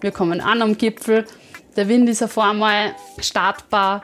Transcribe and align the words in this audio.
Wir 0.00 0.10
kommen 0.10 0.40
an 0.40 0.62
am 0.62 0.76
Gipfel. 0.76 1.26
Der 1.76 1.88
Wind 1.88 2.08
ist 2.08 2.22
auf 2.22 2.38
einmal 2.38 2.94
startbar. 3.18 4.02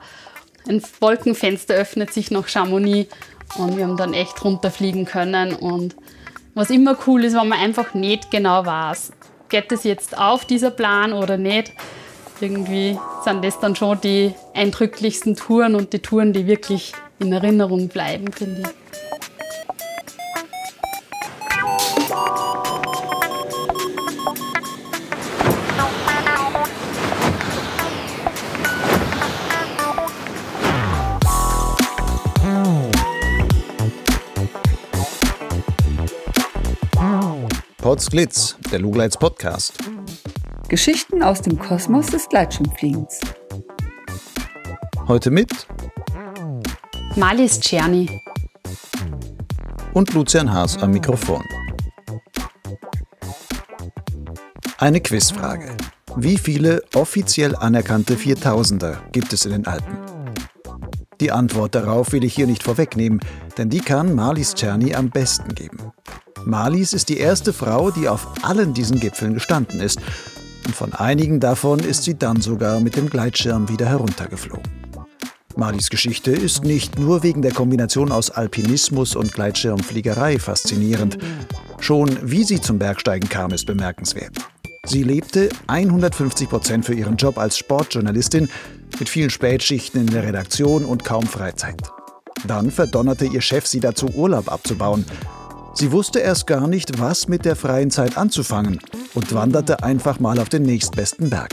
Ein 0.69 0.83
Wolkenfenster 1.01 1.75
öffnet 1.75 2.13
sich 2.13 2.31
nach 2.31 2.49
Chamonix 2.49 3.13
und 3.57 3.77
wir 3.77 3.85
haben 3.85 3.97
dann 3.97 4.15
echt 4.15 4.45
runterfliegen 4.45 5.05
können. 5.05 5.55
Und 5.55 5.97
was 6.55 6.71
immer 6.71 6.97
cool 7.07 7.25
ist, 7.25 7.35
wenn 7.35 7.49
man 7.49 7.59
einfach 7.59 7.95
nicht 7.95 8.31
genau 8.31 8.65
weiß, 8.65 9.13
geht 9.49 9.73
es 9.73 9.85
jetzt 9.85 10.17
auf 10.17 10.45
dieser 10.45 10.71
Plan 10.71 11.13
oder 11.13 11.37
nicht. 11.37 11.73
Irgendwie 12.41 12.99
sind 13.25 13.45
das 13.45 13.61
dann 13.61 13.77
schon 13.77 14.01
die 14.01 14.35
eindrücklichsten 14.55 15.37
Touren 15.37 15.75
und 15.75 15.93
die 15.93 16.01
Touren, 16.01 16.33
die 16.33 16.47
wirklich 16.47 16.93
in 17.21 17.33
Erinnerung 17.33 17.89
bleiben, 17.89 18.33
finde 18.33 18.63
ich. 18.63 18.82
Potsglitz, 37.93 38.57
der 38.71 38.79
Lugleits 38.79 39.19
Podcast. 39.19 39.75
Geschichten 40.67 41.23
aus 41.23 41.43
dem 41.43 41.59
Kosmos 41.59 42.07
des 42.07 42.27
Gleitschirmfliegens. 42.27 43.21
Heute 45.07 45.31
mit 45.31 45.51
Malis 47.17 47.61
Czerny 47.61 48.09
und 49.93 50.15
Lucian 50.15 50.51
Haas 50.51 50.79
am 50.79 50.93
Mikrofon. 50.93 51.45
Eine 54.79 55.03
Quizfrage. 55.03 55.77
Wie 56.17 56.39
viele 56.39 56.83
offiziell 56.95 57.55
anerkannte 57.55 58.17
Viertausender 58.17 59.03
gibt 59.13 59.35
es 59.35 59.45
in 59.45 59.53
den 59.53 59.67
Alpen? 59.67 60.22
Die 61.21 61.31
Antwort 61.31 61.75
darauf 61.75 62.13
will 62.13 62.25
ich 62.25 62.35
hier 62.35 62.47
nicht 62.47 62.63
vorwegnehmen, 62.63 63.21
denn 63.59 63.71
die 63.71 63.81
kann 63.81 64.15
Marlies 64.15 64.55
Czerny 64.55 64.95
am 64.95 65.11
besten 65.11 65.55
geben. 65.55 65.93
Marlies 66.45 66.93
ist 66.93 67.09
die 67.09 67.19
erste 67.19 67.53
Frau, 67.53 67.91
die 67.91 68.09
auf 68.09 68.27
allen 68.43 68.75
diesen 68.75 68.99
Gipfeln 68.99 69.35
gestanden 69.35 69.81
ist. 69.81 70.01
Und 70.67 70.75
von 70.75 70.93
einigen 70.93 71.41
davon 71.41 71.79
ist 71.81 72.05
sie 72.05 72.19
dann 72.19 72.41
sogar 72.41 72.81
mit 72.81 72.97
dem 72.97 73.09
Gleitschirm 73.09 73.69
wieder 73.69 73.87
heruntergeflogen. 73.87 74.83
Marlies 75.57 75.91
Geschichte 75.91 76.31
ist 76.31 76.65
nicht 76.65 76.99
nur 76.99 77.23
wegen 77.23 77.43
der 77.43 77.53
Kombination 77.53 78.11
aus 78.11 78.31
Alpinismus 78.31 79.15
und 79.15 79.33
Gleitschirmfliegerei 79.33 80.39
faszinierend. 80.39 81.19
Schon 81.79 82.19
wie 82.23 82.45
sie 82.45 82.61
zum 82.61 82.79
Bergsteigen 82.79 83.29
kam, 83.29 83.53
ist 83.53 83.67
bemerkenswert. 83.67 84.33
Sie 84.85 85.03
lebte 85.03 85.51
150 85.69 86.49
Prozent 86.49 86.85
für 86.85 86.95
ihren 86.95 87.17
Job 87.17 87.39
als 87.39 87.59
Sportjournalistin 87.59 88.49
mit 88.99 89.09
vielen 89.09 89.31
Spätschichten 89.31 90.01
in 90.01 90.07
der 90.09 90.25
Redaktion 90.25 90.85
und 90.85 91.05
kaum 91.05 91.27
Freizeit. 91.27 91.81
Dann 92.47 92.71
verdonnerte 92.71 93.27
ihr 93.27 93.41
Chef 93.41 93.67
sie 93.67 93.81
dazu, 93.81 94.07
Urlaub 94.15 94.51
abzubauen. 94.51 95.05
Sie 95.75 95.93
wusste 95.93 96.19
erst 96.19 96.47
gar 96.47 96.67
nicht, 96.67 96.99
was 97.01 97.29
mit 97.29 97.45
der 97.45 97.57
freien 97.57 97.91
Zeit 97.91 98.17
anzufangen 98.17 98.79
und 99.15 99.35
wanderte 99.35 99.83
einfach 99.83 100.21
mal 100.21 100.39
auf 100.39 100.49
den 100.49 100.63
nächstbesten 100.63 101.31
Berg. 101.31 101.51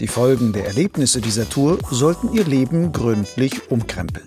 Die 0.00 0.08
Folgen 0.08 0.52
der 0.52 0.66
Erlebnisse 0.66 1.20
dieser 1.20 1.48
Tour 1.48 1.78
sollten 1.90 2.32
ihr 2.34 2.44
Leben 2.44 2.92
gründlich 2.92 3.70
umkrempeln. 3.70 4.26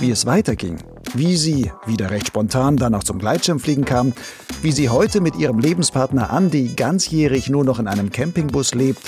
Wie 0.00 0.10
es 0.10 0.24
weiterging, 0.24 0.78
wie 1.12 1.36
sie, 1.36 1.70
wieder 1.86 2.10
recht 2.10 2.28
spontan, 2.28 2.76
dann 2.76 2.94
auch 2.94 3.04
zum 3.04 3.18
Gleitschirmfliegen 3.18 3.84
kam, 3.84 4.14
wie 4.62 4.72
sie 4.72 4.88
heute 4.88 5.20
mit 5.20 5.36
ihrem 5.36 5.58
Lebenspartner 5.58 6.30
Andy 6.34 6.72
ganzjährig 6.74 7.50
nur 7.50 7.64
noch 7.64 7.78
in 7.78 7.88
einem 7.88 8.10
Campingbus 8.10 8.74
lebt, 8.74 9.02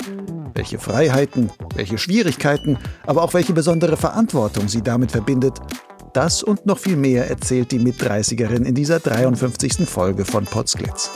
welche 0.61 0.77
Freiheiten, 0.77 1.49
welche 1.73 1.97
Schwierigkeiten, 1.97 2.77
aber 3.07 3.23
auch 3.23 3.33
welche 3.33 3.51
besondere 3.51 3.97
Verantwortung 3.97 4.67
sie 4.67 4.83
damit 4.83 5.11
verbindet, 5.11 5.59
das 6.13 6.43
und 6.43 6.67
noch 6.67 6.77
viel 6.77 6.97
mehr 6.97 7.27
erzählt 7.27 7.71
die 7.71 7.79
Mit-30erin 7.79 8.63
in 8.65 8.75
dieser 8.75 8.99
53. 8.99 9.89
Folge 9.89 10.23
von 10.23 10.45
Potsglitz. 10.45 11.09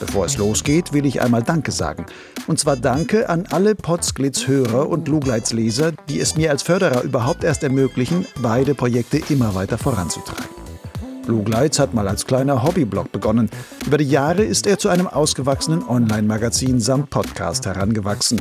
Bevor 0.00 0.24
es 0.24 0.38
losgeht, 0.38 0.92
will 0.92 1.06
ich 1.06 1.20
einmal 1.22 1.44
Danke 1.44 1.70
sagen. 1.70 2.04
Und 2.48 2.58
zwar 2.58 2.74
Danke 2.74 3.28
an 3.28 3.46
alle 3.50 3.76
Potsglitz-Hörer 3.76 4.88
und 4.88 5.06
Lugleits-Leser, 5.06 5.92
die 6.08 6.18
es 6.18 6.36
mir 6.36 6.50
als 6.50 6.64
Förderer 6.64 7.02
überhaupt 7.02 7.44
erst 7.44 7.62
ermöglichen, 7.62 8.26
beide 8.42 8.74
Projekte 8.74 9.20
immer 9.28 9.54
weiter 9.54 9.78
voranzutreiben. 9.78 10.67
Lugleits 11.28 11.78
hat 11.78 11.94
mal 11.94 12.08
als 12.08 12.26
kleiner 12.26 12.62
Hobbyblog 12.62 13.12
begonnen. 13.12 13.50
Über 13.86 13.98
die 13.98 14.08
Jahre 14.08 14.42
ist 14.42 14.66
er 14.66 14.78
zu 14.78 14.88
einem 14.88 15.06
ausgewachsenen 15.06 15.86
Online-Magazin 15.86 16.80
samt 16.80 17.10
Podcast 17.10 17.66
herangewachsen. 17.66 18.40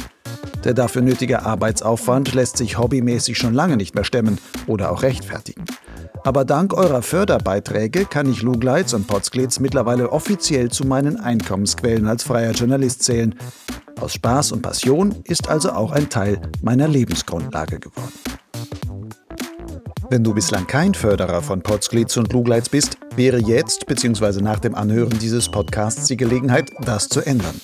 Der 0.63 0.73
dafür 0.73 1.01
nötige 1.01 1.45
Arbeitsaufwand 1.45 2.33
lässt 2.33 2.57
sich 2.57 2.77
hobbymäßig 2.77 3.37
schon 3.37 3.53
lange 3.53 3.77
nicht 3.77 3.93
mehr 3.93 4.03
stemmen 4.03 4.39
oder 4.65 4.91
auch 4.91 5.03
rechtfertigen. 5.03 5.65
Aber 6.23 6.45
dank 6.45 6.73
eurer 6.73 7.01
Förderbeiträge 7.01 8.05
kann 8.05 8.29
ich 8.29 8.41
Lugleits 8.41 8.93
und 8.93 9.07
Potsglitz 9.07 9.59
mittlerweile 9.59 10.11
offiziell 10.11 10.71
zu 10.71 10.85
meinen 10.85 11.17
Einkommensquellen 11.19 12.07
als 12.07 12.23
freier 12.23 12.51
Journalist 12.51 13.03
zählen. 13.03 13.35
Aus 13.99 14.13
Spaß 14.13 14.51
und 14.53 14.61
Passion 14.61 15.15
ist 15.25 15.49
also 15.49 15.71
auch 15.71 15.91
ein 15.91 16.09
Teil 16.09 16.41
meiner 16.61 16.87
Lebensgrundlage 16.87 17.79
geworden. 17.79 18.13
Wenn 20.09 20.23
du 20.23 20.33
bislang 20.33 20.65
kein 20.67 20.93
Förderer 20.93 21.41
von 21.41 21.61
Potsglitz 21.61 22.15
und 22.15 22.31
Lugleits 22.31 22.69
bist, 22.69 22.97
wäre 23.17 23.39
jetzt 23.39 23.85
bzw. 23.87 24.41
nach 24.41 24.59
dem 24.59 24.73
Anhören 24.73 25.19
dieses 25.19 25.49
Podcasts 25.49 26.07
die 26.07 26.15
Gelegenheit, 26.15 26.71
das 26.85 27.09
zu 27.09 27.19
ändern. 27.21 27.59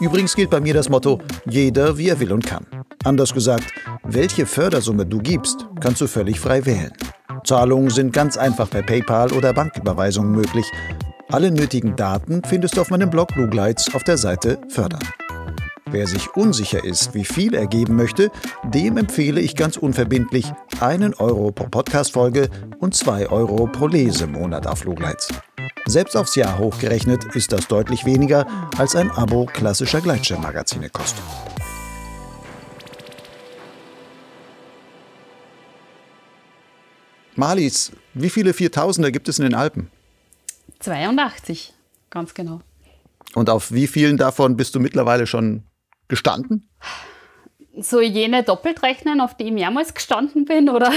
Übrigens 0.00 0.34
gilt 0.34 0.48
bei 0.48 0.60
mir 0.60 0.72
das 0.72 0.88
Motto, 0.88 1.20
jeder 1.44 1.98
wie 1.98 2.08
er 2.08 2.20
will 2.20 2.32
und 2.32 2.46
kann. 2.46 2.66
Anders 3.04 3.34
gesagt, 3.34 3.70
welche 4.04 4.46
Fördersumme 4.46 5.04
du 5.04 5.18
gibst, 5.18 5.66
kannst 5.80 6.00
du 6.00 6.06
völlig 6.06 6.40
frei 6.40 6.64
wählen. 6.64 6.92
Zahlungen 7.44 7.90
sind 7.90 8.14
ganz 8.14 8.38
einfach 8.38 8.70
per 8.70 8.82
PayPal 8.82 9.32
oder 9.32 9.52
Banküberweisung 9.52 10.30
möglich. 10.30 10.66
Alle 11.30 11.50
nötigen 11.50 11.96
Daten 11.96 12.42
findest 12.44 12.78
du 12.78 12.80
auf 12.80 12.90
meinem 12.90 13.10
Blog 13.10 13.36
Lugleits 13.36 13.94
auf 13.94 14.04
der 14.04 14.16
Seite 14.16 14.58
Fördern. 14.70 15.02
Wer 15.90 16.06
sich 16.06 16.36
unsicher 16.36 16.84
ist, 16.84 17.14
wie 17.14 17.24
viel 17.24 17.54
er 17.54 17.66
geben 17.66 17.96
möchte, 17.96 18.30
dem 18.62 18.98
empfehle 18.98 19.40
ich 19.40 19.56
ganz 19.56 19.78
unverbindlich 19.78 20.52
einen 20.80 21.14
Euro 21.14 21.50
pro 21.50 21.68
Podcast-Folge 21.68 22.50
und 22.78 22.94
zwei 22.94 23.26
Euro 23.28 23.66
pro 23.66 23.86
Lesemonat 23.86 24.66
auf 24.66 24.84
Lugleits. 24.84 25.28
Selbst 25.86 26.14
aufs 26.14 26.34
Jahr 26.34 26.58
hochgerechnet 26.58 27.24
ist 27.34 27.52
das 27.52 27.68
deutlich 27.68 28.04
weniger, 28.04 28.46
als 28.76 28.94
ein 28.96 29.10
Abo 29.10 29.46
klassischer 29.46 30.02
Gleitschirmmagazine 30.02 30.90
kostet. 30.90 31.24
Marlies, 37.34 37.92
wie 38.12 38.28
viele 38.28 38.52
Viertausender 38.52 39.10
gibt 39.10 39.28
es 39.28 39.38
in 39.38 39.44
den 39.44 39.54
Alpen? 39.54 39.90
82, 40.80 41.72
ganz 42.10 42.34
genau. 42.34 42.60
Und 43.34 43.48
auf 43.48 43.72
wie 43.72 43.86
vielen 43.86 44.18
davon 44.18 44.56
bist 44.56 44.74
du 44.74 44.80
mittlerweile 44.80 45.26
schon 45.26 45.62
gestanden? 46.08 46.68
Ich 47.72 47.90
jene 47.92 48.42
doppelt 48.42 48.82
rechnen, 48.82 49.20
auf 49.20 49.36
die 49.36 49.44
ich 49.44 49.52
mehrmals 49.52 49.94
gestanden 49.94 50.44
bin, 50.44 50.68
oder? 50.68 50.90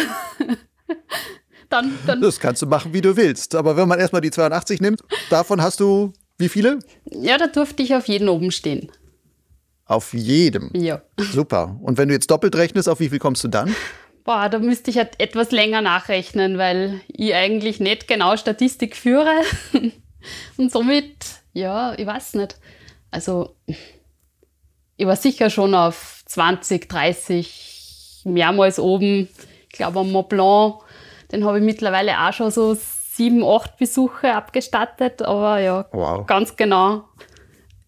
dann, 1.69 1.97
dann. 2.07 2.21
Das 2.21 2.39
kannst 2.39 2.61
du 2.61 2.65
machen, 2.65 2.93
wie 2.93 3.01
du 3.01 3.15
willst. 3.15 3.53
Aber 3.55 3.77
wenn 3.77 3.87
man 3.87 3.99
erstmal 3.99 4.21
die 4.21 4.31
82 4.31 4.81
nimmt, 4.81 5.01
davon 5.29 5.61
hast 5.61 5.79
du 5.79 6.11
wie 6.37 6.49
viele? 6.49 6.79
Ja, 7.11 7.37
da 7.37 7.45
durfte 7.45 7.83
ich 7.83 7.93
auf 7.93 8.07
jeden 8.07 8.27
oben 8.27 8.51
stehen. 8.51 8.91
Auf 9.85 10.13
jedem? 10.13 10.71
Ja. 10.73 11.03
Super. 11.19 11.77
Und 11.81 11.99
wenn 11.99 12.07
du 12.07 12.15
jetzt 12.15 12.31
doppelt 12.31 12.55
rechnest, 12.55 12.89
auf 12.89 12.99
wie 12.99 13.09
viel 13.09 13.19
kommst 13.19 13.43
du 13.43 13.47
dann? 13.47 13.75
Boah, 14.23 14.49
da 14.49 14.57
müsste 14.57 14.89
ich 14.89 14.97
halt 14.97 15.19
etwas 15.19 15.51
länger 15.51 15.81
nachrechnen, 15.81 16.57
weil 16.57 17.01
ich 17.07 17.35
eigentlich 17.35 17.79
nicht 17.79 18.07
genau 18.07 18.37
Statistik 18.37 18.95
führe. 18.95 19.41
Und 20.57 20.71
somit, 20.71 21.17
ja, 21.53 21.93
ich 21.97 22.07
weiß 22.07 22.35
nicht. 22.35 22.57
Also, 23.11 23.55
ich 25.01 25.07
war 25.07 25.15
sicher 25.15 25.49
schon 25.49 25.73
auf 25.73 26.21
20, 26.27 26.87
30, 26.87 28.21
mehrmals 28.25 28.77
oben. 28.77 29.29
Ich 29.67 29.71
glaube, 29.71 30.01
am 30.01 30.11
Mont 30.11 30.29
Blanc, 30.29 30.75
den 31.31 31.43
habe 31.43 31.57
ich 31.57 31.65
mittlerweile 31.65 32.19
auch 32.19 32.33
schon 32.33 32.51
so 32.51 32.77
sieben, 32.77 33.43
acht 33.43 33.77
Besuche 33.77 34.35
abgestattet. 34.35 35.23
Aber 35.23 35.59
ja, 35.59 35.87
wow. 35.91 36.27
ganz 36.27 36.55
genau 36.55 37.05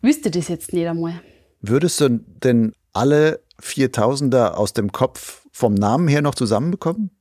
wüsste 0.01 0.31
das 0.31 0.47
jetzt 0.47 0.73
nicht 0.73 0.87
einmal. 0.87 1.21
Würdest 1.61 2.01
du 2.01 2.09
denn 2.09 2.73
alle 2.93 3.41
4000er 3.61 4.53
aus 4.55 4.73
dem 4.73 4.91
Kopf 4.91 5.43
vom 5.51 5.75
Namen 5.75 6.07
her 6.07 6.23
noch 6.23 6.33
zusammenbekommen? 6.33 7.11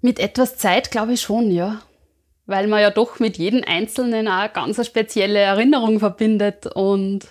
Mit 0.00 0.20
etwas 0.20 0.58
Zeit 0.58 0.92
glaube 0.92 1.14
ich 1.14 1.22
schon, 1.22 1.50
ja. 1.50 1.82
Weil 2.46 2.68
man 2.68 2.80
ja 2.80 2.90
doch 2.90 3.18
mit 3.18 3.36
jedem 3.36 3.64
Einzelnen 3.66 4.28
auch 4.28 4.38
eine 4.38 4.52
ganz 4.52 4.86
spezielle 4.86 5.40
Erinnerung 5.40 5.98
verbindet 5.98 6.68
und 6.68 7.26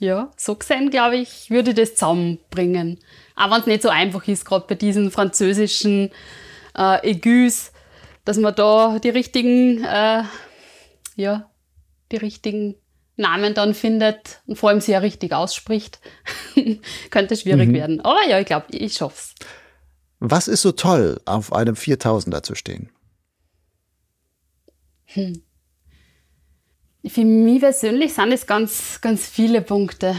ja, 0.00 0.30
so 0.36 0.56
gesehen, 0.56 0.90
glaube 0.90 1.18
ich, 1.18 1.50
würde 1.50 1.74
das 1.74 1.94
zusammenbringen. 1.94 2.98
Auch 3.36 3.50
wenn 3.50 3.60
es 3.60 3.66
nicht 3.66 3.82
so 3.82 3.90
einfach 3.90 4.26
ist, 4.26 4.44
gerade 4.44 4.66
bei 4.66 4.74
diesen 4.74 5.10
französischen 5.10 6.10
äh, 6.74 7.10
Aigus, 7.10 7.70
dass 8.24 8.38
man 8.38 8.54
da 8.54 8.98
die 8.98 9.10
richtigen 9.10 9.84
äh, 9.84 10.24
ja, 11.16 11.50
die 12.10 12.16
richtigen 12.16 12.74
Namen 13.16 13.54
dann 13.54 13.74
findet 13.74 14.40
und 14.46 14.56
vor 14.56 14.70
allem 14.70 14.80
sie 14.80 14.92
ja 14.92 14.98
richtig 14.98 15.32
ausspricht, 15.32 16.00
könnte 17.10 17.36
schwierig 17.36 17.68
mhm. 17.68 17.74
werden. 17.74 18.00
Aber 18.00 18.26
ja, 18.26 18.40
ich 18.40 18.46
glaube, 18.46 18.66
ich 18.70 18.94
schaff's. 18.94 19.34
Was 20.18 20.48
ist 20.48 20.62
so 20.62 20.72
toll, 20.72 21.20
auf 21.26 21.52
einem 21.52 21.74
4000er 21.74 22.42
zu 22.42 22.54
stehen? 22.54 22.90
Hm. 25.06 25.42
Für 27.06 27.24
mich 27.24 27.60
persönlich 27.60 28.12
sind 28.12 28.32
es 28.32 28.46
ganz, 28.46 29.00
ganz 29.00 29.26
viele 29.26 29.62
Punkte. 29.62 30.16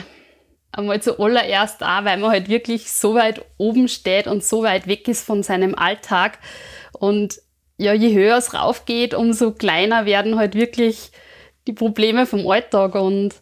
Einmal 0.71 1.01
zuallererst 1.01 1.83
auch, 1.83 2.05
weil 2.05 2.17
man 2.17 2.31
halt 2.31 2.49
wirklich 2.49 2.91
so 2.91 3.13
weit 3.13 3.43
oben 3.57 3.87
steht 3.87 4.25
und 4.25 4.43
so 4.43 4.63
weit 4.63 4.87
weg 4.87 5.07
ist 5.07 5.25
von 5.25 5.43
seinem 5.43 5.75
Alltag. 5.75 6.39
Und 6.93 7.39
ja, 7.77 7.93
je 7.93 8.13
höher 8.13 8.37
es 8.37 8.53
raufgeht, 8.53 9.13
umso 9.13 9.51
kleiner 9.51 10.05
werden 10.05 10.37
halt 10.37 10.55
wirklich 10.55 11.11
die 11.67 11.73
Probleme 11.73 12.25
vom 12.25 12.47
Alltag. 12.47 12.95
Und 12.95 13.35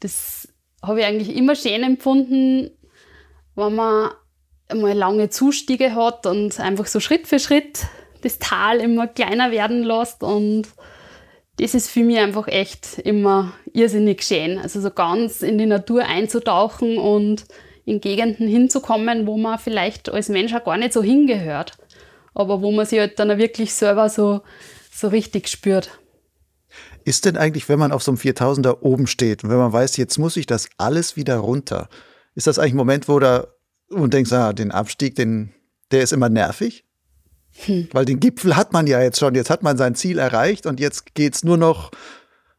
das 0.00 0.48
habe 0.82 1.00
ich 1.00 1.06
eigentlich 1.06 1.36
immer 1.36 1.54
schön 1.54 1.82
empfunden, 1.82 2.70
wenn 3.54 3.74
man 3.74 4.10
mal 4.74 4.94
lange 4.94 5.28
Zustiege 5.28 5.94
hat 5.94 6.26
und 6.26 6.58
einfach 6.58 6.86
so 6.86 6.98
Schritt 6.98 7.26
für 7.26 7.38
Schritt 7.38 7.86
das 8.22 8.38
Tal 8.38 8.80
immer 8.80 9.06
kleiner 9.06 9.50
werden 9.50 9.82
lässt. 9.82 10.22
Und 10.22 10.68
das 11.60 11.74
ist 11.74 11.90
für 11.90 12.02
mich 12.02 12.18
einfach 12.18 12.48
echt 12.48 12.98
immer 13.00 13.52
irrsinnig 13.74 14.22
schön. 14.22 14.58
Also 14.58 14.80
so 14.80 14.90
ganz 14.90 15.42
in 15.42 15.58
die 15.58 15.66
Natur 15.66 16.06
einzutauchen 16.06 16.96
und 16.96 17.44
in 17.84 18.00
Gegenden 18.00 18.48
hinzukommen, 18.48 19.26
wo 19.26 19.36
man 19.36 19.58
vielleicht 19.58 20.08
als 20.08 20.30
Mensch 20.30 20.54
auch 20.54 20.64
gar 20.64 20.78
nicht 20.78 20.94
so 20.94 21.02
hingehört. 21.02 21.76
Aber 22.32 22.62
wo 22.62 22.70
man 22.70 22.86
sich 22.86 22.98
halt 22.98 23.18
dann 23.18 23.30
auch 23.30 23.36
wirklich 23.36 23.74
selber 23.74 24.08
so, 24.08 24.40
so 24.90 25.08
richtig 25.08 25.48
spürt. 25.48 25.90
Ist 27.04 27.26
denn 27.26 27.36
eigentlich, 27.36 27.68
wenn 27.68 27.78
man 27.78 27.92
auf 27.92 28.02
so 28.02 28.12
einem 28.12 28.18
4000er 28.18 28.80
oben 28.80 29.06
steht 29.06 29.44
und 29.44 29.50
wenn 29.50 29.58
man 29.58 29.72
weiß, 29.72 29.98
jetzt 29.98 30.18
muss 30.18 30.36
ich 30.36 30.46
das 30.46 30.68
alles 30.78 31.16
wieder 31.16 31.36
runter, 31.38 31.88
ist 32.34 32.46
das 32.46 32.58
eigentlich 32.58 32.74
ein 32.74 32.78
Moment, 32.78 33.08
wo 33.08 33.20
und 33.90 34.14
denkst, 34.14 34.32
ah, 34.32 34.52
den 34.52 34.70
Abstieg, 34.70 35.16
den, 35.16 35.52
der 35.90 36.02
ist 36.02 36.12
immer 36.12 36.28
nervig? 36.28 36.84
Hm. 37.66 37.88
Weil 37.92 38.04
den 38.04 38.20
Gipfel 38.20 38.56
hat 38.56 38.72
man 38.72 38.86
ja 38.86 39.00
jetzt 39.00 39.18
schon, 39.18 39.34
jetzt 39.34 39.50
hat 39.50 39.62
man 39.62 39.76
sein 39.76 39.94
Ziel 39.94 40.18
erreicht 40.18 40.66
und 40.66 40.80
jetzt 40.80 41.14
geht 41.14 41.34
es 41.34 41.44
nur 41.44 41.56
noch, 41.56 41.90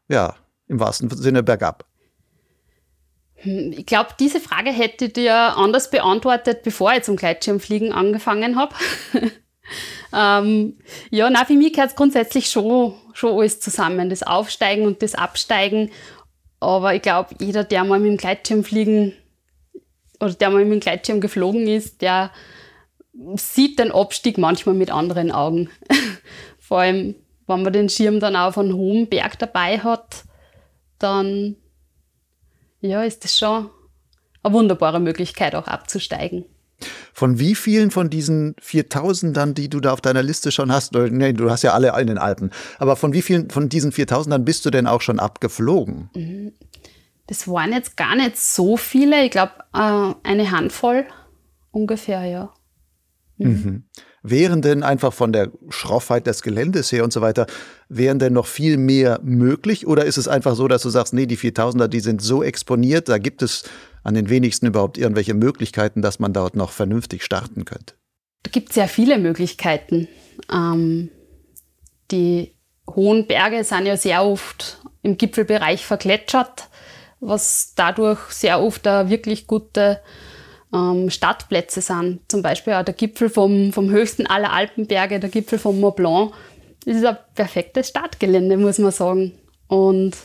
ja, 0.08 0.36
im 0.68 0.80
wahrsten 0.80 1.10
Sinne 1.10 1.42
bergab. 1.42 1.84
Hm, 3.36 3.72
ich 3.76 3.86
glaube, 3.86 4.10
diese 4.18 4.40
Frage 4.40 4.70
hätte 4.70 5.06
ich 5.06 5.12
dir 5.14 5.34
anders 5.34 5.90
beantwortet, 5.90 6.62
bevor 6.62 6.92
ich 6.92 7.02
zum 7.02 7.16
Gleitschirmfliegen 7.16 7.92
angefangen 7.92 8.56
habe. 8.56 8.74
ähm, 10.14 10.78
ja, 11.10 11.28
na, 11.30 11.44
für 11.44 11.54
mich 11.54 11.72
gehört 11.72 11.90
es 11.90 11.96
grundsätzlich 11.96 12.48
schon, 12.50 12.94
schon 13.12 13.38
alles 13.38 13.60
zusammen, 13.60 14.10
das 14.10 14.22
Aufsteigen 14.22 14.86
und 14.86 15.02
das 15.02 15.14
Absteigen. 15.14 15.90
Aber 16.60 16.94
ich 16.94 17.02
glaube, 17.02 17.34
jeder, 17.40 17.64
der 17.64 17.82
mal 17.84 17.98
mit 17.98 18.12
dem 18.12 18.16
Gleitschirmfliegen 18.18 19.14
oder 20.20 20.34
der 20.34 20.50
mal 20.50 20.64
mit 20.64 20.74
dem 20.74 20.80
Gleitschirm 20.80 21.20
geflogen 21.20 21.66
ist, 21.66 22.00
der 22.02 22.30
sieht 23.36 23.78
den 23.78 23.92
Abstieg 23.92 24.38
manchmal 24.38 24.74
mit 24.74 24.90
anderen 24.90 25.30
Augen. 25.30 25.70
Vor 26.58 26.80
allem, 26.80 27.14
wenn 27.46 27.62
man 27.62 27.72
den 27.72 27.88
Schirm 27.88 28.20
dann 28.20 28.36
auf 28.36 28.56
einem 28.56 28.74
hohen 28.74 29.08
Berg 29.08 29.38
dabei 29.38 29.78
hat, 29.78 30.24
dann 30.98 31.56
ja, 32.80 33.02
ist 33.02 33.24
das 33.24 33.38
schon 33.38 33.70
eine 34.42 34.54
wunderbare 34.54 35.00
Möglichkeit, 35.00 35.54
auch 35.54 35.68
abzusteigen. 35.68 36.44
Von 37.12 37.38
wie 37.38 37.54
vielen 37.54 37.92
von 37.92 38.10
diesen 38.10 38.54
4000ern, 38.56 39.52
die 39.52 39.68
du 39.68 39.78
da 39.78 39.92
auf 39.92 40.00
deiner 40.00 40.22
Liste 40.22 40.50
schon 40.50 40.72
hast, 40.72 40.92
nee, 40.94 41.32
du 41.32 41.48
hast 41.48 41.62
ja 41.62 41.74
alle 41.74 41.98
in 42.00 42.08
den 42.08 42.18
Alpen, 42.18 42.50
aber 42.78 42.96
von 42.96 43.12
wie 43.12 43.22
vielen 43.22 43.50
von 43.50 43.68
diesen 43.68 43.92
4000ern 43.92 44.38
bist 44.38 44.66
du 44.66 44.70
denn 44.70 44.88
auch 44.88 45.00
schon 45.00 45.20
abgeflogen? 45.20 46.10
Mhm. 46.14 46.52
Das 47.28 47.46
waren 47.46 47.72
jetzt 47.72 47.96
gar 47.96 48.16
nicht 48.16 48.36
so 48.36 48.76
viele, 48.76 49.24
ich 49.24 49.30
glaube 49.30 49.52
äh, 49.72 50.14
eine 50.28 50.50
Handvoll 50.50 51.06
ungefähr, 51.70 52.24
ja. 52.24 52.52
Mhm. 53.42 53.64
Mhm. 53.64 53.84
Wären 54.24 54.62
denn 54.62 54.84
einfach 54.84 55.12
von 55.12 55.32
der 55.32 55.50
Schroffheit 55.68 56.28
des 56.28 56.42
Geländes 56.42 56.92
her 56.92 57.02
und 57.02 57.12
so 57.12 57.20
weiter, 57.20 57.46
wären 57.88 58.20
denn 58.20 58.32
noch 58.32 58.46
viel 58.46 58.76
mehr 58.76 59.18
möglich? 59.22 59.86
Oder 59.86 60.04
ist 60.04 60.16
es 60.16 60.28
einfach 60.28 60.54
so, 60.54 60.68
dass 60.68 60.82
du 60.82 60.90
sagst, 60.90 61.12
nee, 61.12 61.26
die 61.26 61.36
4000er, 61.36 61.88
die 61.88 62.00
sind 62.00 62.22
so 62.22 62.42
exponiert, 62.42 63.08
da 63.08 63.18
gibt 63.18 63.42
es 63.42 63.64
an 64.04 64.14
den 64.14 64.28
wenigsten 64.28 64.66
überhaupt 64.66 64.96
irgendwelche 64.96 65.34
Möglichkeiten, 65.34 66.02
dass 66.02 66.20
man 66.20 66.32
dort 66.32 66.54
noch 66.54 66.70
vernünftig 66.70 67.24
starten 67.24 67.64
könnte? 67.64 67.94
Da 68.44 68.50
gibt 68.50 68.70
es 68.70 68.74
sehr 68.76 68.88
viele 68.88 69.18
Möglichkeiten. 69.18 70.08
Ähm, 70.52 71.10
die 72.10 72.54
hohen 72.88 73.26
Berge 73.26 73.64
sind 73.64 73.86
ja 73.86 73.96
sehr 73.96 74.24
oft 74.24 74.82
im 75.02 75.16
Gipfelbereich 75.16 75.84
vergletschert, 75.84 76.68
was 77.20 77.74
dadurch 77.74 78.20
sehr 78.30 78.60
oft 78.60 78.86
eine 78.86 79.10
wirklich 79.10 79.46
gute 79.46 80.00
ähm, 80.72 81.10
Startplätze 81.10 81.80
sind. 81.80 82.20
Zum 82.28 82.42
Beispiel 82.42 82.72
auch 82.74 82.84
der 82.84 82.94
Gipfel 82.94 83.28
vom, 83.28 83.72
vom 83.72 83.90
höchsten 83.90 84.26
aller 84.26 84.52
Alpenberge, 84.52 85.20
der 85.20 85.30
Gipfel 85.30 85.58
vom 85.58 85.80
Mont 85.80 85.96
Blanc. 85.96 86.32
Das 86.84 86.96
ist 86.96 87.04
ein 87.04 87.16
perfektes 87.34 87.88
Startgelände, 87.88 88.56
muss 88.56 88.78
man 88.78 88.90
sagen. 88.90 89.32
Und 89.68 90.16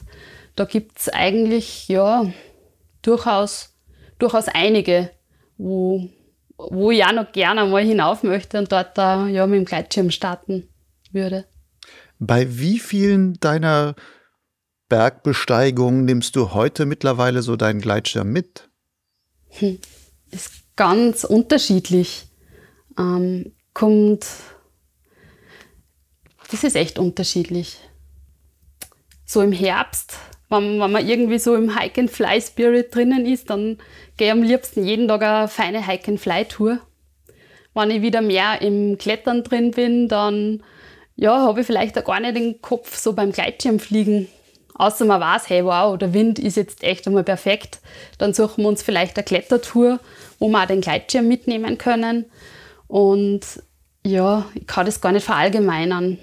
da 0.55 0.65
gibt 0.65 0.99
es 0.99 1.09
eigentlich 1.09 1.87
ja 1.87 2.25
durchaus, 3.01 3.75
durchaus 4.17 4.47
einige, 4.47 5.11
wo, 5.57 6.09
wo 6.57 6.91
ich 6.91 7.05
auch 7.05 7.11
noch 7.11 7.31
gerne 7.31 7.65
mal 7.65 7.83
hinauf 7.83 8.23
möchte 8.23 8.57
und 8.57 8.71
dort 8.71 8.97
da 8.97 9.27
ja 9.27 9.45
mit 9.45 9.59
dem 9.59 9.65
Gleitschirm 9.65 10.09
starten 10.09 10.67
würde. 11.11 11.45
Bei 12.19 12.57
wie 12.57 12.79
vielen 12.79 13.39
deiner 13.39 13.95
Bergbesteigungen 14.89 16.05
nimmst 16.05 16.35
du 16.35 16.53
heute 16.53 16.85
mittlerweile 16.85 17.43
so 17.43 17.55
deinen 17.55 17.81
Gleitschirm 17.81 18.31
mit? 18.31 18.69
Hm 19.49 19.77
ist 20.31 20.51
ganz 20.75 21.23
unterschiedlich. 21.23 22.27
Ähm, 22.97 23.53
kommt, 23.73 24.25
das 26.49 26.63
ist 26.63 26.75
echt 26.75 26.99
unterschiedlich. 26.99 27.77
So 29.25 29.41
im 29.41 29.51
Herbst, 29.51 30.15
wenn, 30.49 30.79
wenn 30.79 30.91
man 30.91 31.07
irgendwie 31.07 31.39
so 31.39 31.55
im 31.55 31.77
Hike-and-Fly-Spirit 31.77 32.95
drinnen 32.95 33.25
ist, 33.25 33.49
dann 33.49 33.77
gehe 34.15 34.27
ich 34.27 34.31
am 34.31 34.43
liebsten 34.43 34.83
jeden 34.83 35.07
Tag 35.07 35.21
eine 35.21 35.47
feine 35.47 35.85
Hike-and-Fly-Tour. 35.85 36.79
Wenn 37.73 37.91
ich 37.91 38.01
wieder 38.01 38.21
mehr 38.21 38.61
im 38.61 38.97
Klettern 38.97 39.43
drin 39.43 39.71
bin, 39.71 40.07
dann 40.07 40.63
ja, 41.15 41.41
habe 41.41 41.61
ich 41.61 41.65
vielleicht 41.67 41.97
auch 41.97 42.05
gar 42.05 42.19
nicht 42.19 42.35
den 42.35 42.61
Kopf 42.61 42.97
so 42.97 43.13
beim 43.13 43.31
Gleitschirmfliegen 43.31 44.27
Außer 44.77 45.05
man 45.05 45.19
weiß, 45.19 45.49
hey, 45.49 45.65
wow, 45.65 45.97
der 45.97 46.13
Wind 46.13 46.37
ist 46.37 46.55
jetzt 46.55 46.83
echt 46.83 47.07
einmal 47.07 47.23
perfekt. 47.23 47.79
Dann 48.19 48.33
suchen 48.33 48.63
wir 48.63 48.69
uns 48.69 48.83
vielleicht 48.83 49.17
eine 49.17 49.23
Klettertour, 49.23 49.99
wo 50.39 50.49
wir 50.49 50.61
auch 50.61 50.67
den 50.67 50.81
Gleitschirm 50.81 51.27
mitnehmen 51.27 51.77
können. 51.77 52.25
Und 52.87 53.41
ja, 54.05 54.45
ich 54.53 54.67
kann 54.67 54.85
das 54.85 55.01
gar 55.01 55.11
nicht 55.11 55.25
verallgemeinern. 55.25 56.19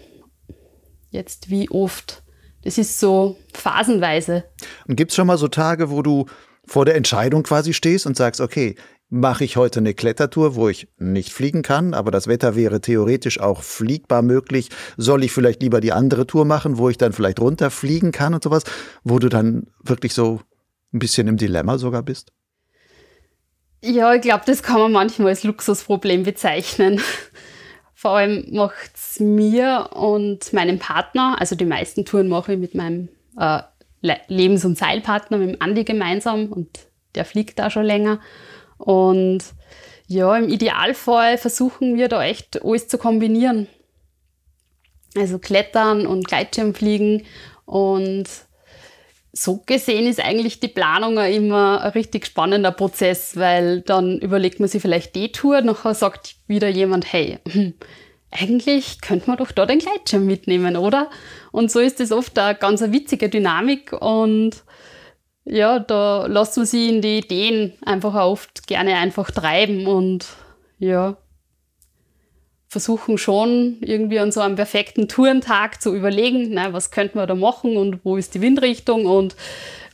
Jetzt 1.11 1.51
wie 1.51 1.69
oft. 1.69 2.23
Das 2.63 2.79
ist 2.79 2.99
so 2.99 3.37
phasenweise. 3.53 4.45
Und 4.87 4.97
gibt 4.97 5.11
es 5.11 5.17
schon 5.17 5.27
mal 5.27 5.37
so 5.37 5.49
Tage, 5.49 5.91
wo 5.91 6.01
du 6.03 6.27
vor 6.67 6.85
der 6.85 6.95
Entscheidung 6.95 7.43
quasi 7.43 7.75
stehst 7.75 8.07
und 8.07 8.17
sagst, 8.17 8.41
okay, 8.41 8.77
mache 9.09 9.45
ich 9.45 9.57
heute 9.57 9.81
eine 9.81 9.95
Klettertour, 9.95 10.57
wo 10.57 10.69
ich 10.69 10.89
nicht 10.99 11.33
fliegen 11.33 11.63
kann, 11.63 11.95
aber 11.95 12.11
das 12.11 12.27
Wetter 12.27 12.57
wäre 12.57 12.81
theoretisch 12.81 13.41
auch 13.41 13.63
fliegbar 13.63 14.23
möglich. 14.23 14.71
Soll 14.97 15.25
ich 15.25 15.33
vielleicht 15.33 15.63
lieber 15.63 15.81
die 15.81 15.93
andere 15.93 16.27
Tour 16.27 16.45
machen, 16.45 16.79
wo 16.79 16.89
ich 16.89 16.99
dann 16.99 17.13
vielleicht 17.13 17.41
runterfliegen 17.41 18.13
kann 18.13 18.35
und 18.35 18.43
sowas, 18.43 18.65
wo 19.05 19.19
du 19.19 19.29
dann 19.29 19.69
wirklich 19.83 20.15
so 20.15 20.41
ein 20.93 20.99
bisschen 20.99 21.29
im 21.29 21.37
Dilemma 21.37 21.79
sogar 21.79 22.03
bist? 22.03 22.33
Ja, 23.83 24.15
ich 24.15 24.23
glaube, 24.23 24.45
das 24.47 24.63
kann 24.63 24.81
man 24.81 24.93
manchmal 24.93 25.29
als 25.29 25.45
Luxusproblem 25.45 26.23
bezeichnen. 26.23 27.01
Vor 27.95 28.13
allem 28.13 28.47
macht 28.51 28.93
es 28.95 29.21
mir 29.21 29.91
und 29.93 30.53
meinem 30.53 30.79
Partner, 30.79 31.37
also 31.39 31.55
die 31.55 31.65
meisten 31.67 32.05
Touren 32.05 32.29
mache 32.29 32.55
ich 32.55 32.59
mit 32.59 32.75
meinem 32.75 33.09
äh, 33.39 33.61
Lebens- 34.29 34.65
und 34.65 34.79
Seilpartner, 34.79 35.39
mit 35.39 35.51
dem 35.51 35.63
Andi 35.63 35.85
gemeinsam 35.85 36.53
und 36.53 36.69
der 37.15 37.25
fliegt 37.25 37.59
da 37.59 37.71
schon 37.71 37.85
länger. 37.85 38.21
Und 38.79 39.41
ja, 40.07 40.37
im 40.37 40.49
Idealfall 40.49 41.39
versuchen 41.39 41.97
wir 41.97 42.09
da 42.09 42.23
echt 42.25 42.63
alles 42.65 42.89
zu 42.89 42.99
kombinieren. 42.99 43.69
Also 45.17 45.39
Klettern 45.39 46.07
und 46.07 46.27
Gleitschirmfliegen. 46.27 47.25
Und 47.65 48.27
so 49.33 49.63
gesehen 49.67 50.07
ist 50.07 50.21
eigentlich 50.21 50.61
die 50.61 50.69
Planung 50.69 51.19
immer 51.19 51.83
ein 51.83 51.91
richtig 51.93 52.27
spannender 52.27 52.71
Prozess, 52.71 53.37
weil 53.37 53.81
dann 53.81 54.19
überlegt 54.19 54.61
man 54.61 54.69
sich 54.69 54.81
vielleicht 54.81 55.15
die 55.15 55.33
Tour, 55.33 55.61
nachher 55.61 55.95
sagt 55.95 56.37
wieder 56.47 56.69
jemand, 56.69 57.13
hey, 57.13 57.39
eigentlich 58.31 59.01
könnte 59.01 59.29
man 59.29 59.39
doch 59.39 59.53
da 59.53 59.67
den 59.67 59.79
Gleitschirm 59.79 60.27
mitnehmen, 60.27 60.77
oder? 60.77 61.11
Und 61.53 61.71
so 61.71 61.81
ist 61.81 62.01
es 62.01 62.13
oft 62.13 62.39
eine 62.39 62.57
ganz 62.57 62.81
witzige 62.81 63.29
Dynamik 63.29 63.93
und 63.93 64.63
ja, 65.45 65.79
da 65.79 66.27
lässt 66.27 66.57
man 66.57 66.67
sich 66.67 66.89
in 66.89 67.03
die 67.03 67.19
Ideen 67.19 67.73
einfach 67.85 68.15
oft 68.15 68.67
gerne 68.67 68.97
einfach 68.97 69.31
treiben 69.31 69.87
und 69.87 70.27
ja, 70.79 71.17
versuchen 72.69 73.19
schon 73.19 73.77
irgendwie 73.81 74.19
an 74.19 74.33
so 74.33 74.41
einem 74.41 74.57
perfekten 74.57 75.07
Tourentag 75.07 75.81
zu 75.81 75.95
überlegen, 75.95 76.49
na, 76.51 76.73
was 76.73 76.91
könnten 76.91 77.19
wir 77.19 77.27
da 77.27 77.35
machen 77.35 77.77
und 77.77 78.05
wo 78.05 78.17
ist 78.17 78.35
die 78.35 78.41
Windrichtung 78.41 79.07
und 79.07 79.37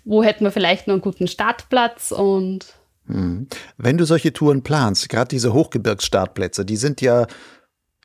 wo 0.04 0.22
hätten 0.22 0.44
wir 0.44 0.50
vielleicht 0.50 0.86
noch 0.86 0.94
einen 0.94 1.02
guten 1.02 1.28
Startplatz 1.28 2.10
und 2.10 2.74
hm. 3.06 3.48
wenn 3.76 3.98
du 3.98 4.06
solche 4.06 4.32
Touren 4.32 4.62
planst, 4.62 5.08
gerade 5.08 5.28
diese 5.28 5.52
Hochgebirgsstartplätze, 5.52 6.64
die 6.64 6.76
sind 6.76 7.00
ja, 7.00 7.26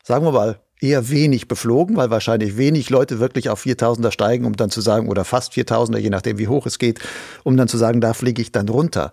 sagen 0.04 0.26
wir 0.26 0.32
mal, 0.32 0.60
eher 0.86 1.10
wenig 1.10 1.48
beflogen, 1.48 1.96
weil 1.98 2.10
wahrscheinlich 2.10 2.58
wenig 2.58 2.90
Leute 2.90 3.20
wirklich 3.20 3.50
auf 3.50 3.66
4000er 3.66 4.12
steigen, 4.12 4.46
um 4.46 4.56
dann 4.56 4.70
zu 4.70 4.82
sagen, 4.82 5.10
oder 5.10 5.26
fast 5.26 5.54
4000er, 5.54 5.98
je 5.98 6.10
nachdem 6.10 6.38
wie 6.38 6.48
hoch 6.48 6.66
es 6.66 6.80
geht, 6.80 7.00
um 7.44 7.58
dann 7.58 7.68
zu 7.68 7.78
sagen, 7.78 8.02
da 8.02 8.14
fliege 8.14 8.42
ich 8.42 8.52
dann 8.52 8.70
runter. 8.70 9.12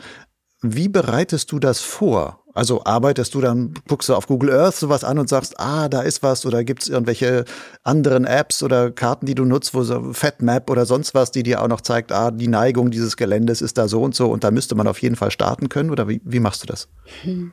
Wie 0.60 0.88
bereitest 0.88 1.50
du 1.50 1.58
das 1.58 1.80
vor? 1.80 2.38
Also 2.54 2.84
arbeitest 2.84 3.34
du 3.34 3.40
dann, 3.40 3.74
guckst 3.88 4.10
du 4.10 4.14
auf 4.14 4.26
Google 4.26 4.52
Earth 4.52 4.76
sowas 4.76 5.04
an 5.04 5.18
und 5.18 5.28
sagst, 5.28 5.58
ah, 5.58 5.88
da 5.88 6.02
ist 6.02 6.22
was 6.22 6.44
oder 6.44 6.64
gibt 6.64 6.82
es 6.82 6.88
irgendwelche 6.88 7.46
anderen 7.82 8.26
Apps 8.26 8.62
oder 8.62 8.90
Karten, 8.90 9.24
die 9.24 9.34
du 9.34 9.44
nutzt, 9.44 9.74
wo 9.74 9.82
so 9.82 10.12
FatMap 10.12 10.68
oder 10.68 10.84
sonst 10.84 11.14
was, 11.14 11.30
die 11.30 11.42
dir 11.42 11.62
auch 11.62 11.68
noch 11.68 11.80
zeigt, 11.80 12.12
ah, 12.12 12.30
die 12.30 12.48
Neigung 12.48 12.90
dieses 12.90 13.16
Geländes 13.16 13.62
ist 13.62 13.78
da 13.78 13.88
so 13.88 14.02
und 14.02 14.14
so 14.14 14.30
und 14.30 14.44
da 14.44 14.50
müsste 14.50 14.74
man 14.74 14.86
auf 14.86 15.00
jeden 15.00 15.16
Fall 15.16 15.30
starten 15.30 15.70
können 15.70 15.90
oder 15.90 16.08
wie, 16.08 16.20
wie 16.24 16.40
machst 16.40 16.62
du 16.62 16.66
das? 16.66 16.88
Hm. 17.22 17.52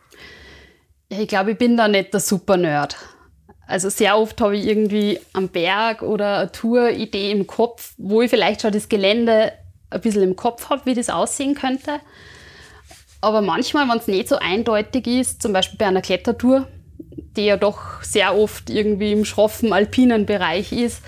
Ich 1.08 1.28
glaube, 1.28 1.52
ich 1.52 1.58
bin 1.58 1.78
da 1.78 1.88
nicht 1.88 2.14
der 2.14 2.20
Super-Nerd. 2.20 2.98
Also 3.70 3.90
sehr 3.90 4.18
oft 4.18 4.42
habe 4.42 4.58
ich 4.58 4.66
irgendwie 4.66 5.20
am 5.32 5.48
Berg 5.48 6.02
oder 6.02 6.40
eine 6.40 6.52
Tour-Idee 6.52 7.30
im 7.30 7.46
Kopf, 7.46 7.94
wo 8.00 8.24
ich 8.24 8.32
vielleicht 8.32 8.64
schon 8.64 8.72
das 8.72 8.90
Gelände 8.90 9.52
ein 9.92 10.02
bisschen 10.02 10.24
im 10.24 10.36
Kopf 10.36 10.72
habe, 10.72 10.88
wie 10.88 10.96
das 10.96 11.12
aussehen 11.12 11.54
könnte. 11.54 12.00
Aber 13.22 13.44
manchmal, 13.44 13.88
wenn 13.88 14.00
es 14.00 14.08
nicht 14.08 14.28
so 14.28 14.38
eindeutig 14.38 15.06
ist, 15.06 15.44
zum 15.44 15.54
Beispiel 15.54 15.78
bei 15.78 15.86
einer 15.86 16.02
Klettertour, 16.02 16.68
die 17.38 17.46
ja 17.46 17.58
doch 17.58 18.02
sehr 18.02 18.36
oft 18.36 18.72
irgendwie 18.72 19.12
im 19.12 19.24
schroffen 19.24 19.72
alpinen 19.72 20.26
Bereich 20.26 20.72
ist, 20.72 21.04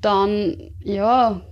dann 0.00 0.70
ja, 0.82 1.42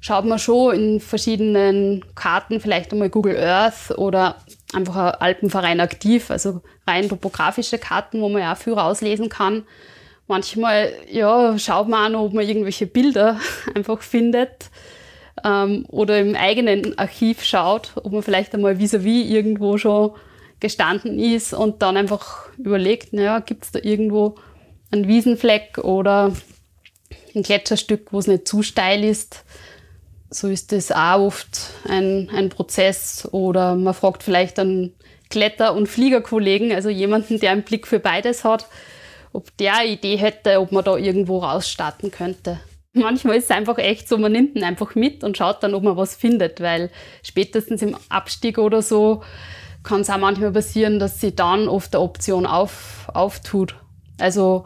schaut 0.00 0.26
man 0.26 0.38
schon 0.38 0.74
in 0.74 1.00
verschiedenen 1.00 2.04
Karten, 2.14 2.60
vielleicht 2.60 2.92
einmal 2.92 3.08
Google 3.08 3.38
Earth 3.38 3.96
oder 3.96 4.36
einfach 4.76 4.96
ein 4.96 5.20
Alpenverein 5.20 5.80
aktiv, 5.80 6.30
also 6.30 6.60
rein 6.86 7.08
topografische 7.08 7.78
Karten, 7.78 8.20
wo 8.20 8.28
man 8.28 8.42
ja 8.42 8.52
auch 8.52 8.58
viel 8.58 8.74
rauslesen 8.74 9.28
kann. 9.28 9.64
Manchmal 10.28 10.92
ja, 11.10 11.58
schaut 11.58 11.88
man 11.88 12.12
noch, 12.12 12.24
ob 12.24 12.34
man 12.34 12.46
irgendwelche 12.46 12.86
Bilder 12.86 13.40
einfach 13.74 14.02
findet 14.02 14.70
ähm, 15.44 15.86
oder 15.88 16.18
im 16.20 16.34
eigenen 16.34 16.98
Archiv 16.98 17.42
schaut, 17.42 17.92
ob 17.96 18.12
man 18.12 18.22
vielleicht 18.22 18.54
einmal 18.54 18.78
vis-à-vis 18.78 19.24
-vis 19.24 19.30
irgendwo 19.30 19.78
schon 19.78 20.12
gestanden 20.60 21.18
ist 21.18 21.52
und 21.52 21.82
dann 21.82 21.96
einfach 21.96 22.48
überlegt, 22.58 23.12
naja, 23.12 23.40
gibt 23.40 23.64
es 23.64 23.72
da 23.72 23.78
irgendwo 23.82 24.36
einen 24.90 25.08
Wiesenfleck 25.08 25.78
oder 25.78 26.32
ein 27.34 27.42
Gletscherstück, 27.42 28.12
wo 28.12 28.18
es 28.18 28.26
nicht 28.26 28.48
zu 28.48 28.62
steil 28.62 29.04
ist. 29.04 29.44
So 30.30 30.48
ist 30.48 30.72
das 30.72 30.90
auch 30.90 31.20
oft 31.20 31.70
ein, 31.88 32.28
ein 32.34 32.48
Prozess. 32.48 33.28
Oder 33.32 33.74
man 33.74 33.94
fragt 33.94 34.22
vielleicht 34.22 34.58
einen 34.58 34.94
Kletter- 35.30 35.74
und 35.74 35.88
Fliegerkollegen, 35.88 36.72
also 36.72 36.88
jemanden, 36.88 37.40
der 37.40 37.52
einen 37.52 37.62
Blick 37.62 37.86
für 37.86 37.98
beides 37.98 38.44
hat, 38.44 38.66
ob 39.32 39.56
der 39.56 39.78
eine 39.78 39.90
Idee 39.90 40.16
hätte, 40.16 40.60
ob 40.60 40.72
man 40.72 40.84
da 40.84 40.96
irgendwo 40.96 41.38
rausstarten 41.38 42.10
könnte. 42.10 42.60
Manchmal 42.92 43.36
ist 43.36 43.44
es 43.44 43.50
einfach 43.50 43.76
echt 43.78 44.08
so, 44.08 44.16
man 44.16 44.32
nimmt 44.32 44.56
ihn 44.56 44.64
einfach 44.64 44.94
mit 44.94 45.22
und 45.22 45.36
schaut 45.36 45.62
dann, 45.62 45.74
ob 45.74 45.82
man 45.82 45.96
was 45.96 46.14
findet, 46.16 46.60
weil 46.60 46.90
spätestens 47.22 47.82
im 47.82 47.96
Abstieg 48.08 48.56
oder 48.56 48.80
so 48.80 49.22
kann 49.82 50.00
es 50.00 50.10
auch 50.10 50.18
manchmal 50.18 50.52
passieren, 50.52 50.98
dass 50.98 51.20
sie 51.20 51.34
dann 51.34 51.68
oft 51.68 51.94
eine 51.94 52.02
Option 52.02 52.46
auf, 52.46 53.08
auftut. 53.12 53.74
Also 54.18 54.64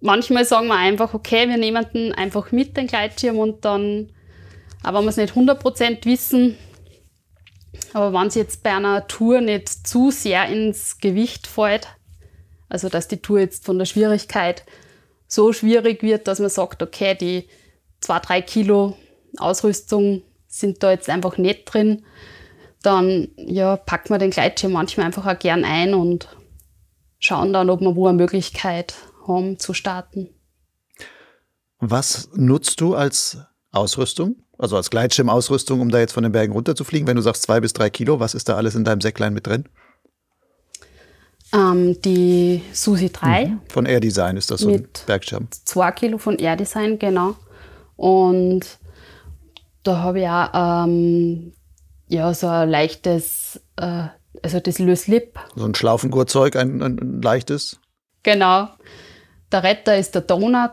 manchmal 0.00 0.44
sagen 0.44 0.66
wir 0.66 0.76
einfach, 0.76 1.14
okay, 1.14 1.48
wir 1.48 1.56
nehmen 1.56 1.86
den 1.94 2.12
einfach 2.12 2.52
mit, 2.52 2.76
den 2.76 2.86
Gleitschirm, 2.86 3.38
und 3.38 3.64
dann, 3.64 4.10
aber 4.84 5.02
wir 5.02 5.08
es 5.08 5.16
nicht 5.16 5.34
100% 5.34 6.04
wissen, 6.04 6.56
aber 7.92 8.12
wenn 8.12 8.28
es 8.28 8.34
jetzt 8.34 8.62
bei 8.62 8.72
einer 8.72 9.06
Tour 9.06 9.40
nicht 9.40 9.68
zu 9.86 10.10
sehr 10.10 10.46
ins 10.46 10.98
Gewicht 10.98 11.46
fällt, 11.46 11.88
also 12.68 12.88
dass 12.88 13.08
die 13.08 13.22
Tour 13.22 13.40
jetzt 13.40 13.64
von 13.64 13.78
der 13.78 13.86
Schwierigkeit 13.86 14.64
so 15.26 15.52
schwierig 15.52 16.02
wird, 16.02 16.28
dass 16.28 16.38
man 16.38 16.50
sagt, 16.50 16.82
okay, 16.82 17.14
die 17.14 17.48
zwei, 18.00 18.18
drei 18.20 18.42
Kilo 18.42 18.96
Ausrüstung 19.38 20.22
sind 20.46 20.82
da 20.82 20.90
jetzt 20.90 21.08
einfach 21.08 21.38
nicht 21.38 21.64
drin, 21.64 22.04
dann 22.82 23.28
ja, 23.36 23.76
packt 23.76 24.10
man 24.10 24.20
den 24.20 24.30
Gleitschirm 24.30 24.72
manchmal 24.72 25.06
einfach 25.06 25.26
auch 25.26 25.38
gern 25.38 25.64
ein 25.64 25.94
und 25.94 26.28
schauen 27.18 27.52
dann, 27.52 27.70
ob 27.70 27.80
wir 27.80 27.96
wo 27.96 28.06
eine 28.06 28.16
Möglichkeit 28.16 28.94
haben 29.26 29.58
zu 29.58 29.72
starten. 29.72 30.28
Was 31.78 32.28
nutzt 32.34 32.80
du 32.80 32.94
als 32.94 33.38
Ausrüstung? 33.72 34.43
Also 34.58 34.76
als 34.76 34.90
Gleitschirmausrüstung, 34.90 35.80
um 35.80 35.90
da 35.90 35.98
jetzt 35.98 36.12
von 36.12 36.22
den 36.22 36.32
Bergen 36.32 36.52
runterzufliegen? 36.52 37.06
Wenn 37.06 37.16
du 37.16 37.22
sagst 37.22 37.42
zwei 37.42 37.60
bis 37.60 37.72
drei 37.72 37.90
Kilo, 37.90 38.20
was 38.20 38.34
ist 38.34 38.48
da 38.48 38.56
alles 38.56 38.74
in 38.74 38.84
deinem 38.84 39.00
Säcklein 39.00 39.34
mit 39.34 39.46
drin? 39.46 39.64
Ähm, 41.52 42.00
die 42.02 42.62
Susi 42.72 43.10
3. 43.10 43.46
Mhm. 43.46 43.60
Von 43.68 43.86
Air 43.86 44.00
Design 44.00 44.36
ist 44.36 44.50
das 44.50 44.60
so 44.60 44.70
ein 44.70 44.88
Bergschirm. 45.06 45.48
Zwei 45.50 45.92
Kilo 45.92 46.18
von 46.18 46.38
Air 46.38 46.56
Design, 46.56 46.98
genau. 46.98 47.36
Und 47.96 48.78
da 49.84 49.98
habe 49.98 50.20
ich 50.20 50.28
auch 50.28 50.84
ähm, 50.86 51.52
ja, 52.08 52.34
so 52.34 52.48
ein 52.48 52.68
leichtes, 52.70 53.60
äh, 53.76 54.06
also 54.42 54.60
das 54.60 54.78
Lös 54.78 55.06
Lip. 55.06 55.38
So 55.54 55.64
ein 55.64 55.74
Schlaufengurtzeug, 55.74 56.56
ein, 56.56 56.82
ein, 56.82 57.22
leichtes. 57.22 57.78
Genau. 58.22 58.68
Der 59.52 59.62
Retter 59.62 59.96
ist 59.96 60.14
der 60.14 60.22
Donut, 60.22 60.70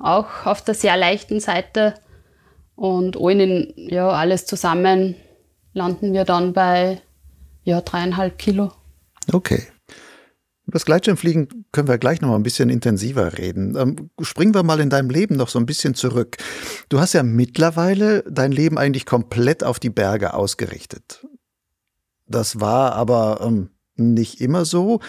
auch 0.00 0.26
auf 0.44 0.62
der 0.62 0.74
sehr 0.74 0.96
leichten 0.96 1.40
Seite. 1.40 1.94
Und 2.74 3.16
allen 3.16 3.72
ja, 3.76 4.08
alles 4.08 4.46
zusammen 4.46 5.14
landen 5.72 6.12
wir 6.12 6.24
dann 6.24 6.52
bei 6.52 7.00
ja, 7.64 7.80
dreieinhalb 7.80 8.38
Kilo. 8.38 8.72
Okay. 9.32 9.62
Über 10.66 10.74
das 10.74 10.84
Gleitschirmfliegen 10.84 11.66
können 11.72 11.88
wir 11.88 11.98
gleich 11.98 12.20
noch 12.20 12.28
mal 12.28 12.36
ein 12.36 12.44
bisschen 12.44 12.70
intensiver 12.70 13.36
reden. 13.36 13.76
Ähm, 13.76 14.10
springen 14.20 14.54
wir 14.54 14.62
mal 14.62 14.80
in 14.80 14.90
deinem 14.90 15.10
Leben 15.10 15.36
noch 15.36 15.48
so 15.48 15.58
ein 15.58 15.66
bisschen 15.66 15.94
zurück. 15.94 16.36
Du 16.88 17.00
hast 17.00 17.12
ja 17.14 17.22
mittlerweile 17.22 18.22
dein 18.30 18.52
Leben 18.52 18.78
eigentlich 18.78 19.06
komplett 19.06 19.64
auf 19.64 19.80
die 19.80 19.90
Berge 19.90 20.34
ausgerichtet. 20.34 21.26
Das 22.26 22.60
war 22.60 22.94
aber 22.94 23.40
ähm, 23.42 23.70
nicht 23.96 24.40
immer 24.40 24.64
so. 24.64 25.00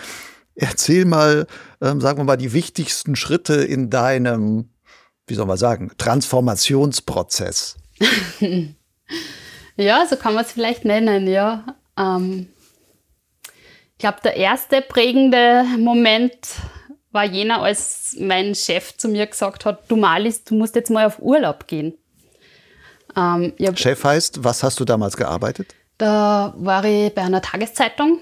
Erzähl 0.56 1.06
mal, 1.06 1.48
ähm, 1.82 2.02
sagen 2.02 2.20
wir 2.20 2.24
mal, 2.24 2.38
die 2.38 2.54
wichtigsten 2.54 3.16
Schritte 3.16 3.56
in 3.56 3.90
deinem, 3.90 4.73
wie 5.28 5.36
soll 5.36 5.46
man 5.46 5.58
sagen, 5.58 5.92
Transformationsprozess. 5.98 7.78
ja, 9.78 10.06
so 10.06 10.16
kann 10.16 10.34
man 10.34 10.44
es 10.44 10.52
vielleicht 10.52 10.86
nennen, 10.86 11.28
ja. 11.28 11.76
Ähm, 11.98 12.48
glaube, 14.04 14.18
der 14.22 14.36
erste 14.36 14.82
prägende 14.82 15.64
Moment 15.78 16.36
war 17.12 17.24
jener, 17.24 17.62
als 17.62 18.18
mein 18.20 18.54
Chef 18.54 18.98
zu 18.98 19.08
mir 19.08 19.28
gesagt 19.28 19.64
hat, 19.64 19.90
du 19.90 19.96
Malis, 19.96 20.44
du 20.44 20.56
musst 20.56 20.76
jetzt 20.76 20.92
mal 20.92 21.06
auf 21.06 21.20
Urlaub 21.20 21.68
gehen. 21.68 21.94
Ähm, 23.16 23.54
Chef 23.76 24.04
heißt, 24.04 24.44
was 24.44 24.62
hast 24.62 24.82
du 24.82 24.84
damals 24.84 25.16
gearbeitet? 25.16 25.74
Da 25.98 26.54
war 26.58 26.84
ich 26.84 27.16
bei 27.16 27.22
einer 27.22 27.42
Tageszeitung 27.42 28.20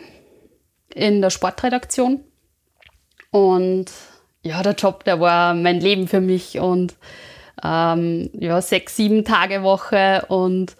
in 0.93 1.19
der 1.19 1.31
Sportredaktion 1.31 2.23
und 3.31 3.85
ja, 4.43 4.63
der 4.63 4.73
Job, 4.73 5.03
der 5.03 5.19
war 5.19 5.53
mein 5.53 5.79
Leben 5.79 6.07
für 6.07 6.21
mich 6.21 6.59
und 6.59 6.95
ähm, 7.63 8.29
ja, 8.33 8.61
sechs, 8.61 8.95
sieben 8.95 9.23
Tage 9.25 9.63
Woche 9.63 10.25
und 10.29 10.75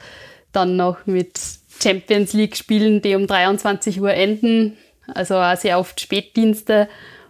dann 0.52 0.76
noch 0.76 1.06
mit 1.06 1.40
Champions 1.82 2.34
League 2.34 2.58
Spielen, 2.58 3.02
die 3.02 3.16
um 3.16 3.28
23 3.28 4.02
Uhr 4.02 4.14
enden 4.14 4.78
also 5.08 5.36
auch 5.36 5.56
sehr 5.58 5.80
oft 5.80 6.00
Spätdienste. 6.00 6.88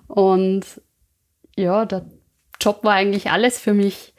Und 0.07 0.65
ja, 1.55 1.85
der 1.85 2.05
Job 2.59 2.83
war 2.83 2.93
eigentlich 2.93 3.31
alles 3.31 3.59
für 3.59 3.73
mich. 3.73 4.13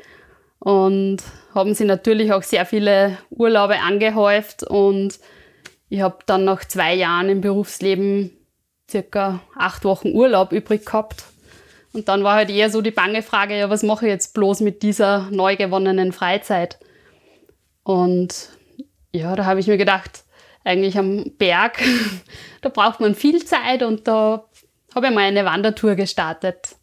Und 0.59 1.19
haben 1.55 1.75
sie 1.75 1.85
natürlich 1.85 2.33
auch 2.33 2.43
sehr 2.43 2.67
viele 2.67 3.19
Urlaube 3.31 3.81
angehäuft. 3.81 4.63
Und 4.63 5.19
ich 5.89 6.01
habe 6.01 6.19
dann 6.27 6.45
nach 6.45 6.65
zwei 6.65 6.95
Jahren 6.95 7.29
im 7.29 7.41
Berufsleben 7.41 8.31
circa 8.91 9.41
acht 9.57 9.85
Wochen 9.85 10.13
Urlaub 10.13 10.53
übrig 10.53 10.85
gehabt. 10.85 11.25
Und 11.93 12.09
dann 12.09 12.25
war 12.25 12.37
halt 12.37 12.51
eher 12.51 12.71
so 12.71 12.81
die 12.81 12.91
bange 12.91 13.23
Frage, 13.23 13.59
ja, 13.59 13.69
was 13.69 13.83
mache 13.83 14.07
ich 14.07 14.11
jetzt 14.11 14.35
bloß 14.35 14.61
mit 14.61 14.83
dieser 14.83 15.29
neu 15.31 15.57
gewonnenen 15.57 16.13
Freizeit? 16.13 16.79
Und 17.83 18.49
ja, 19.13 19.37
da 19.37 19.45
habe 19.45 19.61
ich 19.61 19.67
mir 19.67 19.77
gedacht, 19.77 20.25
eigentlich 20.65 20.97
am 20.97 21.33
Berg. 21.37 21.79
da 22.63 22.69
braucht 22.69 23.01
man 23.01 23.15
viel 23.15 23.45
Zeit 23.45 23.83
und 23.83 24.09
da 24.09 24.45
habe 24.95 25.07
ich 25.07 25.13
mal 25.13 25.23
eine 25.23 25.45
Wandertour 25.45 25.95
gestartet. 25.95 26.77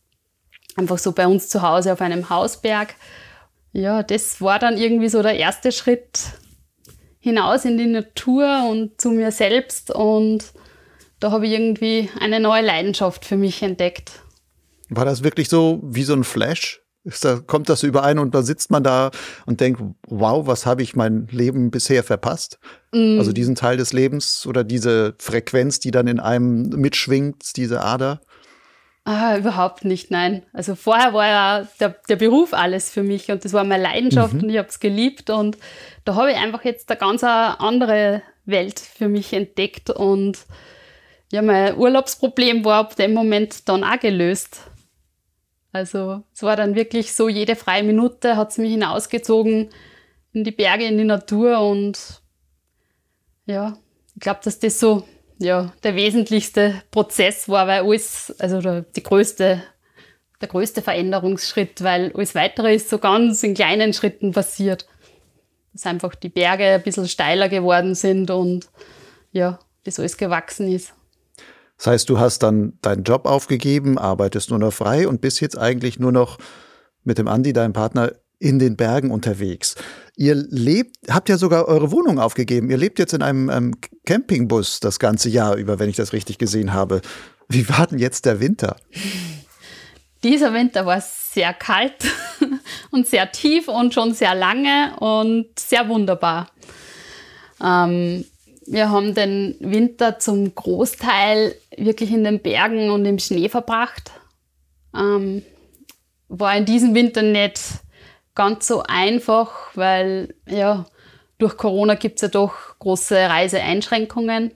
Einfach 0.75 0.97
so 0.97 1.11
bei 1.11 1.27
uns 1.27 1.49
zu 1.49 1.61
Hause 1.61 1.93
auf 1.93 2.01
einem 2.01 2.29
Hausberg. 2.29 2.93
Ja, 3.71 4.03
das 4.03 4.41
war 4.41 4.59
dann 4.59 4.77
irgendwie 4.77 5.09
so 5.09 5.21
der 5.21 5.37
erste 5.37 5.71
Schritt 5.71 6.19
hinaus 7.19 7.65
in 7.65 7.77
die 7.77 7.85
Natur 7.85 8.67
und 8.69 8.99
zu 8.99 9.11
mir 9.11 9.31
selbst 9.31 9.91
und 9.91 10.45
da 11.19 11.31
habe 11.31 11.45
ich 11.47 11.51
irgendwie 11.51 12.09
eine 12.19 12.39
neue 12.39 12.63
Leidenschaft 12.63 13.25
für 13.25 13.35
mich 13.35 13.61
entdeckt. 13.61 14.21
War 14.89 15.05
das 15.05 15.23
wirklich 15.23 15.49
so 15.49 15.79
wie 15.83 16.03
so 16.03 16.13
ein 16.13 16.23
Flash? 16.23 16.81
Da, 17.21 17.39
kommt 17.39 17.69
das 17.69 17.83
überein 17.83 18.19
und 18.19 18.35
da 18.35 18.41
sitzt 18.43 18.71
man 18.71 18.83
da 18.83 19.11
und 19.45 19.61
denkt, 19.61 19.81
wow, 20.07 20.45
was 20.45 20.65
habe 20.65 20.83
ich 20.83 20.95
mein 20.95 21.27
Leben 21.31 21.71
bisher 21.71 22.03
verpasst? 22.03 22.59
Mm. 22.91 23.17
Also 23.17 23.31
diesen 23.31 23.55
Teil 23.55 23.77
des 23.77 23.93
Lebens 23.93 24.45
oder 24.45 24.63
diese 24.65 25.15
Frequenz, 25.17 25.79
die 25.79 25.91
dann 25.91 26.07
in 26.07 26.19
einem 26.19 26.69
mitschwingt, 26.69 27.55
diese 27.55 27.81
Ader? 27.81 28.19
Ah, 29.05 29.37
überhaupt 29.37 29.85
nicht, 29.85 30.11
nein. 30.11 30.43
Also 30.53 30.75
vorher 30.75 31.13
war 31.13 31.27
ja 31.27 31.67
der, 31.79 31.95
der 32.09 32.17
Beruf 32.17 32.53
alles 32.53 32.91
für 32.91 33.01
mich 33.01 33.31
und 33.31 33.43
das 33.45 33.53
war 33.53 33.63
meine 33.63 33.81
Leidenschaft 33.81 34.33
mhm. 34.33 34.43
und 34.43 34.49
ich 34.49 34.57
habe 34.57 34.67
es 34.67 34.79
geliebt 34.79 35.29
und 35.29 35.57
da 36.05 36.15
habe 36.15 36.31
ich 36.31 36.37
einfach 36.37 36.63
jetzt 36.65 36.91
eine 36.91 36.99
ganz 36.99 37.23
andere 37.23 38.21
Welt 38.45 38.79
für 38.79 39.07
mich 39.07 39.33
entdeckt 39.33 39.89
und 39.89 40.37
ja, 41.31 41.41
mein 41.41 41.77
Urlaubsproblem 41.77 42.65
war 42.65 42.79
ab 42.79 42.95
dem 42.97 43.13
Moment 43.13 43.67
dann 43.69 43.83
auch 43.83 43.99
gelöst. 43.99 44.61
Also 45.71 46.23
es 46.33 46.41
war 46.41 46.55
dann 46.55 46.75
wirklich 46.75 47.13
so, 47.13 47.29
jede 47.29 47.55
freie 47.55 47.83
Minute 47.83 48.37
hat 48.37 48.51
es 48.51 48.57
mich 48.57 48.71
hinausgezogen 48.71 49.69
in 50.33 50.43
die 50.43 50.51
Berge, 50.51 50.85
in 50.85 50.97
die 50.97 51.03
Natur 51.03 51.59
und 51.59 52.21
ja, 53.45 53.77
ich 54.15 54.21
glaube, 54.21 54.39
dass 54.43 54.59
das 54.59 54.79
so 54.79 55.03
ja, 55.39 55.71
der 55.83 55.95
wesentlichste 55.95 56.83
Prozess 56.91 57.47
war, 57.47 57.65
weil 57.65 57.83
alles, 57.83 58.35
also 58.39 58.61
der, 58.61 58.81
die 58.81 59.03
größte, 59.03 59.63
der 60.41 60.47
größte 60.47 60.81
Veränderungsschritt, 60.81 61.81
weil 61.81 62.11
alles 62.13 62.35
weitere 62.35 62.75
ist 62.75 62.89
so 62.89 62.99
ganz 62.99 63.41
in 63.43 63.53
kleinen 63.53 63.93
Schritten 63.93 64.33
passiert. 64.33 64.85
Dass 65.71 65.85
einfach 65.85 66.15
die 66.15 66.29
Berge 66.29 66.65
ein 66.65 66.83
bisschen 66.83 67.07
steiler 67.07 67.47
geworden 67.47 67.95
sind 67.95 68.31
und 68.31 68.69
ja, 69.31 69.59
das 69.85 69.99
alles 69.99 70.17
gewachsen 70.17 70.71
ist. 70.71 70.93
Das 71.79 71.87
heißt, 71.87 72.09
du 72.09 72.19
hast 72.19 72.43
dann 72.43 72.73
deinen 72.81 73.03
Job 73.03 73.25
aufgegeben, 73.25 73.97
arbeitest 73.97 74.49
nur 74.49 74.59
noch 74.59 74.73
frei 74.73 75.07
und 75.07 75.21
bist 75.21 75.39
jetzt 75.39 75.57
eigentlich 75.57 75.97
nur 75.97 76.11
noch 76.11 76.37
mit 77.05 77.17
dem 77.17 77.29
Andi, 77.29 77.53
deinem 77.53 77.73
Partner, 77.73 78.11
in 78.37 78.59
den 78.59 78.75
Bergen 78.75 79.11
unterwegs. 79.11 79.75
Ihr 80.15 80.35
lebt, 80.35 80.95
habt 81.09 81.29
ja 81.29 81.37
sogar 81.37 81.67
eure 81.67 81.91
Wohnung 81.91 82.19
aufgegeben. 82.19 82.69
Ihr 82.69 82.77
lebt 82.77 82.99
jetzt 82.99 83.13
in 83.13 83.21
einem 83.21 83.49
ähm, 83.49 83.75
Campingbus 84.05 84.81
das 84.81 84.99
ganze 84.99 85.29
Jahr 85.29 85.55
über, 85.55 85.79
wenn 85.79 85.89
ich 85.89 85.95
das 85.95 86.13
richtig 86.13 86.37
gesehen 86.37 86.73
habe. 86.73 87.01
Wie 87.47 87.67
war 87.69 87.87
denn 87.87 87.99
jetzt 87.99 88.25
der 88.25 88.41
Winter? 88.41 88.75
Dieser 90.23 90.53
Winter 90.53 90.85
war 90.85 91.01
sehr 91.01 91.53
kalt 91.53 91.95
und 92.91 93.07
sehr 93.07 93.31
tief 93.31 93.69
und 93.69 93.93
schon 93.93 94.13
sehr 94.13 94.35
lange 94.35 94.97
und 94.99 95.57
sehr 95.57 95.87
wunderbar. 95.87 96.49
Ähm, 97.63 98.25
wir 98.71 98.91
haben 98.91 99.15
den 99.15 99.55
Winter 99.59 100.19
zum 100.19 100.53
Großteil 100.53 101.55
wirklich 101.75 102.11
in 102.11 102.23
den 102.23 102.39
Bergen 102.39 102.91
und 102.91 103.03
im 103.05 103.17
Schnee 103.17 103.49
verbracht. 103.49 104.11
Ähm, 104.95 105.41
war 106.27 106.55
in 106.55 106.65
diesem 106.65 106.93
Winter 106.93 107.23
nicht 107.23 107.59
ganz 108.35 108.67
so 108.67 108.83
einfach, 108.83 109.71
weil 109.73 110.35
ja, 110.47 110.85
durch 111.39 111.57
Corona 111.57 111.95
gibt 111.95 112.17
es 112.17 112.21
ja 112.21 112.27
doch 112.27 112.53
große 112.77 113.15
Reiseeinschränkungen. 113.15 114.51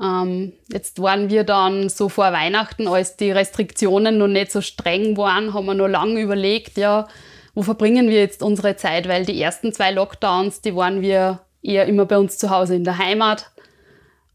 Ähm, 0.00 0.52
jetzt 0.70 1.00
waren 1.00 1.30
wir 1.30 1.44
dann 1.44 1.88
so 1.88 2.10
vor 2.10 2.30
Weihnachten, 2.32 2.88
als 2.88 3.16
die 3.16 3.30
Restriktionen 3.30 4.18
noch 4.18 4.28
nicht 4.28 4.52
so 4.52 4.60
streng 4.60 5.16
waren, 5.16 5.54
haben 5.54 5.66
wir 5.66 5.74
noch 5.74 5.88
lange 5.88 6.20
überlegt, 6.20 6.76
ja, 6.76 7.08
wo 7.54 7.62
verbringen 7.62 8.08
wir 8.10 8.18
jetzt 8.20 8.42
unsere 8.42 8.76
Zeit, 8.76 9.08
weil 9.08 9.24
die 9.24 9.40
ersten 9.40 9.72
zwei 9.72 9.92
Lockdowns, 9.92 10.60
die 10.60 10.76
waren 10.76 11.00
wir 11.00 11.40
eher 11.68 11.86
immer 11.86 12.06
bei 12.06 12.18
uns 12.18 12.38
zu 12.38 12.50
Hause 12.50 12.74
in 12.74 12.84
der 12.84 12.98
Heimat. 12.98 13.50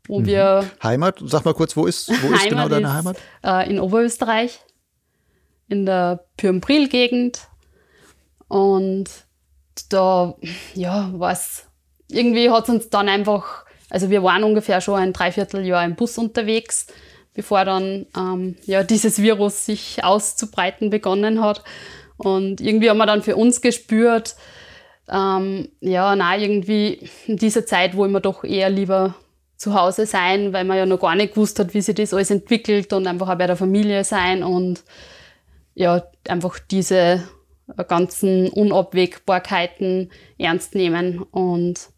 Wo 0.08 0.20
mhm. 0.20 0.26
wir 0.26 0.70
Heimat, 0.82 1.20
sag 1.26 1.46
mal 1.46 1.54
kurz, 1.54 1.76
wo 1.76 1.86
ist, 1.86 2.10
wo 2.10 2.34
ist 2.34 2.50
genau 2.50 2.68
deine 2.68 2.88
ist, 2.88 2.94
Heimat? 2.94 3.18
Äh, 3.44 3.70
in 3.70 3.80
Oberösterreich, 3.80 4.60
in 5.70 5.86
der 5.86 6.26
Pürmpril-Gegend. 6.38 7.48
Und 8.48 9.10
da, 9.90 10.36
ja, 10.76 11.10
was, 11.14 11.68
irgendwie 12.10 12.50
hat 12.50 12.64
es 12.64 12.70
uns 12.70 12.90
dann 12.90 13.10
einfach, 13.10 13.66
also 13.90 14.10
wir 14.10 14.24
waren 14.24 14.44
ungefähr 14.44 14.82
schon 14.82 15.00
ein 15.00 15.14
Dreivierteljahr 15.14 15.84
im 15.86 15.96
Bus 15.96 16.18
unterwegs, 16.18 16.88
bevor 17.34 17.66
dann 17.66 18.06
ähm, 18.16 18.58
ja, 18.66 18.84
dieses 18.84 19.20
Virus 19.20 19.66
sich 19.66 20.04
auszubreiten 20.04 20.90
begonnen 20.90 21.42
hat. 21.42 21.64
Und 22.18 22.62
irgendwie 22.62 22.90
haben 22.90 22.98
wir 22.98 23.06
dann 23.06 23.24
für 23.24 23.36
uns 23.36 23.62
gespürt, 23.62 24.36
ähm, 25.10 25.70
ja, 25.82 26.16
na 26.16 26.38
irgendwie 26.38 27.10
in 27.28 27.38
dieser 27.38 27.66
Zeit 27.66 27.96
wollen 27.96 28.12
wir 28.12 28.20
doch 28.20 28.44
eher 28.44 28.70
lieber 28.70 29.16
zu 29.58 29.74
Hause 29.74 30.06
sein, 30.06 30.54
weil 30.54 30.66
man 30.66 30.78
ja 30.78 30.86
noch 30.86 31.00
gar 31.00 31.16
nicht 31.16 31.34
gewusst 31.34 31.60
hat, 31.60 31.74
wie 31.74 31.82
sich 31.82 31.96
das 31.96 32.14
alles 32.14 32.32
entwickelt 32.32 32.92
und 32.94 33.08
einfach 33.08 33.30
auch 33.30 33.38
bei 33.38 33.48
der 33.48 33.56
Familie 33.56 34.04
sein 34.04 34.44
und 34.44 34.84
ja, 35.76 36.04
einfach 36.28 36.60
diese 36.60 37.24
ganzen 37.88 38.50
Unabwägbarkeiten 38.50 40.12
ernst 40.38 40.76
nehmen 40.76 41.22
und 41.22 41.90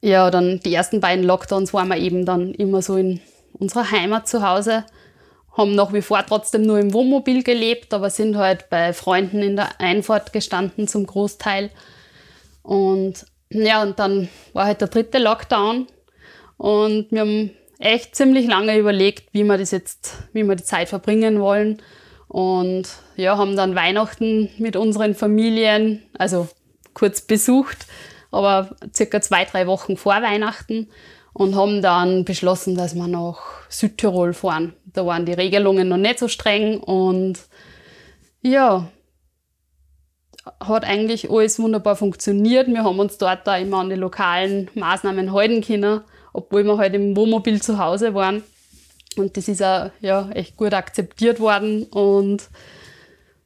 ja, 0.00 0.30
dann 0.30 0.60
die 0.60 0.74
ersten 0.74 1.00
beiden 1.00 1.24
Lockdowns 1.24 1.74
waren 1.74 1.88
wir 1.88 1.98
eben 1.98 2.24
dann 2.24 2.54
immer 2.54 2.80
so 2.80 2.96
in 2.96 3.20
unserer 3.52 3.90
Heimat 3.90 4.28
zu 4.28 4.46
Hause 4.46 4.84
haben 5.56 5.74
nach 5.74 5.92
wie 5.92 6.02
vor 6.02 6.24
trotzdem 6.26 6.62
nur 6.62 6.78
im 6.78 6.92
Wohnmobil 6.92 7.42
gelebt, 7.42 7.94
aber 7.94 8.10
sind 8.10 8.36
halt 8.36 8.68
bei 8.68 8.92
Freunden 8.92 9.42
in 9.42 9.56
der 9.56 9.80
Einfahrt 9.80 10.32
gestanden 10.32 10.86
zum 10.86 11.06
Großteil. 11.06 11.70
Und 12.62 13.26
ja, 13.50 13.82
und 13.82 13.98
dann 13.98 14.28
war 14.52 14.66
halt 14.66 14.80
der 14.80 14.88
dritte 14.88 15.18
Lockdown 15.18 15.86
und 16.56 17.06
wir 17.10 17.20
haben 17.20 17.50
echt 17.78 18.16
ziemlich 18.16 18.46
lange 18.46 18.76
überlegt, 18.76 19.32
wie 19.32 19.44
wir 19.44 19.58
das 19.58 19.70
jetzt, 19.70 20.14
wie 20.32 20.42
wir 20.42 20.56
die 20.56 20.64
Zeit 20.64 20.88
verbringen 20.88 21.40
wollen. 21.40 21.80
Und 22.28 22.88
ja, 23.16 23.38
haben 23.38 23.56
dann 23.56 23.76
Weihnachten 23.76 24.50
mit 24.58 24.76
unseren 24.76 25.14
Familien, 25.14 26.02
also 26.18 26.48
kurz 26.92 27.20
besucht, 27.20 27.86
aber 28.30 28.74
circa 28.94 29.20
zwei, 29.20 29.44
drei 29.44 29.66
Wochen 29.66 29.96
vor 29.96 30.14
Weihnachten 30.14 30.88
und 31.32 31.54
haben 31.54 31.82
dann 31.82 32.24
beschlossen, 32.24 32.74
dass 32.74 32.94
wir 32.94 33.06
nach 33.06 33.38
Südtirol 33.68 34.32
fahren. 34.32 34.74
Da 34.96 35.04
waren 35.04 35.26
die 35.26 35.32
Regelungen 35.32 35.88
noch 35.88 35.96
nicht 35.96 36.18
so 36.18 36.28
streng 36.28 36.78
und 36.80 37.38
ja, 38.42 38.88
hat 40.60 40.84
eigentlich 40.84 41.30
alles 41.30 41.58
wunderbar 41.58 41.96
funktioniert. 41.96 42.68
Wir 42.68 42.84
haben 42.84 42.98
uns 42.98 43.18
dort 43.18 43.46
da 43.46 43.56
immer 43.56 43.78
an 43.78 43.90
die 43.90 43.96
lokalen 43.96 44.70
Maßnahmen 44.74 45.32
halten 45.32 45.60
können, 45.60 46.00
obwohl 46.32 46.64
wir 46.64 46.78
halt 46.78 46.94
im 46.94 47.16
Wohnmobil 47.16 47.60
zu 47.60 47.78
Hause 47.78 48.14
waren. 48.14 48.42
Und 49.16 49.36
das 49.36 49.48
ist 49.48 49.62
auch 49.62 49.90
ja, 50.00 50.30
echt 50.30 50.56
gut 50.56 50.72
akzeptiert 50.72 51.40
worden. 51.40 51.84
Und 51.84 52.48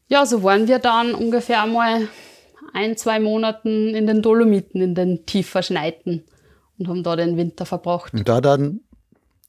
ja, 0.08 0.26
so 0.26 0.42
waren 0.42 0.68
wir 0.68 0.78
dann 0.78 1.14
ungefähr 1.14 1.64
mal 1.66 2.08
ein, 2.72 2.96
zwei 2.96 3.18
Monaten 3.18 3.94
in 3.94 4.06
den 4.06 4.22
Dolomiten, 4.22 4.80
in 4.80 4.94
den 4.94 5.26
tief 5.26 5.48
verschneiten 5.48 6.24
und 6.78 6.88
haben 6.88 7.02
da 7.02 7.16
den 7.16 7.36
Winter 7.36 7.66
verbracht. 7.66 8.12
Und 8.12 8.28
da 8.28 8.40
dann 8.40 8.80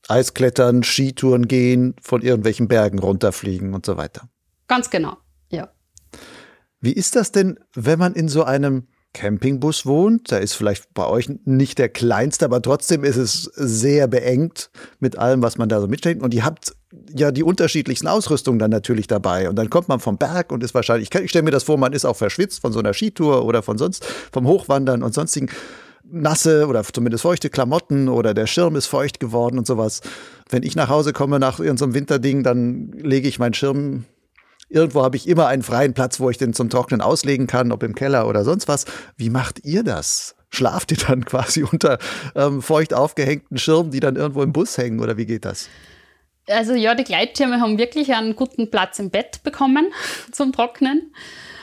Eisklettern, 0.07 0.83
Skitouren 0.83 1.47
gehen, 1.47 1.95
von 2.01 2.21
irgendwelchen 2.21 2.67
Bergen 2.67 2.99
runterfliegen 2.99 3.73
und 3.73 3.85
so 3.85 3.97
weiter. 3.97 4.29
Ganz 4.67 4.89
genau, 4.89 5.17
ja. 5.49 5.69
Wie 6.79 6.93
ist 6.93 7.15
das 7.15 7.31
denn, 7.31 7.59
wenn 7.75 7.99
man 7.99 8.13
in 8.13 8.27
so 8.27 8.43
einem 8.43 8.87
Campingbus 9.13 9.85
wohnt? 9.85 10.31
Da 10.31 10.37
ist 10.37 10.53
vielleicht 10.53 10.93
bei 10.93 11.05
euch 11.05 11.29
nicht 11.45 11.77
der 11.77 11.89
kleinste, 11.89 12.45
aber 12.45 12.61
trotzdem 12.61 13.03
ist 13.03 13.17
es 13.17 13.43
sehr 13.43 14.07
beengt 14.07 14.71
mit 14.99 15.17
allem, 15.17 15.43
was 15.43 15.57
man 15.57 15.69
da 15.69 15.79
so 15.81 15.87
mitsteckt. 15.87 16.23
Und 16.23 16.33
ihr 16.33 16.45
habt 16.45 16.73
ja 17.13 17.31
die 17.31 17.43
unterschiedlichsten 17.43 18.07
Ausrüstungen 18.07 18.57
dann 18.57 18.71
natürlich 18.71 19.07
dabei. 19.07 19.49
Und 19.49 19.57
dann 19.57 19.69
kommt 19.69 19.89
man 19.89 19.99
vom 19.99 20.17
Berg 20.17 20.51
und 20.51 20.63
ist 20.63 20.73
wahrscheinlich, 20.73 21.09
ich, 21.13 21.21
ich 21.21 21.29
stelle 21.29 21.43
mir 21.43 21.51
das 21.51 21.63
vor, 21.63 21.77
man 21.77 21.93
ist 21.93 22.05
auch 22.05 22.15
verschwitzt 22.15 22.61
von 22.61 22.71
so 22.71 22.79
einer 22.79 22.93
Skitour 22.93 23.45
oder 23.45 23.61
von 23.61 23.77
sonst, 23.77 24.05
vom 24.31 24.47
Hochwandern 24.47 25.03
und 25.03 25.13
sonstigen 25.13 25.49
nasse 26.11 26.67
oder 26.67 26.83
zumindest 26.83 27.23
feuchte 27.23 27.49
Klamotten 27.49 28.09
oder 28.09 28.33
der 28.33 28.47
Schirm 28.47 28.75
ist 28.75 28.87
feucht 28.87 29.19
geworden 29.19 29.57
und 29.57 29.67
sowas. 29.67 30.01
Wenn 30.49 30.63
ich 30.63 30.75
nach 30.75 30.89
Hause 30.89 31.13
komme 31.13 31.39
nach 31.39 31.59
irgendeinem 31.59 31.93
Winterding, 31.93 32.43
dann 32.43 32.91
lege 32.91 33.27
ich 33.27 33.39
meinen 33.39 33.53
Schirm 33.53 34.05
Irgendwo 34.71 35.03
habe 35.03 35.17
ich 35.17 35.27
immer 35.27 35.47
einen 35.47 35.63
freien 35.63 35.93
Platz, 35.93 36.21
wo 36.21 36.29
ich 36.29 36.37
den 36.37 36.53
zum 36.53 36.69
Trocknen 36.69 37.01
auslegen 37.01 37.45
kann, 37.45 37.73
ob 37.73 37.83
im 37.83 37.93
Keller 37.93 38.25
oder 38.25 38.45
sonst 38.45 38.69
was. 38.69 38.85
Wie 39.17 39.29
macht 39.29 39.65
ihr 39.65 39.83
das? 39.83 40.33
Schlaft 40.49 40.91
ihr 40.91 40.97
dann 40.97 41.25
quasi 41.25 41.63
unter 41.63 41.99
ähm, 42.35 42.61
feucht 42.61 42.93
aufgehängten 42.93 43.57
Schirmen, 43.57 43.91
die 43.91 43.99
dann 43.99 44.15
irgendwo 44.15 44.41
im 44.43 44.53
Bus 44.53 44.77
hängen 44.77 45.01
oder 45.01 45.17
wie 45.17 45.25
geht 45.25 45.43
das? 45.43 45.67
Also 46.47 46.73
ja, 46.73 46.95
die 46.95 47.03
Gleitschirme 47.03 47.59
haben 47.59 47.77
wirklich 47.77 48.13
einen 48.13 48.35
guten 48.35 48.71
Platz 48.71 48.97
im 48.99 49.09
Bett 49.09 49.43
bekommen 49.43 49.91
zum 50.31 50.53
Trocknen. 50.53 51.13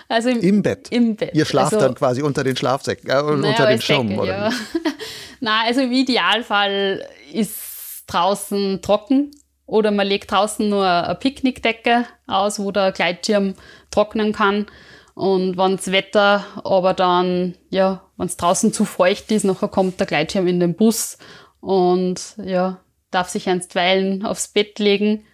Also 0.09 0.31
im, 0.31 0.41
Im 0.41 0.63
Bett. 0.63 0.89
Im 0.91 1.17
Bett. 1.17 1.35
Ihr 1.35 1.45
schlaft 1.45 1.75
also, 1.75 1.85
dann 1.85 1.95
quasi 1.95 2.23
unter 2.23 2.43
den 2.43 2.57
Schlafsäcken, 2.57 3.11
äh, 3.11 3.21
unter 3.21 3.67
den 3.67 3.81
Schirmen, 3.81 4.09
Decke, 4.09 4.23
oder? 4.23 4.33
Ja. 4.33 4.51
Na, 5.41 5.63
also 5.67 5.83
im 5.83 5.93
Idealfall 5.93 7.07
ist 7.33 8.05
draußen 8.07 8.81
trocken 8.81 9.31
oder 9.67 9.91
man 9.91 10.07
legt 10.07 10.31
draußen 10.33 10.69
nur 10.69 10.87
eine 10.87 11.15
Picknickdecke 11.15 12.07
aus, 12.27 12.59
wo 12.59 12.73
der 12.73 12.93
Gleitschirm 12.93 13.55
trocknen 13.91 14.33
kann. 14.33 14.67
Und 15.15 15.59
wenn 15.59 15.77
das 15.77 15.93
Wetter 15.93 16.45
aber 16.65 16.95
dann, 16.95 17.55
ja, 17.69 18.03
wenn 18.17 18.29
es 18.29 18.37
draußen 18.37 18.73
zu 18.73 18.85
feucht 18.87 19.31
ist, 19.31 19.45
nachher 19.45 19.69
kommt 19.69 20.01
der 20.01 20.07
Gleitschirm 20.07 20.47
in 20.47 20.61
den 20.61 20.75
Bus 20.75 21.19
und 21.61 22.35
ja, 22.43 22.81
darf 23.11 23.29
sich 23.29 23.49
einstweilen 23.49 24.25
aufs 24.25 24.49
Bett 24.49 24.79
legen 24.79 25.25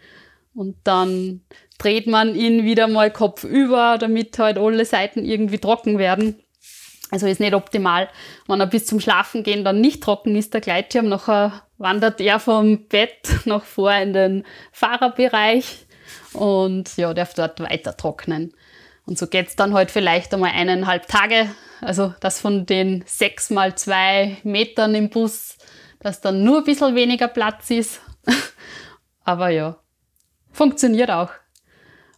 und 0.55 0.77
dann 0.85 1.43
dreht 1.79 2.07
man 2.07 2.35
ihn 2.35 2.65
wieder 2.65 2.89
mal 2.89 3.11
Kopf 3.11 3.45
über, 3.45 3.99
damit 3.99 4.39
halt 4.39 4.59
alle 4.59 4.85
Seiten 4.85 5.25
irgendwie 5.25 5.59
trocken 5.59 5.99
werden. 5.99 6.41
Also 7.11 7.27
ist 7.27 7.41
nicht 7.41 7.55
optimal. 7.55 8.09
Wenn 8.49 8.61
er 8.61 8.67
bis 8.67 8.87
zum 8.87 9.01
Schlafen 9.01 9.43
gehen 9.43 9.65
dann 9.65 9.81
nicht 9.81 10.03
trocken 10.03 10.35
ist, 10.37 10.55
der 10.55 10.61
Gleitschirm, 10.61 11.09
nachher 11.09 11.63
wandert 11.79 12.21
er 12.21 12.41
vom 12.41 12.89
Bett 12.89 13.29
nach 13.45 13.65
vor 13.65 13.93
in 13.93 14.13
den 14.13 14.45
Fahrerbereich 14.73 15.87
und 16.33 16.97
ja, 16.97 17.15
darf 17.15 17.35
dort 17.35 17.61
weiter 17.61 17.97
trocknen. 17.97 18.53
Und 19.07 19.19
so 19.19 19.27
geht's 19.27 19.55
dann 19.55 19.75
halt 19.75 19.91
vielleicht 19.91 20.33
einmal 20.33 20.53
eineinhalb 20.53 21.07
Tage. 21.07 21.49
Also 21.81 22.15
das 22.21 22.41
von 22.41 22.67
den 22.67 23.05
sechs 23.07 23.51
mal 23.51 23.75
zwei 23.77 24.39
Metern 24.43 24.95
im 24.95 25.11
Bus, 25.11 25.59
dass 26.01 26.21
dann 26.21 26.43
nur 26.43 26.59
ein 26.59 26.65
bisschen 26.65 26.95
weniger 26.95 27.29
Platz 27.29 27.71
ist. 27.71 28.01
Aber 29.25 29.51
ja, 29.51 29.77
funktioniert 30.53 31.11
auch. 31.11 31.31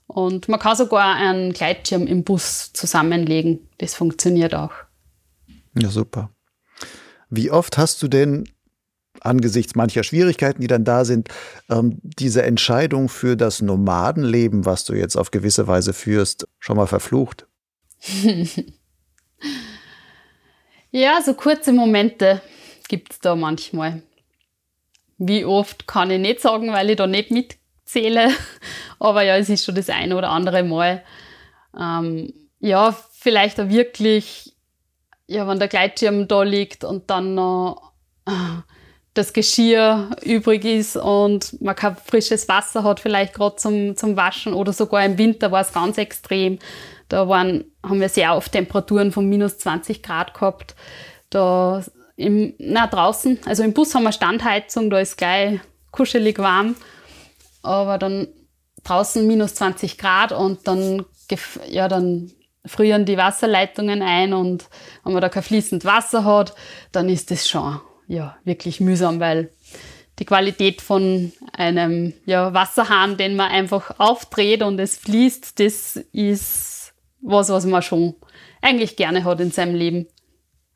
Und 0.06 0.48
man 0.48 0.60
kann 0.60 0.76
sogar 0.76 1.16
einen 1.16 1.52
Gleitschirm 1.52 2.06
im 2.06 2.22
Bus 2.24 2.72
zusammenlegen. 2.72 3.68
Das 3.78 3.94
funktioniert 3.94 4.54
auch. 4.54 4.72
Ja, 5.78 5.88
super. 5.88 6.30
Wie 7.28 7.50
oft 7.50 7.76
hast 7.76 8.02
du 8.02 8.08
denn 8.08 8.48
angesichts 9.20 9.74
mancher 9.74 10.04
Schwierigkeiten, 10.04 10.60
die 10.60 10.68
dann 10.68 10.84
da 10.84 11.04
sind, 11.04 11.28
ähm, 11.68 11.98
diese 12.02 12.42
Entscheidung 12.42 13.08
für 13.08 13.36
das 13.36 13.60
Nomadenleben, 13.60 14.64
was 14.64 14.84
du 14.84 14.94
jetzt 14.94 15.16
auf 15.16 15.30
gewisse 15.30 15.66
Weise 15.66 15.92
führst, 15.92 16.46
schon 16.58 16.76
mal 16.76 16.86
verflucht? 16.86 17.46
ja, 20.90 21.20
so 21.24 21.34
kurze 21.34 21.72
Momente 21.72 22.40
gibt 22.88 23.12
es 23.12 23.20
da 23.20 23.34
manchmal. 23.34 24.02
Wie 25.18 25.44
oft 25.44 25.86
kann 25.86 26.10
ich 26.10 26.20
nicht 26.20 26.40
sagen, 26.40 26.72
weil 26.72 26.90
ich 26.90 26.96
da 26.96 27.06
nicht 27.06 27.30
mitzähle. 27.86 28.30
Aber 28.98 29.22
ja, 29.22 29.36
es 29.36 29.48
ist 29.48 29.64
schon 29.64 29.74
das 29.74 29.88
eine 29.88 30.16
oder 30.16 30.30
andere 30.30 30.62
Mal. 30.62 31.02
Ähm, 31.78 32.32
ja, 32.60 32.96
vielleicht 33.12 33.60
auch 33.60 33.68
wirklich, 33.68 34.54
ja, 35.26 35.46
wenn 35.46 35.58
der 35.58 35.68
Gleitschirm 35.68 36.28
da 36.28 36.42
liegt 36.42 36.84
und 36.84 37.10
dann 37.10 37.34
noch 37.34 37.92
äh, 38.26 38.30
das 39.14 39.32
Geschirr 39.32 40.10
übrig 40.22 40.64
ist 40.64 40.96
und 40.96 41.60
man 41.62 41.76
kein 41.76 41.96
frisches 41.96 42.48
Wasser 42.48 42.82
hat, 42.82 43.00
vielleicht 43.00 43.34
gerade 43.34 43.56
zum, 43.56 43.96
zum 43.96 44.16
Waschen 44.16 44.52
oder 44.52 44.72
sogar 44.72 45.04
im 45.04 45.16
Winter 45.16 45.50
war 45.52 45.62
es 45.62 45.72
ganz 45.72 45.96
extrem. 45.98 46.58
Da 47.08 47.28
waren, 47.28 47.64
haben 47.82 48.00
wir 48.00 48.08
sehr 48.08 48.34
oft 48.34 48.52
Temperaturen 48.52 49.12
von 49.12 49.28
minus 49.28 49.58
20 49.58 50.02
Grad 50.02 50.34
gehabt. 50.34 50.74
Da 51.30 51.82
im, 52.16 52.54
na, 52.58 52.86
draußen, 52.86 53.38
also 53.46 53.62
im 53.62 53.72
Bus 53.72 53.94
haben 53.94 54.04
wir 54.04 54.12
Standheizung, 54.12 54.90
da 54.90 54.98
ist 54.98 55.16
gleich 55.16 55.60
kuschelig 55.92 56.38
warm. 56.38 56.74
Aber 57.66 57.98
dann 57.98 58.28
draußen 58.84 59.26
minus 59.26 59.54
20 59.54 59.98
Grad 59.98 60.32
und 60.32 60.66
dann, 60.66 61.04
ja, 61.68 61.88
dann 61.88 62.30
frieren 62.64 63.04
die 63.04 63.16
Wasserleitungen 63.16 64.02
ein 64.02 64.32
und 64.32 64.68
wenn 65.04 65.12
man 65.12 65.22
da 65.22 65.28
kein 65.28 65.42
fließend 65.42 65.84
Wasser 65.84 66.24
hat, 66.24 66.54
dann 66.92 67.08
ist 67.08 67.30
das 67.30 67.48
schon 67.48 67.80
ja, 68.08 68.36
wirklich 68.44 68.80
mühsam, 68.80 69.20
weil 69.20 69.52
die 70.18 70.24
Qualität 70.24 70.80
von 70.80 71.32
einem 71.52 72.14
ja, 72.24 72.54
Wasserhahn, 72.54 73.16
den 73.16 73.36
man 73.36 73.50
einfach 73.50 73.98
aufdreht 73.98 74.62
und 74.62 74.78
es 74.78 74.96
fließt, 74.96 75.60
das 75.60 75.96
ist 76.12 76.94
was, 77.20 77.48
was 77.50 77.66
man 77.66 77.82
schon 77.82 78.14
eigentlich 78.62 78.96
gerne 78.96 79.24
hat 79.24 79.40
in 79.40 79.50
seinem 79.50 79.74
Leben 79.74 80.06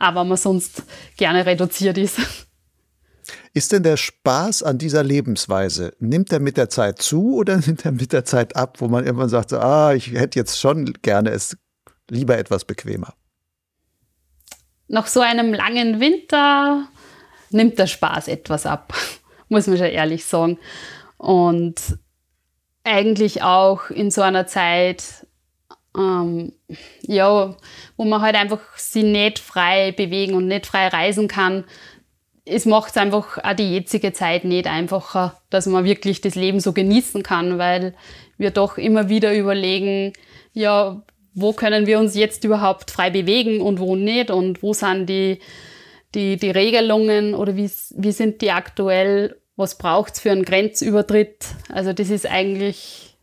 aber 0.00 0.24
man 0.24 0.36
sonst 0.36 0.82
gerne 1.16 1.46
reduziert 1.46 1.96
ist. 1.98 2.18
Ist 3.52 3.72
denn 3.72 3.82
der 3.82 3.96
Spaß 3.96 4.62
an 4.62 4.78
dieser 4.78 5.02
Lebensweise, 5.02 5.92
nimmt 5.98 6.32
er 6.32 6.40
mit 6.40 6.56
der 6.56 6.68
Zeit 6.68 7.00
zu 7.02 7.36
oder 7.36 7.56
nimmt 7.66 7.84
er 7.84 7.92
mit 7.92 8.12
der 8.12 8.24
Zeit 8.24 8.56
ab, 8.56 8.80
wo 8.80 8.88
man 8.88 9.04
irgendwann 9.04 9.28
sagt, 9.28 9.52
ah, 9.52 9.92
ich 9.94 10.12
hätte 10.12 10.38
jetzt 10.38 10.58
schon 10.58 10.92
gerne 11.02 11.30
es 11.30 11.56
lieber 12.08 12.38
etwas 12.38 12.64
bequemer? 12.64 13.14
Nach 14.88 15.06
so 15.06 15.20
einem 15.20 15.54
langen 15.54 16.00
Winter 16.00 16.88
nimmt 17.50 17.78
der 17.78 17.86
Spaß 17.86 18.28
etwas 18.28 18.66
ab, 18.66 18.92
muss 19.48 19.66
man 19.66 19.78
schon 19.78 19.86
ehrlich 19.86 20.24
sagen. 20.24 20.58
Und 21.16 21.98
eigentlich 22.84 23.42
auch 23.42 23.90
in 23.90 24.10
so 24.10 24.22
einer 24.22 24.46
Zeit, 24.46 25.26
ähm, 25.96 26.52
ja, 27.02 27.56
wo 27.96 28.04
man 28.04 28.22
halt 28.22 28.36
einfach 28.36 28.60
sich 28.76 29.04
nicht 29.04 29.38
frei 29.38 29.92
bewegen 29.92 30.34
und 30.34 30.46
nicht 30.46 30.66
frei 30.66 30.88
reisen 30.88 31.28
kann. 31.28 31.64
Es 32.44 32.64
macht 32.64 32.90
es 32.90 32.96
einfach 32.96 33.38
auch 33.38 33.54
die 33.54 33.74
jetzige 33.74 34.12
Zeit 34.12 34.44
nicht 34.44 34.66
einfacher, 34.66 35.40
dass 35.50 35.66
man 35.66 35.84
wirklich 35.84 36.20
das 36.20 36.34
Leben 36.34 36.60
so 36.60 36.72
genießen 36.72 37.22
kann, 37.22 37.58
weil 37.58 37.94
wir 38.38 38.50
doch 38.50 38.78
immer 38.78 39.08
wieder 39.08 39.34
überlegen, 39.34 40.12
ja, 40.52 41.02
wo 41.34 41.52
können 41.52 41.86
wir 41.86 41.98
uns 41.98 42.14
jetzt 42.16 42.44
überhaupt 42.44 42.90
frei 42.90 43.10
bewegen 43.10 43.60
und 43.60 43.78
wo 43.78 43.94
nicht 43.94 44.30
und 44.30 44.62
wo 44.62 44.72
sind 44.72 45.06
die, 45.06 45.38
die, 46.14 46.36
die 46.36 46.50
Regelungen 46.50 47.34
oder 47.34 47.56
wie, 47.56 47.70
wie 47.96 48.12
sind 48.12 48.40
die 48.42 48.50
aktuell, 48.50 49.36
was 49.56 49.78
braucht 49.78 50.14
es 50.14 50.20
für 50.20 50.30
einen 50.30 50.44
Grenzübertritt. 50.44 51.46
Also 51.68 51.92
das 51.92 52.10
ist 52.10 52.26
eigentlich 52.26 53.16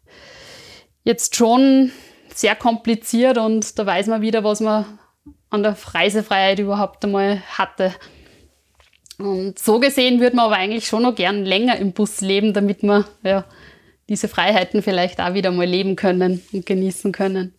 jetzt 1.03 1.35
schon 1.35 1.91
sehr 2.33 2.55
kompliziert 2.55 3.37
und 3.37 3.77
da 3.77 3.85
weiß 3.85 4.07
man 4.07 4.21
wieder, 4.21 4.43
was 4.43 4.59
man 4.61 4.85
an 5.49 5.63
der 5.63 5.75
Reisefreiheit 5.93 6.59
überhaupt 6.59 7.03
einmal 7.03 7.41
hatte. 7.57 7.93
Und 9.17 9.57
so 9.57 9.79
gesehen 9.79 10.19
würde 10.19 10.35
man 10.35 10.45
aber 10.45 10.55
eigentlich 10.55 10.87
schon 10.87 11.03
noch 11.03 11.15
gern 11.15 11.43
länger 11.43 11.77
im 11.77 11.91
Bus 11.91 12.21
leben, 12.21 12.53
damit 12.53 12.83
man 12.83 13.05
ja, 13.23 13.45
diese 14.09 14.27
Freiheiten 14.27 14.81
vielleicht 14.81 15.19
auch 15.19 15.33
wieder 15.33 15.51
mal 15.51 15.65
leben 15.65 15.95
können 15.95 16.41
und 16.51 16.65
genießen 16.65 17.11
können. 17.11 17.53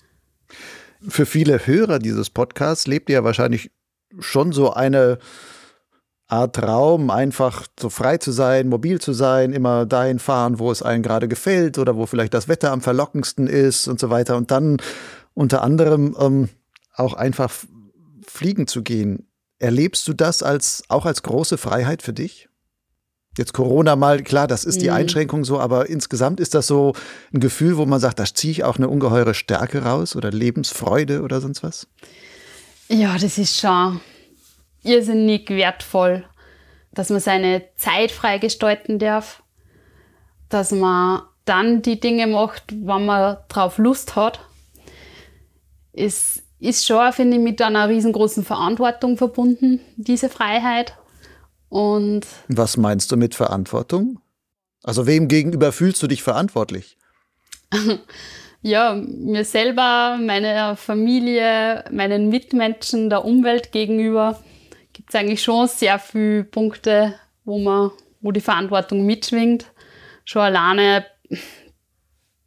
Für 1.09 1.27
viele 1.27 1.67
Hörer 1.67 1.99
dieses 1.99 2.31
Podcasts 2.31 2.87
lebt 2.87 3.11
ja 3.11 3.25
wahrscheinlich 3.25 3.71
schon 4.19 4.53
so 4.53 4.73
eine 4.73 5.19
Art 6.29 6.57
Traum, 6.57 7.11
einfach 7.11 7.67
so 7.79 7.89
frei 7.89 8.19
zu 8.19 8.33
sein, 8.33 8.69
mobil 8.69 9.01
zu 9.01 9.13
sein, 9.13 9.53
immer 9.53 9.87
dahin 9.87 10.19
fahren, 10.19 10.59
wo 10.59 10.71
es 10.71 10.83
einem 10.83 11.03
gerade 11.03 11.27
gefällt 11.27 11.79
oder 11.79 11.97
wo 11.97 12.05
vielleicht 12.07 12.35
das 12.35 12.49
Wetter 12.49 12.71
am 12.71 12.83
verlockendsten 12.83 13.47
ist 13.47 13.89
und 13.89 13.99
so 13.99 14.11
weiter. 14.11 14.37
Und 14.37 14.51
dann 14.51 14.77
unter 15.35 15.63
anderem 15.63 16.17
ähm, 16.21 16.49
auch 16.95 17.15
einfach 17.15 17.51
fliegen 18.27 18.67
zu 18.67 18.83
gehen. 18.83 19.28
Erlebst 19.59 20.07
du 20.07 20.13
das 20.13 20.43
als 20.43 20.85
auch 20.89 21.05
als 21.05 21.23
große 21.23 21.59
Freiheit 21.59 22.03
für 22.03 22.13
dich? 22.13 22.49
Jetzt 23.37 23.53
Corona 23.53 23.95
mal, 23.95 24.23
klar, 24.23 24.49
das 24.49 24.65
ist 24.65 24.83
die 24.83 24.89
mhm. 24.89 24.95
Einschränkung 24.95 25.45
so, 25.45 25.61
aber 25.61 25.89
insgesamt 25.89 26.41
ist 26.41 26.55
das 26.55 26.67
so 26.67 26.95
ein 27.33 27.39
Gefühl, 27.41 27.77
wo 27.77 27.87
man 27.87 28.01
sagt, 28.01 28.19
da 28.19 28.25
ziehe 28.25 28.51
ich 28.51 28.65
auch 28.65 28.77
eine 28.77 28.89
ungeheure 28.89 29.35
Stärke 29.35 29.85
raus 29.85 30.17
oder 30.17 30.33
Lebensfreude 30.33 31.23
oder 31.23 31.41
sonst 31.41 31.63
was? 31.63 31.87
Ja, 32.89 33.17
das 33.17 33.39
ist 33.39 33.61
schon 33.61 34.01
irrsinnig 34.83 35.51
wertvoll, 35.51 36.25
dass 36.93 37.11
man 37.11 37.21
seine 37.21 37.63
Zeit 37.77 38.11
frei 38.11 38.39
gestalten 38.39 38.99
darf, 38.99 39.43
dass 40.49 40.73
man 40.73 41.23
dann 41.45 41.83
die 41.83 42.01
Dinge 42.01 42.27
macht, 42.27 42.65
wann 42.83 43.07
man 43.07 43.37
drauf 43.49 43.79
Lust 43.79 44.17
hat. 44.17 44.41
Es 45.93 46.43
ist 46.61 46.87
schon, 46.87 47.13
finde 47.13 47.37
ich, 47.37 47.43
mit 47.43 47.63
einer 47.63 47.89
riesengroßen 47.89 48.45
Verantwortung 48.45 49.17
verbunden, 49.17 49.81
diese 49.97 50.29
Freiheit. 50.29 50.95
Und 51.69 52.27
Was 52.49 52.77
meinst 52.77 53.13
du 53.13 53.17
mit 53.17 53.35
Verantwortung? 53.35 54.21
Also 54.83 55.07
wem 55.07 55.29
gegenüber 55.29 55.73
fühlst 55.73 56.03
du 56.03 56.07
dich 56.07 56.23
verantwortlich? 56.23 56.97
ja, 58.63 58.95
mir 58.95 59.45
selber, 59.45 60.19
meiner 60.21 60.77
Familie, 60.77 61.85
meinen 61.91 62.29
Mitmenschen, 62.29 63.11
der 63.11 63.25
Umwelt 63.25 63.73
gegenüber 63.73 64.41
gibt 64.99 65.11
es 65.11 65.15
eigentlich 65.15 65.43
schon 65.45 65.69
sehr 65.69 66.01
viele 66.01 66.43
Punkte, 66.43 67.15
wo 67.45 67.61
man, 67.61 67.93
wo 68.21 68.33
die 68.33 68.41
Verantwortung 68.41 69.07
mitschwingt. 69.07 69.67
Schon 70.25 70.43
alleine 70.43 71.07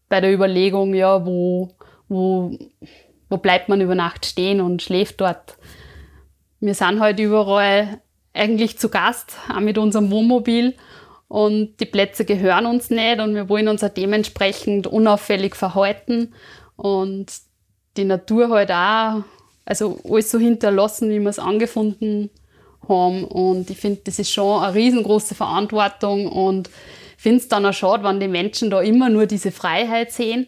bei 0.09 0.19
der 0.19 0.33
Überlegung, 0.33 0.93
ja, 0.93 1.25
wo, 1.25 1.69
wo, 2.09 2.57
wo 3.31 3.37
bleibt 3.37 3.69
man 3.69 3.79
über 3.79 3.95
Nacht 3.95 4.25
stehen 4.25 4.59
und 4.59 4.81
schläft 4.81 5.21
dort. 5.21 5.55
Wir 6.59 6.75
sind 6.75 6.95
heute 6.95 7.01
halt 7.01 7.19
überall 7.21 8.01
eigentlich 8.33 8.77
zu 8.77 8.89
Gast, 8.89 9.37
auch 9.49 9.61
mit 9.61 9.77
unserem 9.77 10.11
Wohnmobil. 10.11 10.75
Und 11.29 11.79
die 11.79 11.85
Plätze 11.85 12.25
gehören 12.25 12.65
uns 12.65 12.89
nicht 12.89 13.21
und 13.21 13.33
wir 13.33 13.47
wollen 13.47 13.69
uns 13.69 13.85
auch 13.85 13.89
dementsprechend 13.89 14.85
unauffällig 14.85 15.55
verhalten 15.55 16.33
und 16.75 17.31
die 17.95 18.03
Natur 18.03 18.49
halt 18.49 18.69
auch, 18.69 19.23
also 19.63 19.97
alles 20.03 20.29
so 20.29 20.37
hinterlassen, 20.37 21.09
wie 21.09 21.19
wir 21.19 21.29
es 21.29 21.39
angefunden 21.39 22.31
haben. 22.89 23.23
Und 23.23 23.69
ich 23.69 23.77
finde, 23.77 24.01
das 24.03 24.19
ist 24.19 24.31
schon 24.31 24.61
eine 24.61 24.75
riesengroße 24.75 25.35
Verantwortung 25.35 26.27
und 26.27 26.69
finde 27.15 27.37
es 27.37 27.47
dann 27.47 27.65
auch 27.65 27.71
schade, 27.71 28.03
wenn 28.03 28.19
die 28.19 28.27
Menschen 28.27 28.69
da 28.69 28.81
immer 28.81 29.09
nur 29.09 29.25
diese 29.25 29.51
Freiheit 29.53 30.11
sehen. 30.11 30.47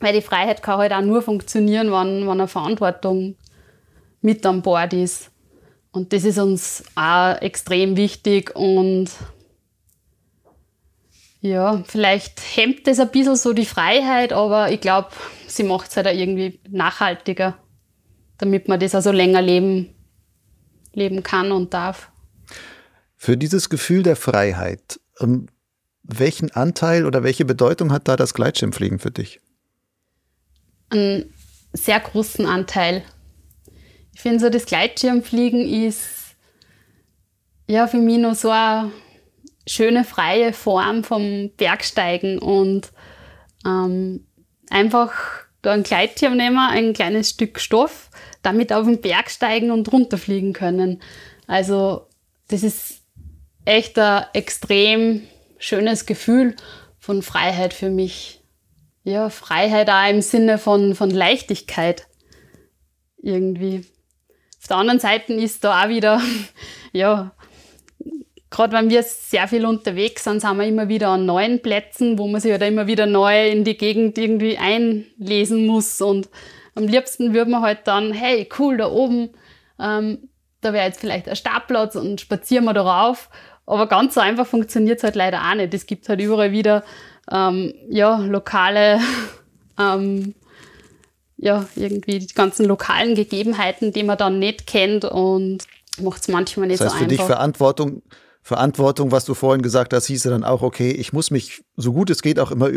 Weil 0.00 0.12
die 0.12 0.22
Freiheit 0.22 0.62
kann 0.62 0.78
halt 0.78 0.92
auch 0.92 1.00
nur 1.00 1.22
funktionieren, 1.22 1.90
wenn, 1.90 2.22
wenn 2.22 2.30
eine 2.30 2.48
Verantwortung 2.48 3.36
mit 4.20 4.44
an 4.44 4.62
Bord 4.62 4.92
ist. 4.92 5.30
Und 5.92 6.12
das 6.12 6.24
ist 6.24 6.38
uns 6.38 6.84
auch 6.94 7.40
extrem 7.40 7.96
wichtig 7.96 8.54
und 8.54 9.08
ja, 11.40 11.82
vielleicht 11.86 12.40
hemmt 12.56 12.86
das 12.86 12.98
ein 12.98 13.10
bisschen 13.10 13.36
so 13.36 13.52
die 13.52 13.64
Freiheit, 13.64 14.32
aber 14.32 14.70
ich 14.70 14.80
glaube, 14.80 15.08
sie 15.46 15.62
macht 15.62 15.90
es 15.90 15.96
halt 15.96 16.06
auch 16.08 16.12
irgendwie 16.12 16.60
nachhaltiger, 16.68 17.56
damit 18.38 18.68
man 18.68 18.80
das 18.80 18.94
also 18.94 19.12
länger 19.12 19.40
leben, 19.42 19.94
leben 20.92 21.22
kann 21.22 21.52
und 21.52 21.72
darf. 21.72 22.10
Für 23.16 23.36
dieses 23.36 23.70
Gefühl 23.70 24.02
der 24.02 24.16
Freiheit, 24.16 25.00
ähm, 25.20 25.46
welchen 26.02 26.50
Anteil 26.50 27.06
oder 27.06 27.22
welche 27.22 27.44
Bedeutung 27.44 27.92
hat 27.92 28.08
da 28.08 28.16
das 28.16 28.34
Gleitschirmfliegen 28.34 28.98
für 28.98 29.10
dich? 29.10 29.40
Einen 30.90 31.32
sehr 31.72 32.00
großen 32.00 32.46
Anteil. 32.46 33.02
Ich 34.14 34.20
finde 34.20 34.40
so, 34.40 34.48
das 34.48 34.66
Gleitschirmfliegen 34.66 35.68
ist 35.68 36.36
ja 37.66 37.86
für 37.86 37.98
mich 37.98 38.18
noch 38.18 38.34
so 38.34 38.50
eine 38.50 38.92
schöne 39.66 40.04
freie 40.04 40.52
Form 40.52 41.04
vom 41.04 41.50
Bergsteigen 41.56 42.38
und 42.38 42.92
ähm, 43.64 44.26
einfach 44.70 45.12
da 45.62 45.72
ein 45.72 45.82
Gleitschirm 45.82 46.36
nehmen, 46.36 46.58
ein 46.58 46.92
kleines 46.92 47.30
Stück 47.30 47.58
Stoff, 47.58 48.10
damit 48.42 48.72
auf 48.72 48.86
den 48.86 49.00
Berg 49.00 49.30
steigen 49.30 49.70
und 49.70 49.92
runterfliegen 49.92 50.52
können. 50.52 51.02
Also 51.46 52.06
das 52.48 52.62
ist 52.62 53.02
echt 53.64 53.98
ein 53.98 54.26
extrem 54.32 55.22
schönes 55.58 56.06
Gefühl 56.06 56.54
von 56.98 57.22
Freiheit 57.22 57.74
für 57.74 57.90
mich. 57.90 58.35
Ja, 59.06 59.30
Freiheit 59.30 59.88
auch 59.88 60.10
im 60.10 60.20
Sinne 60.20 60.58
von, 60.58 60.96
von 60.96 61.10
Leichtigkeit 61.10 62.08
irgendwie. 63.22 63.84
Auf 64.60 64.66
der 64.66 64.78
anderen 64.78 64.98
Seite 64.98 65.32
ist 65.32 65.62
da 65.62 65.84
auch 65.84 65.88
wieder, 65.88 66.20
ja, 66.92 67.30
gerade 68.50 68.76
wenn 68.76 68.90
wir 68.90 69.04
sehr 69.04 69.46
viel 69.46 69.64
unterwegs 69.64 70.24
sind, 70.24 70.40
sind 70.40 70.56
wir 70.56 70.66
immer 70.66 70.88
wieder 70.88 71.10
an 71.10 71.24
neuen 71.24 71.62
Plätzen, 71.62 72.18
wo 72.18 72.26
man 72.26 72.40
sich 72.40 72.50
halt 72.50 72.62
immer 72.62 72.88
wieder 72.88 73.06
neu 73.06 73.48
in 73.48 73.62
die 73.62 73.76
Gegend 73.76 74.18
irgendwie 74.18 74.58
einlesen 74.58 75.68
muss. 75.68 76.00
Und 76.00 76.28
am 76.74 76.88
liebsten 76.88 77.32
würde 77.32 77.52
man 77.52 77.62
halt 77.62 77.86
dann, 77.86 78.12
hey, 78.12 78.48
cool, 78.58 78.76
da 78.76 78.90
oben, 78.90 79.30
ähm, 79.78 80.30
da 80.62 80.72
wäre 80.72 80.84
jetzt 80.84 80.98
vielleicht 80.98 81.28
ein 81.28 81.36
Startplatz 81.36 81.94
und 81.94 82.20
spazieren 82.20 82.64
wir 82.64 82.74
darauf. 82.74 83.30
Aber 83.66 83.86
ganz 83.86 84.14
so 84.14 84.20
einfach 84.20 84.48
funktioniert 84.48 84.98
es 84.98 85.04
halt 85.04 85.14
leider 85.14 85.48
auch 85.48 85.54
nicht. 85.54 85.74
Es 85.74 85.86
gibt 85.86 86.08
halt 86.08 86.20
überall 86.20 86.50
wieder 86.50 86.82
ähm, 87.30 87.74
ja, 87.88 88.18
lokale, 88.18 89.00
ähm, 89.78 90.34
ja, 91.36 91.68
irgendwie 91.76 92.20
die 92.20 92.34
ganzen 92.34 92.66
lokalen 92.66 93.14
Gegebenheiten, 93.14 93.92
die 93.92 94.02
man 94.02 94.18
dann 94.18 94.38
nicht 94.38 94.66
kennt 94.66 95.04
und 95.04 95.64
macht 96.00 96.22
es 96.22 96.28
manchmal 96.28 96.68
nicht 96.68 96.80
das 96.80 96.88
heißt 96.88 96.96
so 96.96 97.02
für 97.04 97.08
dich 97.08 97.22
Verantwortung, 97.22 98.02
Verantwortung, 98.42 99.12
was 99.12 99.24
du 99.24 99.34
vorhin 99.34 99.62
gesagt 99.62 99.92
hast, 99.92 100.06
hieße 100.06 100.30
dann 100.30 100.44
auch, 100.44 100.62
okay, 100.62 100.90
ich 100.90 101.12
muss 101.12 101.30
mich 101.30 101.64
so 101.76 101.92
gut 101.92 102.10
es 102.10 102.22
geht 102.22 102.38
auch 102.38 102.50
immer 102.50 102.70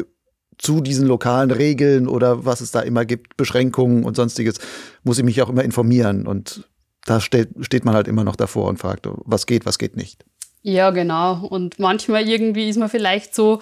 zu 0.60 0.82
diesen 0.82 1.08
lokalen 1.08 1.52
Regeln 1.52 2.08
oder 2.08 2.46
was 2.46 2.62
es 2.62 2.72
da 2.72 2.82
immer 2.82 3.06
gibt, 3.06 3.38
Beschränkungen 3.38 4.04
und 4.04 4.16
sonstiges, 4.16 4.58
muss 5.04 5.18
ich 5.18 5.24
mich 5.24 5.42
auch 5.42 5.50
immer 5.50 5.64
informieren. 5.64 6.28
Und 6.28 6.70
da 7.06 7.22
steht, 7.22 7.50
steht 7.62 7.86
man 7.86 7.96
halt 7.96 8.08
immer 8.08 8.26
noch 8.26 8.36
davor 8.36 8.68
und 8.68 8.78
fragt, 8.78 9.08
was 9.26 9.46
geht, 9.46 9.66
was 9.66 9.80
geht 9.80 9.96
nicht. 9.96 10.26
Ja, 10.62 10.90
genau. 10.92 11.46
Und 11.48 11.80
manchmal 11.80 12.28
irgendwie 12.28 12.68
ist 12.68 12.78
man 12.78 12.90
vielleicht 12.90 13.34
so, 13.34 13.60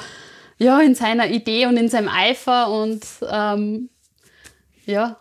ja, 0.57 0.79
in 0.81 0.95
seiner 0.95 1.29
Idee 1.29 1.65
und 1.67 1.77
in 1.77 1.89
seinem 1.89 2.09
Eifer 2.09 2.71
und 2.71 3.05
ähm, 3.29 3.89
ja, 4.85 5.17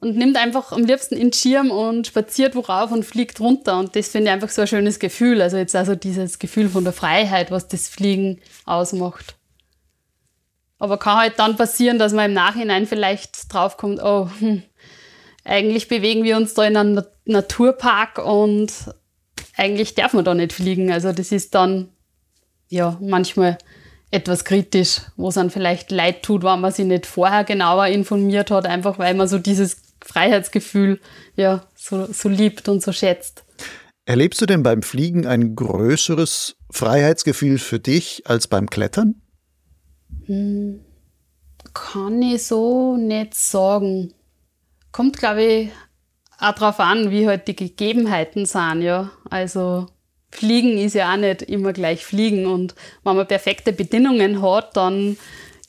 und 0.00 0.16
nimmt 0.16 0.36
einfach 0.36 0.72
am 0.72 0.84
liebsten 0.84 1.16
in 1.16 1.30
den 1.30 1.32
Schirm 1.32 1.70
und 1.70 2.06
spaziert 2.06 2.54
worauf 2.54 2.92
und 2.92 3.04
fliegt 3.04 3.40
runter. 3.40 3.78
Und 3.78 3.96
das 3.96 4.08
finde 4.08 4.28
ich 4.28 4.32
einfach 4.32 4.48
so 4.48 4.62
ein 4.62 4.68
schönes 4.68 5.00
Gefühl. 5.00 5.42
Also 5.42 5.56
jetzt 5.56 5.74
also 5.74 5.96
dieses 5.96 6.38
Gefühl 6.38 6.68
von 6.68 6.84
der 6.84 6.92
Freiheit, 6.92 7.50
was 7.50 7.66
das 7.66 7.88
Fliegen 7.88 8.40
ausmacht. 8.64 9.34
Aber 10.78 10.98
kann 10.98 11.18
halt 11.18 11.38
dann 11.40 11.56
passieren, 11.56 11.98
dass 11.98 12.12
man 12.12 12.26
im 12.26 12.34
Nachhinein 12.34 12.86
vielleicht 12.86 13.52
draufkommt, 13.52 14.00
oh, 14.00 14.30
hm, 14.38 14.62
eigentlich 15.44 15.88
bewegen 15.88 16.22
wir 16.22 16.36
uns 16.36 16.54
da 16.54 16.64
in 16.64 16.76
einem 16.76 17.02
Naturpark 17.24 18.18
und 18.18 18.72
eigentlich 19.56 19.96
darf 19.96 20.12
man 20.12 20.24
da 20.24 20.34
nicht 20.34 20.52
fliegen. 20.52 20.92
Also 20.92 21.10
das 21.12 21.32
ist 21.32 21.56
dann 21.56 21.88
ja 22.68 22.96
manchmal 23.00 23.58
etwas 24.10 24.44
kritisch, 24.44 25.02
wo 25.16 25.28
es 25.28 25.34
dann 25.34 25.50
vielleicht 25.50 25.90
leid 25.90 26.22
tut, 26.22 26.42
wenn 26.42 26.60
man 26.60 26.72
sich 26.72 26.86
nicht 26.86 27.06
vorher 27.06 27.44
genauer 27.44 27.86
informiert 27.88 28.50
hat, 28.50 28.66
einfach 28.66 28.98
weil 28.98 29.14
man 29.14 29.28
so 29.28 29.38
dieses 29.38 29.82
Freiheitsgefühl 30.02 31.00
ja 31.36 31.64
so, 31.74 32.06
so 32.12 32.28
liebt 32.28 32.68
und 32.68 32.82
so 32.82 32.92
schätzt. 32.92 33.44
Erlebst 34.06 34.40
du 34.40 34.46
denn 34.46 34.62
beim 34.62 34.82
Fliegen 34.82 35.26
ein 35.26 35.54
größeres 35.54 36.56
Freiheitsgefühl 36.70 37.58
für 37.58 37.78
dich 37.78 38.22
als 38.26 38.48
beim 38.48 38.70
Klettern? 38.70 39.20
Hm, 40.24 40.80
kann 41.74 42.22
ich 42.22 42.44
so 42.44 42.96
nicht 42.96 43.34
sagen. 43.34 44.14
Kommt, 44.92 45.18
glaube 45.18 45.42
ich, 45.42 45.70
auch 46.38 46.52
darauf 46.52 46.80
an, 46.80 47.10
wie 47.10 47.26
halt 47.26 47.48
die 47.48 47.56
Gegebenheiten 47.56 48.46
sind, 48.46 48.80
ja. 48.80 49.10
Also 49.28 49.86
Fliegen 50.30 50.78
ist 50.78 50.94
ja 50.94 51.12
auch 51.12 51.16
nicht 51.16 51.42
immer 51.42 51.72
gleich 51.72 52.04
Fliegen 52.04 52.46
und 52.46 52.74
wenn 53.02 53.16
man 53.16 53.26
perfekte 53.26 53.72
Bedingungen 53.72 54.42
hat, 54.42 54.76
dann 54.76 55.16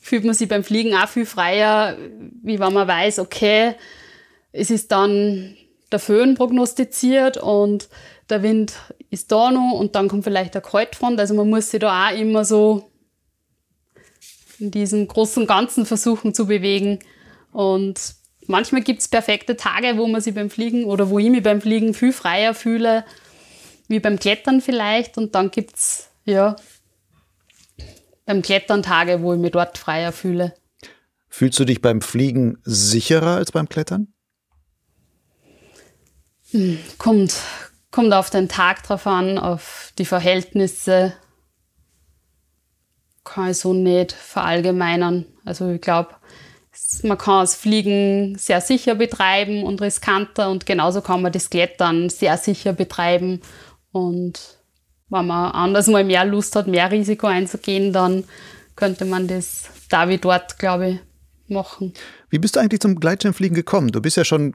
fühlt 0.00 0.24
man 0.24 0.34
sich 0.34 0.48
beim 0.48 0.64
Fliegen 0.64 0.94
auch 0.94 1.08
viel 1.08 1.26
freier, 1.26 1.96
wie 2.42 2.58
wenn 2.58 2.72
man 2.72 2.88
weiß, 2.88 3.18
okay, 3.18 3.74
es 4.52 4.70
ist 4.70 4.92
dann 4.92 5.56
der 5.92 5.98
Föhn 5.98 6.34
prognostiziert 6.34 7.36
und 7.36 7.88
der 8.28 8.42
Wind 8.42 8.74
ist 9.10 9.32
da 9.32 9.50
noch 9.50 9.72
und 9.72 9.94
dann 9.94 10.08
kommt 10.08 10.24
vielleicht 10.24 10.54
der 10.54 10.62
Kaltfront. 10.62 11.18
Also 11.18 11.34
man 11.34 11.50
muss 11.50 11.70
sich 11.70 11.80
da 11.80 12.08
auch 12.08 12.16
immer 12.16 12.44
so 12.44 12.90
in 14.58 14.70
diesem 14.70 15.08
großen 15.08 15.46
Ganzen 15.46 15.86
versuchen 15.86 16.34
zu 16.34 16.46
bewegen. 16.46 17.00
Und 17.52 18.14
manchmal 18.46 18.82
gibt 18.82 19.00
es 19.00 19.08
perfekte 19.08 19.56
Tage, 19.56 19.96
wo 19.96 20.06
man 20.06 20.20
sich 20.20 20.34
beim 20.34 20.50
Fliegen 20.50 20.84
oder 20.84 21.10
wo 21.10 21.18
ich 21.18 21.30
mich 21.30 21.42
beim 21.42 21.60
Fliegen 21.60 21.94
viel 21.94 22.12
freier 22.12 22.54
fühle, 22.54 23.04
wie 23.90 24.00
beim 24.00 24.18
Klettern 24.18 24.60
vielleicht. 24.60 25.18
Und 25.18 25.34
dann 25.34 25.50
gibt 25.50 25.76
es 25.76 26.08
ja 26.24 26.56
beim 28.24 28.40
Klettern 28.40 28.82
Tage, 28.82 29.20
wo 29.20 29.34
ich 29.34 29.40
mich 29.40 29.50
dort 29.50 29.76
freier 29.76 30.12
fühle. 30.12 30.54
Fühlst 31.28 31.58
du 31.58 31.64
dich 31.64 31.82
beim 31.82 32.00
Fliegen 32.00 32.58
sicherer 32.62 33.36
als 33.36 33.52
beim 33.52 33.68
Klettern? 33.68 34.12
Hm, 36.50 36.78
kommt, 36.98 37.34
kommt 37.90 38.12
auf 38.12 38.30
den 38.30 38.48
Tag 38.48 38.82
drauf 38.84 39.06
an, 39.06 39.38
auf 39.38 39.92
die 39.98 40.04
Verhältnisse. 40.04 41.12
Kann 43.24 43.50
ich 43.50 43.58
so 43.58 43.72
nicht 43.72 44.12
verallgemeinern. 44.12 45.26
Also 45.44 45.70
ich 45.70 45.80
glaube, 45.80 46.14
man 47.02 47.18
kann 47.18 47.40
das 47.40 47.56
Fliegen 47.56 48.36
sehr 48.38 48.60
sicher 48.60 48.94
betreiben 48.94 49.64
und 49.64 49.80
riskanter 49.80 50.50
und 50.50 50.66
genauso 50.66 51.00
kann 51.00 51.22
man 51.22 51.32
das 51.32 51.50
Klettern 51.50 52.08
sehr 52.08 52.36
sicher 52.36 52.72
betreiben. 52.72 53.40
Und 53.92 54.58
wenn 55.08 55.26
man 55.26 55.52
anders 55.52 55.86
mal 55.88 56.04
mehr 56.04 56.24
Lust 56.24 56.54
hat, 56.56 56.66
mehr 56.66 56.90
Risiko 56.90 57.26
einzugehen, 57.26 57.92
dann 57.92 58.24
könnte 58.76 59.04
man 59.04 59.26
das 59.26 59.64
da 59.88 60.08
wie 60.08 60.18
dort, 60.18 60.58
glaube 60.58 60.88
ich, 60.88 61.00
machen. 61.50 61.92
Wie 62.28 62.38
bist 62.38 62.56
du 62.56 62.60
eigentlich 62.60 62.80
zum 62.80 62.98
Gleitschirmfliegen 62.98 63.54
gekommen? 63.54 63.88
Du 63.88 64.00
bist 64.00 64.16
ja 64.16 64.24
schon 64.24 64.54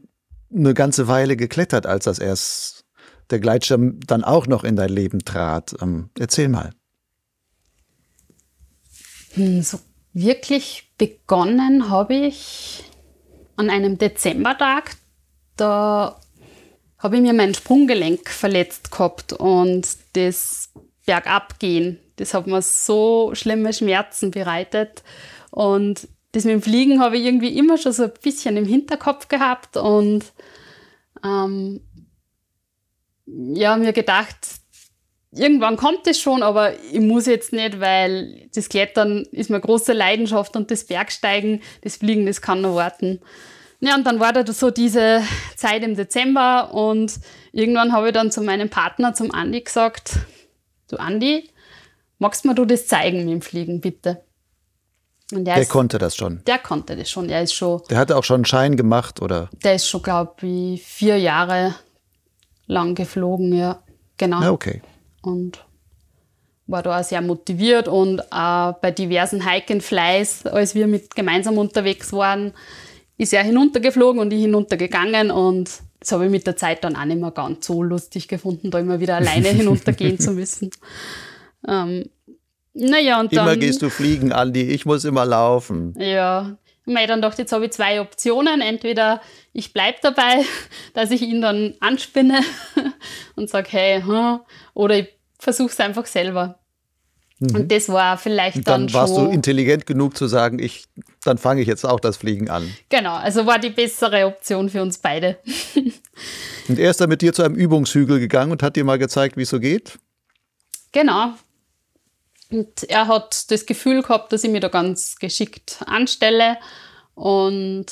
eine 0.54 0.74
ganze 0.74 1.08
Weile 1.08 1.36
geklettert, 1.36 1.86
als 1.86 2.06
das 2.06 2.19
erst 2.19 2.86
der 3.30 3.39
Gleitschirm 3.39 4.00
dann 4.06 4.24
auch 4.24 4.48
noch 4.48 4.63
in 4.63 4.76
dein 4.76 4.89
Leben 4.89 5.26
trat. 5.26 5.76
Ähm, 5.82 6.10
erzähl 6.17 6.48
mal. 6.48 6.71
Hm, 9.34 9.62
so 9.62 9.80
wirklich 10.13 10.91
begonnen 10.98 11.89
habe 11.89 12.15
ich 12.15 12.84
an 13.58 13.69
einem 13.69 13.98
Dezembertag. 13.98 14.95
Da 15.58 16.19
habe 17.06 17.18
ich 17.18 17.22
mir 17.22 17.34
mein 17.34 17.54
Sprunggelenk 17.54 18.32
verletzt 18.32 18.89
gehabt 18.89 19.32
und 19.32 19.88
das 20.13 20.72
Bergabgehen, 21.06 22.00
das 22.15 22.34
hat 22.34 22.48
mir 22.48 22.63
so 22.63 23.30
schlimme 23.36 23.74
Schmerzen 23.74 24.32
bereitet. 24.32 25.04
Und 25.52 26.08
das 26.32 26.46
mit 26.46 26.54
dem 26.54 26.63
Fliegen 26.63 27.00
habe 27.00 27.18
ich 27.18 27.26
irgendwie 27.26 27.56
immer 27.56 27.78
schon 27.78 27.91
so 27.91 28.06
ein 28.06 28.12
bisschen 28.24 28.58
im 28.58 28.65
Hinterkopf 28.65 29.28
gehabt 29.28 29.78
und 29.78 30.24
ähm, 31.24 31.82
ja, 33.28 33.78
mir 33.78 33.94
gedacht, 33.94 34.38
irgendwann 35.32 35.78
kommt 35.78 36.08
es 36.08 36.20
schon, 36.20 36.41
aber 36.41 36.74
ich 36.91 37.02
muss 37.02 37.28
jetzt 37.28 37.54
nicht, 37.54 37.80
weil 37.80 38.50
das 38.56 38.68
Klettern 38.68 39.28
ist 39.32 39.52
mir 39.52 39.60
große 39.60 39.94
Leidenschaft 39.94 40.56
und 40.56 40.72
das 40.72 40.86
Bergsteigen, 40.86 41.62
das 41.84 41.98
Fliegen, 41.98 42.26
das 42.26 42.41
kann 42.41 42.62
noch 42.62 42.76
warten. 42.76 43.22
Ja, 43.80 43.96
und 43.96 44.06
dann 44.06 44.20
war 44.20 44.34
da 44.34 44.46
so 44.52 44.72
diese 44.72 45.22
Zeit 45.56 45.84
im 45.84 45.96
Dezember 45.96 46.74
und 46.74 47.20
irgendwann 47.52 47.92
habe 47.92 48.08
ich 48.08 48.14
dann 48.14 48.32
zu 48.32 48.42
meinem 48.42 48.70
Partner, 48.70 49.14
zum 49.14 49.32
Andi, 49.32 49.62
gesagt, 49.62 50.20
du 50.90 50.98
Andi, 50.98 51.50
magst 52.20 52.44
du 52.44 52.50
mir 52.50 52.56
du 52.56 52.66
das 52.66 52.88
zeigen 52.88 53.20
mit 53.20 53.30
dem 53.30 53.42
Fliegen, 53.42 53.82
bitte? 53.82 54.24
Und 55.32 55.46
der, 55.46 55.58
ist, 55.58 55.70
konnte 55.70 55.98
das 55.98 56.16
schon. 56.16 56.44
Der 56.46 56.60
konnte 56.60 56.96
das 56.96 57.10
schon. 57.10 57.28
Der 57.28 57.42
ist 57.42 57.54
schon. 57.54 57.82
Der 57.90 57.98
hatte 57.98 58.16
auch 58.16 58.24
schon 58.24 58.36
einen 58.36 58.46
Schein 58.46 58.78
gemacht, 58.78 59.22
oder? 59.22 59.50
Der 59.64 59.76
ist 59.76 59.88
schon, 59.88 60.04
glaube 60.04 60.46
ich, 60.46 60.84
vier 60.84 61.18
Jahre 61.18 61.74
lang 62.68 62.94
geflogen, 62.96 63.54
ja. 63.54 63.82
Genau. 64.18 64.42
Ja, 64.42 64.52
okay. 64.52 64.82
Und 65.24 65.66
war 66.68 66.84
da 66.84 67.00
auch 67.00 67.04
sehr 67.04 67.22
motiviert 67.22 67.88
und 67.88 68.32
auch 68.32 68.74
bei 68.74 68.92
diversen 68.92 69.48
Hike 69.48 69.74
and 69.74 69.84
Flies, 69.84 70.46
als 70.46 70.76
wir 70.76 70.88
mit 70.88 71.16
gemeinsam 71.16 71.58
unterwegs 71.58 72.12
waren, 72.14 72.54
ist 73.17 73.34
er 73.34 73.43
hinuntergeflogen 73.43 74.19
und 74.19 74.32
ich 74.34 74.41
hinuntergegangen 74.41 75.32
und 75.32 75.69
das 75.99 76.12
habe 76.12 76.25
ich 76.25 76.32
mit 76.32 76.45
der 76.45 76.56
Zeit 76.56 76.84
dann 76.84 76.95
auch 76.95 77.06
nicht 77.06 77.19
mehr 77.19 77.32
ganz 77.32 77.65
so 77.65 77.82
lustig 77.82 78.28
gefunden, 78.28 78.71
da 78.71 78.80
immer 78.80 78.99
wieder 78.99 79.15
alleine 79.15 79.47
hinuntergehen 79.49 80.19
zu 80.19 80.32
müssen. 80.32 80.69
Ähm, 81.67 82.10
naja, 82.73 83.19
und 83.21 83.32
immer 83.32 83.45
dann, 83.45 83.60
gehst 83.60 83.82
du 83.82 83.89
fliegen, 83.89 84.34
Andi, 84.34 84.62
ich 84.62 84.86
muss 84.86 85.06
immer 85.06 85.25
laufen. 85.25 85.93
Ja, 85.97 86.58
ich 86.86 86.93
mir 86.93 87.08
dann 87.08 87.21
gedacht, 87.21 87.39
jetzt 87.39 87.51
habe 87.54 87.65
ich 87.65 87.71
zwei 87.71 88.01
Optionen. 88.01 88.62
Entweder 88.62 89.21
ich 89.54 89.73
bleibe 89.73 89.97
dabei, 90.01 90.43
dass 90.93 91.12
ich 91.12 91.21
ihn 91.21 91.41
dann 91.41 91.73
anspinne 91.80 92.41
und 93.36 93.49
sage, 93.49 93.69
hey, 93.71 94.01
hm, 94.01 94.41
oder 94.73 94.99
ich 94.99 95.08
versuche 95.39 95.69
es 95.69 95.80
einfach 95.80 96.06
selber. 96.06 96.60
Mhm. 97.39 97.56
Und 97.56 97.71
das 97.71 97.89
war 97.89 98.17
vielleicht 98.17 98.67
dann, 98.67 98.88
dann 98.88 98.93
warst 98.93 99.17
du 99.17 99.26
intelligent 99.26 99.86
genug 99.86 100.15
zu 100.15 100.28
sagen, 100.28 100.60
ich, 100.60 100.86
dann 101.24 101.38
fange 101.38 101.62
ich 101.62 101.67
jetzt 101.67 101.86
auch 101.86 102.00
das 102.00 102.17
Fliegen 102.17 102.50
an. 102.50 102.74
Genau, 102.89 103.15
also 103.15 103.45
war 103.45 103.60
die 103.60 103.71
bessere 103.71 104.26
Option 104.26 104.69
für 104.69 104.82
uns 104.82 104.98
beide. 105.00 105.38
und 106.67 106.80
er 106.80 106.91
ist 106.91 107.02
dann 107.02 107.10
mit 107.10 107.21
dir 107.21 107.34
zu 107.34 107.43
einem 107.43 107.56
Übungshügel 107.56 108.19
gegangen 108.19 108.52
und 108.52 108.63
hat 108.63 108.76
dir 108.78 108.86
mal 108.86 108.98
gezeigt, 108.98 109.36
wie 109.36 109.41
es 109.41 109.50
so 109.50 109.60
geht? 109.60 110.00
Genau. 110.93 111.34
Und 112.52 112.84
er 112.84 113.08
hat 113.08 113.52
das 113.52 113.65
Gefühl 113.65 114.02
gehabt, 114.02 114.32
dass 114.32 114.43
ich 114.43 114.52
mich 114.52 114.62
da 114.62 114.69
ganz 114.69 115.17
geschickt 115.17 115.80
anstelle. 115.88 116.58
Und 117.15 117.88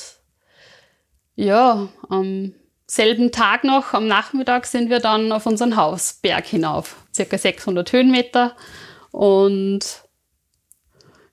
ja, 1.34 1.88
am 2.08 2.54
selben 2.86 3.30
Tag 3.32 3.64
noch, 3.64 3.92
am 3.92 4.06
Nachmittag, 4.06 4.66
sind 4.66 4.88
wir 4.88 5.00
dann 5.00 5.32
auf 5.32 5.44
unseren 5.46 5.76
Hausberg 5.76 6.46
hinauf, 6.46 6.96
circa 7.14 7.36
600 7.36 7.92
Höhenmeter. 7.92 8.56
Und 9.14 10.02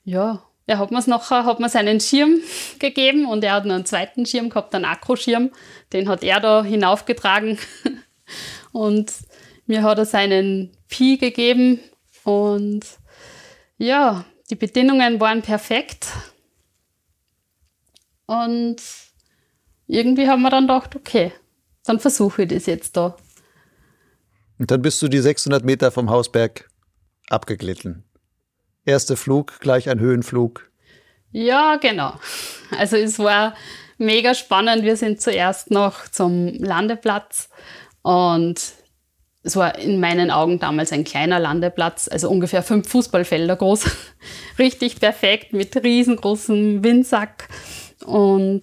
ja, 0.03 0.43
er 0.67 0.77
hat 0.77 0.91
mir 0.91 1.01
nachher, 1.07 1.45
hat 1.45 1.59
mir 1.59 1.67
seinen 1.67 1.99
Schirm 1.99 2.39
gegeben 2.79 3.25
und 3.25 3.43
er 3.43 3.53
hat 3.53 3.65
noch 3.65 3.73
einen 3.73 3.87
zweiten 3.87 4.27
Schirm 4.27 4.49
gehabt, 4.49 4.75
einen 4.75 4.85
Akkuschirm, 4.85 5.49
den 5.91 6.07
hat 6.07 6.21
er 6.23 6.39
da 6.39 6.63
hinaufgetragen. 6.63 7.57
Und 8.71 9.11
mir 9.65 9.81
hat 9.81 9.97
er 9.97 10.05
seinen 10.05 10.71
Pi 10.87 11.17
gegeben 11.17 11.81
und 12.23 12.85
ja, 13.77 14.23
die 14.49 14.55
Bedingungen 14.55 15.19
waren 15.19 15.41
perfekt. 15.41 16.07
Und 18.27 18.77
irgendwie 19.87 20.29
haben 20.29 20.41
wir 20.43 20.49
dann 20.49 20.67
gedacht, 20.67 20.95
okay, 20.95 21.33
dann 21.83 21.99
versuche 21.99 22.43
ich 22.43 22.47
das 22.47 22.65
jetzt 22.67 22.95
da. 22.95 23.17
Und 24.57 24.71
dann 24.71 24.81
bist 24.81 25.01
du 25.01 25.09
die 25.09 25.19
600 25.19 25.65
Meter 25.65 25.91
vom 25.91 26.09
Hausberg 26.09 26.70
abgeglitten. 27.31 28.03
Erster 28.85 29.17
Flug, 29.17 29.59
gleich 29.59 29.89
ein 29.89 29.99
Höhenflug. 29.99 30.69
Ja, 31.31 31.77
genau. 31.77 32.13
Also 32.77 32.97
es 32.97 33.19
war 33.19 33.55
mega 33.97 34.33
spannend. 34.33 34.83
Wir 34.83 34.97
sind 34.97 35.21
zuerst 35.21 35.71
noch 35.71 36.07
zum 36.07 36.53
Landeplatz 36.55 37.49
und 38.01 38.59
es 39.43 39.55
war 39.55 39.77
in 39.79 39.99
meinen 39.99 40.29
Augen 40.29 40.59
damals 40.59 40.91
ein 40.91 41.03
kleiner 41.03 41.39
Landeplatz, 41.39 42.07
also 42.07 42.29
ungefähr 42.29 42.61
fünf 42.61 42.89
Fußballfelder 42.89 43.55
groß. 43.55 43.85
Richtig 44.59 44.99
perfekt 44.99 45.53
mit 45.53 45.75
riesengroßem 45.83 46.83
Windsack. 46.83 47.47
Und 48.05 48.61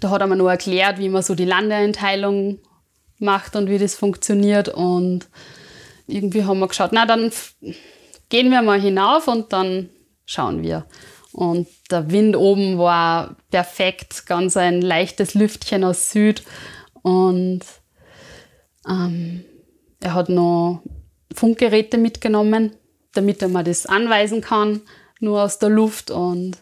da 0.00 0.10
hat 0.10 0.20
er 0.20 0.26
mir 0.26 0.36
nur 0.36 0.50
erklärt, 0.50 0.98
wie 0.98 1.08
man 1.08 1.22
so 1.22 1.34
die 1.34 1.44
Landeeinteilung 1.44 2.60
macht 3.18 3.56
und 3.56 3.68
wie 3.68 3.78
das 3.78 3.94
funktioniert. 3.94 4.68
Und 4.68 5.28
irgendwie 6.06 6.44
haben 6.44 6.58
wir 6.58 6.68
geschaut, 6.68 6.90
na 6.92 7.06
dann 7.06 7.30
gehen 8.28 8.50
wir 8.50 8.62
mal 8.62 8.80
hinauf 8.80 9.28
und 9.28 9.52
dann 9.52 9.90
schauen 10.26 10.62
wir. 10.62 10.86
Und 11.32 11.66
der 11.90 12.10
Wind 12.10 12.36
oben 12.36 12.78
war 12.78 13.36
perfekt, 13.50 14.26
ganz 14.26 14.56
ein 14.56 14.82
leichtes 14.82 15.34
Lüftchen 15.34 15.82
aus 15.82 16.10
Süd. 16.10 16.42
Und 17.02 17.60
ähm, 18.88 19.44
er 20.00 20.14
hat 20.14 20.28
noch 20.28 20.82
Funkgeräte 21.34 21.96
mitgenommen, 21.96 22.76
damit 23.14 23.40
er 23.42 23.48
mir 23.48 23.64
das 23.64 23.86
anweisen 23.86 24.42
kann, 24.42 24.82
nur 25.20 25.42
aus 25.42 25.58
der 25.58 25.70
Luft. 25.70 26.10
Und 26.10 26.58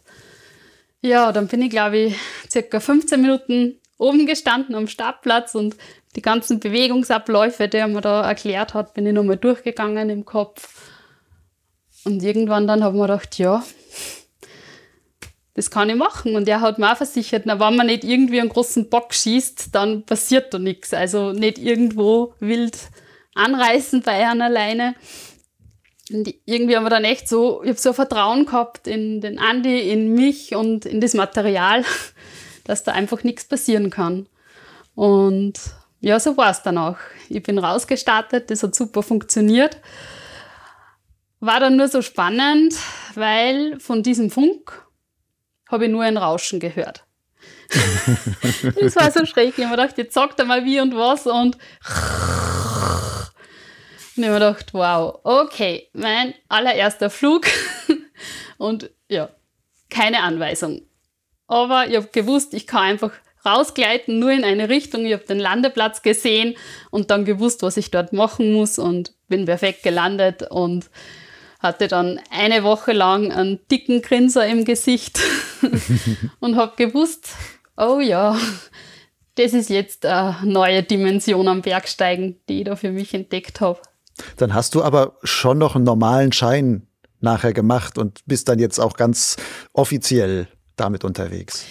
ja, 1.01 1.33
dann 1.33 1.49
bin 1.49 1.63
ich, 1.63 1.71
glaube 1.71 1.99
ich, 1.99 2.17
circa 2.49 2.79
15 2.79 3.21
Minuten 3.21 3.81
oben 3.99 4.27
gestanden 4.27 4.75
am 4.75 4.87
Startplatz 4.87 5.55
und 5.55 5.77
die 6.17 6.23
ganzen 6.23 6.61
Bewegungsabläufe, 6.61 7.69
die 7.69 7.77
er 7.77 7.89
mir 7.89 8.01
da 8.01 8.27
erklärt 8.27 8.75
hat, 8.75 8.95
bin 8.95 9.07
ich 9.07 9.13
nochmal 9.13 9.37
durchgegangen 9.37 10.11
im 10.11 10.25
Kopf. 10.25 10.69
Und 12.05 12.23
irgendwann 12.23 12.67
dann 12.67 12.83
habe 12.83 12.97
ich 12.97 13.01
mir 13.01 13.07
gedacht, 13.07 13.39
ja, 13.39 13.63
das 15.55 15.71
kann 15.71 15.91
ich 15.91 15.97
machen. 15.97 16.35
Und 16.35 16.49
er 16.49 16.61
hat 16.61 16.79
mir 16.79 16.91
auch 16.91 16.97
versichert, 16.97 17.43
na, 17.45 17.61
wenn 17.61 17.77
man 17.77 17.87
nicht 17.87 18.05
irgendwie 18.05 18.41
einen 18.41 18.49
großen 18.49 18.89
Bock 18.89 19.15
schießt, 19.15 19.75
dann 19.75 20.05
passiert 20.05 20.53
da 20.55 20.59
nichts. 20.59 20.95
Also 20.95 21.33
nicht 21.33 21.59
irgendwo 21.59 22.35
wild 22.41 22.79
anreißen 23.35 24.03
bei 24.03 24.27
einer 24.27 24.47
alleine. 24.47 24.95
Und 26.11 26.35
irgendwie 26.45 26.77
haben 26.77 26.85
wir 26.85 26.91
dann 26.91 27.05
echt 27.05 27.29
so, 27.29 27.63
ich 27.63 27.69
habe 27.69 27.79
so 27.79 27.91
ein 27.91 27.95
Vertrauen 27.95 28.47
gehabt 28.47 28.89
in 28.89 29.21
den 29.21 29.39
Andi, 29.39 29.91
in 29.91 30.13
mich 30.15 30.55
und 30.57 30.87
in 30.87 31.01
das 31.01 31.15
Material, 31.15 31.85
dass 32.65 32.83
da 32.83 32.93
einfach 32.93 33.23
nichts 33.23 33.45
passieren 33.45 33.91
kann. 33.91 34.29
Und 34.95 35.61
ja, 36.01 36.19
so 36.19 36.37
war 36.37 36.51
es 36.51 36.63
dann 36.63 36.79
auch. 36.79 36.97
Ich 37.29 37.43
bin 37.43 37.59
rausgestartet, 37.59 38.51
das 38.51 38.63
hat 38.63 38.75
super 38.75 39.03
funktioniert. 39.03 39.79
War 41.41 41.61
dann 41.61 41.77
nur 41.77 41.89
so 41.89 42.03
spannend, 42.03 42.75
weil 43.15 43.79
von 43.81 44.03
diesem 44.03 44.31
Funk 44.31 44.87
habe 45.69 45.87
ich 45.87 45.91
nur 45.91 46.03
ein 46.03 46.17
Rauschen 46.17 46.59
gehört. 46.59 47.05
das 48.81 48.97
war 48.97 49.11
so 49.11 49.25
schräg. 49.27 49.57
Ich 49.57 49.65
habe 49.65 49.77
gedacht, 49.77 49.97
jetzt 49.99 50.15
sagt 50.15 50.39
er 50.39 50.45
mal 50.45 50.65
wie 50.65 50.81
und 50.81 50.95
was 50.97 51.27
und 51.27 51.57
und 54.17 54.25
ich 54.25 54.25
habe 54.25 54.35
gedacht, 54.35 54.75
wow, 54.75 55.21
okay, 55.23 55.89
mein 55.93 56.35
allererster 56.49 57.11
Flug 57.11 57.47
und 58.59 58.91
ja, 59.09 59.31
keine 59.89 60.23
Anweisung. 60.23 60.83
Aber 61.47 61.87
ich 61.87 61.97
habe 61.97 62.09
gewusst, 62.09 62.55
ich 62.55 62.67
kann 62.67 62.83
einfach 62.83 63.13
rausgleiten, 63.45 64.19
nur 64.19 64.31
in 64.31 64.45
eine 64.45 64.69
Richtung. 64.69 65.05
Ich 65.07 65.13
habe 65.13 65.25
den 65.25 65.39
Landeplatz 65.39 66.03
gesehen 66.03 66.57
und 66.91 67.11
dann 67.11 67.25
gewusst, 67.25 67.63
was 67.63 67.77
ich 67.77 67.91
dort 67.91 68.13
machen 68.13 68.53
muss 68.53 68.79
und 68.79 69.15
bin 69.29 69.45
perfekt 69.47 69.83
gelandet 69.83 70.51
und 70.51 70.91
hatte 71.61 71.89
dann 71.89 72.21
eine 72.31 72.65
Woche 72.65 72.93
lang 72.93 73.33
einen 73.33 73.61
dicken 73.71 74.03
Grinser 74.03 74.47
im 74.47 74.65
Gesicht 74.65 75.21
und 76.41 76.57
habe 76.57 76.73
gewusst, 76.77 77.29
oh 77.77 78.01
ja, 78.01 78.37
das 79.37 79.53
ist 79.53 79.71
jetzt 79.71 80.07
eine 80.07 80.37
neue 80.43 80.83
Dimension 80.83 81.49
am 81.49 81.63
Bergsteigen, 81.63 82.41
die 82.49 82.61
ich 82.61 82.65
da 82.65 82.77
für 82.77 82.91
mich 82.91 83.15
entdeckt 83.15 83.61
habe. 83.61 83.81
Dann 84.37 84.55
hast 84.55 84.75
du 84.75 84.83
aber 84.83 85.17
schon 85.23 85.59
noch 85.59 85.77
einen 85.77 85.85
normalen 85.85 86.33
Schein 86.33 86.87
nachher 87.21 87.53
gemacht 87.53 87.99
und 87.99 88.21
bist 88.27 88.49
dann 88.49 88.59
jetzt 88.59 88.79
auch 88.79 88.95
ganz 88.95 89.37
offiziell 89.73 90.49
damit 90.77 91.05
unterwegs. 91.05 91.65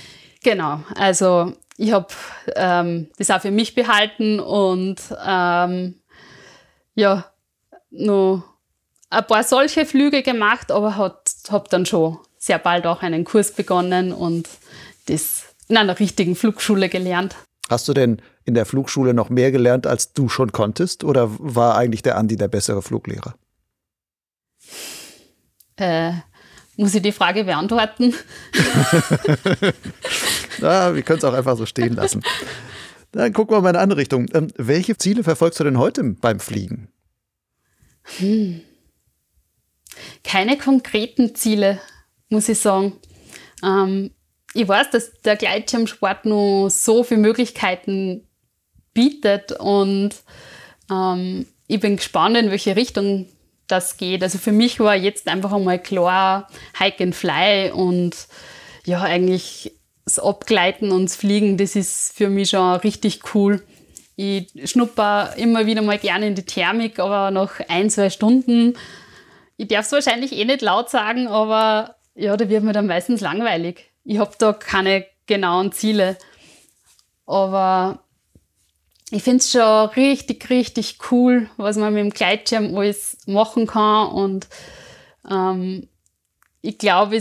Genau, 0.43 0.79
also 0.95 1.53
ich 1.77 1.91
habe 1.91 2.07
ähm, 2.55 3.07
das 3.17 3.31
auch 3.31 3.41
für 3.41 3.51
mich 3.51 3.75
behalten 3.75 4.39
und 4.39 4.97
ähm, 5.25 5.95
ja, 6.95 7.25
nur 7.89 8.43
ein 9.09 9.25
paar 9.25 9.43
solche 9.43 9.85
Flüge 9.85 10.21
gemacht, 10.21 10.71
aber 10.71 10.97
habe 10.97 11.69
dann 11.69 11.85
schon 11.85 12.17
sehr 12.37 12.59
bald 12.59 12.85
auch 12.85 13.01
einen 13.01 13.23
Kurs 13.23 13.53
begonnen 13.53 14.11
und 14.11 14.47
das 15.07 15.43
in 15.67 15.77
einer 15.77 15.99
richtigen 15.99 16.35
Flugschule 16.35 16.89
gelernt. 16.89 17.35
Hast 17.69 17.87
du 17.87 17.93
denn 17.93 18.21
in 18.45 18.55
der 18.55 18.65
Flugschule 18.65 19.13
noch 19.13 19.29
mehr 19.29 19.51
gelernt, 19.51 19.87
als 19.87 20.13
du 20.13 20.27
schon 20.27 20.51
konntest? 20.51 21.03
Oder 21.03 21.29
war 21.37 21.77
eigentlich 21.77 22.01
der 22.01 22.17
Andi 22.17 22.35
der 22.35 22.47
bessere 22.47 22.81
Fluglehrer? 22.81 23.35
Äh, 25.77 26.13
muss 26.75 26.95
ich 26.95 27.01
die 27.01 27.11
Frage 27.11 27.43
beantworten? 27.43 28.13
Na, 30.61 30.95
wir 30.95 31.01
können 31.03 31.19
es 31.19 31.25
auch 31.25 31.33
einfach 31.33 31.57
so 31.57 31.65
stehen 31.65 31.95
lassen. 31.95 32.23
Dann 33.11 33.33
gucken 33.33 33.55
wir 33.55 33.61
mal 33.61 33.69
in 33.69 33.75
eine 33.75 33.83
andere 33.83 33.99
Richtung. 33.99 34.27
Ähm, 34.33 34.49
welche 34.55 34.97
Ziele 34.97 35.23
verfolgst 35.23 35.59
du 35.59 35.63
denn 35.63 35.79
heute 35.79 36.03
beim 36.03 36.39
Fliegen? 36.39 36.89
Hm. 38.17 38.61
Keine 40.23 40.57
konkreten 40.57 41.35
Ziele, 41.35 41.79
muss 42.29 42.49
ich 42.49 42.59
sagen. 42.59 42.93
Ähm, 43.63 44.11
ich 44.53 44.67
weiß, 44.67 44.91
dass 44.91 45.11
der 45.21 45.35
Gleitschirmsport 45.35 46.25
nur 46.25 46.69
so 46.69 47.03
viele 47.03 47.21
Möglichkeiten 47.21 48.27
bietet 48.93 49.51
und 49.53 50.11
ähm, 50.91 51.45
ich 51.67 51.79
bin 51.79 51.97
gespannt, 51.97 52.37
in 52.37 52.49
welche 52.49 52.75
Richtung 52.75 53.27
das 53.67 53.97
geht. 53.97 54.23
Also 54.23 54.39
für 54.39 54.51
mich 54.51 54.79
war 54.79 54.95
jetzt 54.95 55.27
einfach 55.27 55.53
einmal 55.53 55.81
klar 55.81 56.47
Hike 56.79 57.03
and 57.03 57.15
Fly 57.15 57.71
und 57.71 58.27
ja, 58.85 59.01
eigentlich 59.01 59.78
das 60.09 60.19
Abgleiten 60.19 60.91
und 60.91 61.05
das 61.05 61.15
Fliegen, 61.15 61.57
das 61.57 61.75
ist 61.75 62.13
für 62.15 62.29
mich 62.29 62.49
schon 62.49 62.75
richtig 62.77 63.21
cool. 63.33 63.63
Ich 64.15 64.51
schnupper 64.65 65.33
immer 65.37 65.65
wieder 65.65 65.81
mal 65.81 65.97
gerne 65.97 66.27
in 66.27 66.35
die 66.35 66.43
Thermik, 66.43 66.99
aber 66.99 67.31
nach 67.31 67.59
ein, 67.67 67.89
zwei 67.89 68.09
Stunden 68.09 68.75
ich 69.59 69.67
darf 69.67 69.85
es 69.85 69.91
wahrscheinlich 69.91 70.31
eh 70.31 70.45
nicht 70.45 70.61
laut 70.61 70.89
sagen, 70.89 71.27
aber 71.27 71.97
ja, 72.15 72.37
da 72.37 72.47
wird 72.47 72.63
mir 72.63 72.71
dann 72.71 72.87
meistens 72.87 73.19
langweilig. 73.19 73.91
Ich 74.05 74.17
habe 74.17 74.31
da 74.39 74.53
keine 74.53 75.05
genauen 75.25 75.73
Ziele. 75.73 76.17
Aber 77.25 77.99
ich 79.11 79.21
finde 79.21 79.39
es 79.39 79.51
schon 79.51 79.89
richtig, 79.89 80.49
richtig 80.49 80.99
cool, 81.11 81.49
was 81.57 81.75
man 81.75 81.93
mit 81.93 82.01
dem 82.05 82.11
Gleitschirm 82.11 82.73
alles 82.77 83.17
machen 83.25 83.67
kann. 83.67 84.07
Und 84.11 84.47
ähm, 85.29 85.89
ich 86.61 86.77
glaube, 86.77 87.17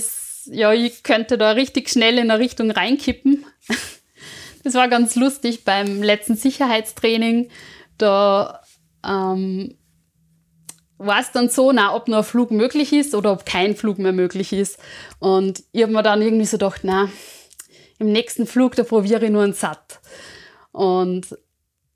ja, 0.51 0.73
ich 0.73 1.03
könnte 1.03 1.39
da 1.39 1.53
richtig 1.53 1.89
schnell 1.89 2.19
in 2.19 2.31
eine 2.31 2.41
Richtung 2.41 2.71
reinkippen. 2.71 3.45
das 4.65 4.75
war 4.75 4.89
ganz 4.89 5.15
lustig 5.17 5.65
beim 5.65 6.03
letzten 6.03 6.37
Sicherheitstraining. 6.37 7.51
Da 7.97 8.63
ähm, 9.05 9.77
war 10.99 11.21
es 11.21 11.33
dann 11.33 11.49
so, 11.49 11.73
na, 11.73 11.95
ob 11.95 12.09
noch 12.09 12.19
ein 12.19 12.25
Flug 12.25 12.51
möglich 12.51 12.93
ist 12.93 13.15
oder 13.15 13.33
ob 13.33 13.47
kein 13.47 13.77
Flug 13.77 13.99
mehr 13.99 14.13
möglich 14.13 14.53
ist. 14.53 14.79
Und 15.19 15.63
ich 15.73 15.83
habe 15.83 15.93
mir 15.93 16.03
dann 16.03 16.23
irgendwie 16.23 16.45
so 16.45 16.59
gedacht, 16.59 16.81
na, 16.83 17.09
im 17.99 18.13
nächsten 18.13 18.47
Flug, 18.47 18.77
da 18.77 18.83
probiere 18.83 19.25
ich 19.25 19.31
nur 19.31 19.43
einen 19.43 19.53
Satt. 19.53 20.01
Und 20.73 21.37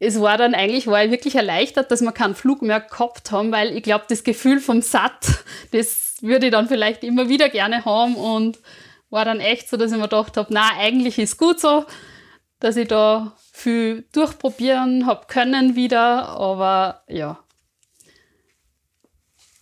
es 0.04 0.20
war 0.20 0.36
dann 0.36 0.54
eigentlich, 0.54 0.88
war 0.88 1.04
ich 1.04 1.12
wirklich 1.12 1.36
erleichtert, 1.36 1.92
dass 1.92 2.00
wir 2.00 2.10
keinen 2.10 2.34
Flug 2.34 2.60
mehr 2.60 2.80
gehabt 2.80 3.30
haben, 3.30 3.52
weil 3.52 3.76
ich 3.76 3.84
glaube, 3.84 4.04
das 4.08 4.24
Gefühl 4.24 4.58
vom 4.58 4.82
Satt, 4.82 5.44
das 5.70 6.16
würde 6.22 6.46
ich 6.46 6.52
dann 6.52 6.66
vielleicht 6.66 7.04
immer 7.04 7.28
wieder 7.28 7.48
gerne 7.48 7.84
haben 7.84 8.16
und 8.16 8.58
war 9.10 9.24
dann 9.24 9.38
echt 9.38 9.68
so, 9.68 9.76
dass 9.76 9.92
ich 9.92 9.96
mir 9.96 10.04
gedacht 10.04 10.36
habe, 10.36 10.52
na, 10.52 10.70
eigentlich 10.76 11.20
ist 11.20 11.38
gut 11.38 11.60
so, 11.60 11.84
dass 12.58 12.76
ich 12.76 12.88
da 12.88 13.36
viel 13.52 14.04
durchprobieren 14.12 15.06
habe 15.06 15.26
können 15.28 15.76
wieder, 15.76 16.28
aber 16.28 17.04
ja, 17.06 17.38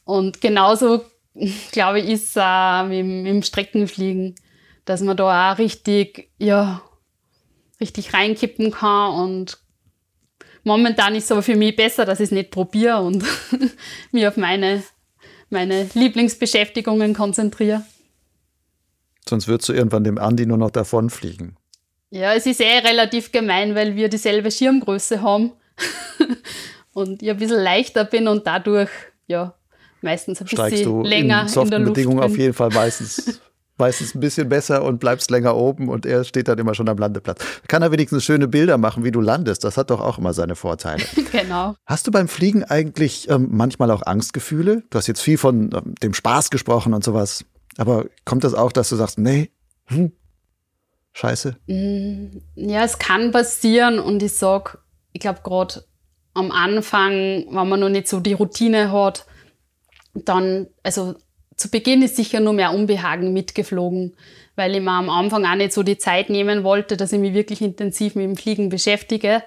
und 0.05 0.41
genauso, 0.41 1.05
glaube 1.71 2.01
ich, 2.01 2.09
ist 2.09 2.31
es 2.31 2.37
auch 2.39 2.85
mit, 2.85 3.05
mit 3.05 3.27
dem 3.27 3.43
Streckenfliegen, 3.43 4.37
dass 4.87 5.03
man 5.03 5.19
da 5.19 5.53
auch 5.53 5.59
richtig, 5.59 6.31
ja, 6.39 6.83
richtig 7.79 8.13
reinkippen 8.13 8.73
kann. 8.73 9.15
Und 9.15 9.59
momentan 10.71 11.15
ist 11.17 11.25
es 11.25 11.33
aber 11.33 11.43
für 11.43 11.57
mich 11.57 11.75
besser, 11.75 12.05
dass 12.05 12.21
ich 12.21 12.27
es 12.27 12.31
nicht 12.31 12.51
probiere 12.51 13.01
und 13.03 13.25
mich 14.13 14.27
auf 14.27 14.37
meine, 14.37 14.83
meine 15.49 15.89
Lieblingsbeschäftigungen 15.95 17.15
konzentriere. 17.15 17.85
Sonst 19.29 19.49
würdest 19.49 19.69
du 19.69 19.73
irgendwann 19.73 20.05
dem 20.05 20.19
Andi 20.19 20.47
nur 20.47 20.59
noch 20.59 20.71
davonfliegen. 20.71 21.57
Ja, 22.11 22.35
es 22.35 22.47
ist 22.47 22.61
eh 22.61 22.79
relativ 22.79 23.31
gemein, 23.33 23.75
weil 23.75 23.95
wir 23.95 24.09
dieselbe 24.09 24.51
Schirmgröße 24.51 25.23
haben 25.23 25.53
und 26.93 27.23
ich 27.23 27.31
ein 27.31 27.37
bisschen 27.37 27.63
leichter 27.63 28.05
bin 28.05 28.29
und 28.29 28.47
dadurch, 28.47 28.91
ja, 29.27 29.55
meistens 30.03 30.41
ein 30.41 30.49
Steigst 30.49 30.85
bisschen 30.85 31.05
länger 31.05 31.47
in, 31.53 31.63
in 31.63 31.71
der 31.71 31.79
Luft 31.81 31.95
Bedingungen 31.95 32.21
auf 32.21 32.37
jeden 32.37 32.55
Fall 32.55 32.71
meistens, 32.71 33.41
meistens 33.81 34.15
ein 34.15 34.21
bisschen 34.21 34.49
besser 34.49 34.85
und 34.85 35.01
bleibst 35.01 35.31
länger 35.31 35.57
oben 35.57 35.89
und 35.89 36.07
er 36.07 36.23
steht 36.25 36.47
dann 36.47 36.59
immer 36.59 36.75
schon 36.75 36.89
am 36.89 36.99
Landeplatz. 36.99 37.45
Kann 37.67 37.83
er 37.83 37.91
wenigstens 37.91 38.25
schöne 38.25 38.47
Bilder 38.47 38.79
machen, 38.79 39.03
wie 39.03 39.11
du 39.11 39.21
landest. 39.21 39.65
Das 39.65 39.77
hat 39.77 39.91
doch 39.91 40.01
auch 40.01 40.19
immer 40.19 40.33
seine 40.33 40.55
Vorteile. 40.55 41.03
genau. 41.33 41.75
Hast 41.87 42.07
du 42.07 42.13
beim 42.13 42.29
Fliegen 42.29 42.63
eigentlich 42.63 43.29
ähm, 43.29 43.49
manchmal 43.51 43.91
auch 43.91 44.03
Angstgefühle? 44.07 44.85
Du 44.91 44.99
hast 44.99 45.09
jetzt 45.09 45.23
viel 45.23 45.39
von 45.39 45.71
ähm, 45.75 45.95
dem 46.03 46.15
Spaß 46.15 46.51
gesprochen 46.51 46.95
und 46.95 47.03
sowas. 47.03 47.45
Aber 47.77 48.07
kommt 48.25 48.45
das 48.45 48.55
auch, 48.55 48.73
dass 48.73 48.89
du 48.89 48.97
sagst, 48.97 49.19
nee, 49.19 49.51
hm, 49.87 50.13
scheiße? 51.13 51.57
Mm, 51.67 52.39
ja, 52.55 52.85
es 52.85 52.99
kann 52.99 53.33
passieren 53.33 53.99
und 53.99 54.23
ich 54.23 54.35
sag, 54.35 54.79
ich 55.13 55.21
glaube 55.21 55.41
gerade 55.43 55.85
am 56.35 56.51
Anfang, 56.53 57.13
wenn 57.13 57.69
man 57.69 57.81
noch 57.81 57.89
nicht 57.89 58.09
so 58.09 58.21
die 58.21 58.35
Routine 58.35 58.93
hat, 58.93 59.27
dann, 60.15 60.69
also 60.83 61.15
zu 61.61 61.71
Beginn 61.71 62.01
ist 62.01 62.17
sicher 62.17 62.41
nur 62.41 62.55
mehr 62.55 62.73
Unbehagen 62.73 63.35
mitgeflogen, 63.35 64.17
weil 64.57 64.75
ich 64.75 64.81
mir 64.81 64.93
am 64.93 65.11
Anfang 65.11 65.45
auch 65.45 65.55
nicht 65.55 65.75
so 65.75 65.83
die 65.83 65.99
Zeit 65.99 66.31
nehmen 66.31 66.65
wollte, 66.65 66.97
dass 66.97 67.13
ich 67.13 67.21
mich 67.21 67.35
wirklich 67.35 67.61
intensiv 67.61 68.15
mit 68.15 68.25
dem 68.25 68.37
Fliegen 68.37 68.71
beschäftige. 68.71 69.43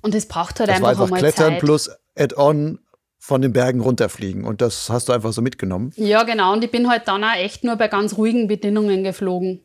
Und 0.00 0.14
es 0.14 0.26
braucht 0.26 0.58
halt 0.58 0.70
das 0.70 0.76
einfach, 0.76 0.86
war 0.86 0.90
einfach 0.92 1.04
einmal 1.04 1.20
Klettern 1.20 1.52
Zeit. 1.52 1.60
plus 1.60 1.90
Add-on 2.16 2.78
von 3.18 3.42
den 3.42 3.52
Bergen 3.52 3.80
runterfliegen. 3.80 4.44
Und 4.44 4.62
das 4.62 4.88
hast 4.88 5.10
du 5.10 5.12
einfach 5.12 5.34
so 5.34 5.42
mitgenommen? 5.42 5.92
Ja, 5.96 6.22
genau. 6.22 6.54
Und 6.54 6.64
ich 6.64 6.70
bin 6.70 6.88
halt 6.88 7.08
dann 7.08 7.22
auch 7.22 7.36
echt 7.36 7.62
nur 7.62 7.76
bei 7.76 7.88
ganz 7.88 8.16
ruhigen 8.16 8.48
Bedingungen 8.48 9.04
geflogen. 9.04 9.60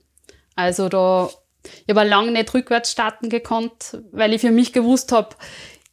Also 0.55 0.89
da, 0.89 1.29
ich 1.87 1.95
habe 1.95 2.05
lange 2.05 2.31
nicht 2.31 2.53
rückwärts 2.53 2.91
starten 2.91 3.29
gekonnt, 3.29 4.01
weil 4.11 4.33
ich 4.33 4.41
für 4.41 4.51
mich 4.51 4.73
gewusst 4.73 5.13
habe, 5.13 5.29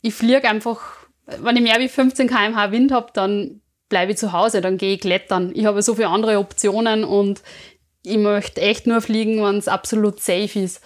ich 0.03 0.14
fliege 0.14 0.49
einfach, 0.49 0.80
wenn 1.26 1.55
ich 1.57 1.62
mehr 1.62 1.78
wie 1.78 1.89
15 1.89 2.26
km/h 2.26 2.72
Wind 2.72 2.91
habe, 2.91 3.12
dann 3.14 3.61
bleibe 3.89 4.12
ich 4.12 4.18
zu 4.18 4.32
Hause, 4.32 4.61
dann 4.61 4.78
gehe 4.78 4.95
ich 4.95 5.01
klettern. 5.01 5.53
Ich 5.55 5.66
habe 5.66 5.82
so 5.82 5.95
viele 5.95 6.09
andere 6.09 6.39
Optionen 6.39 7.05
und 7.05 7.43
ich 8.03 8.18
möchte 8.18 8.61
echt 8.61 8.87
nur 8.87 9.01
fliegen, 9.01 9.43
wenn 9.43 9.57
es 9.57 9.68
absolut 9.68 10.20
safe 10.20 10.59
ist. 10.61 10.80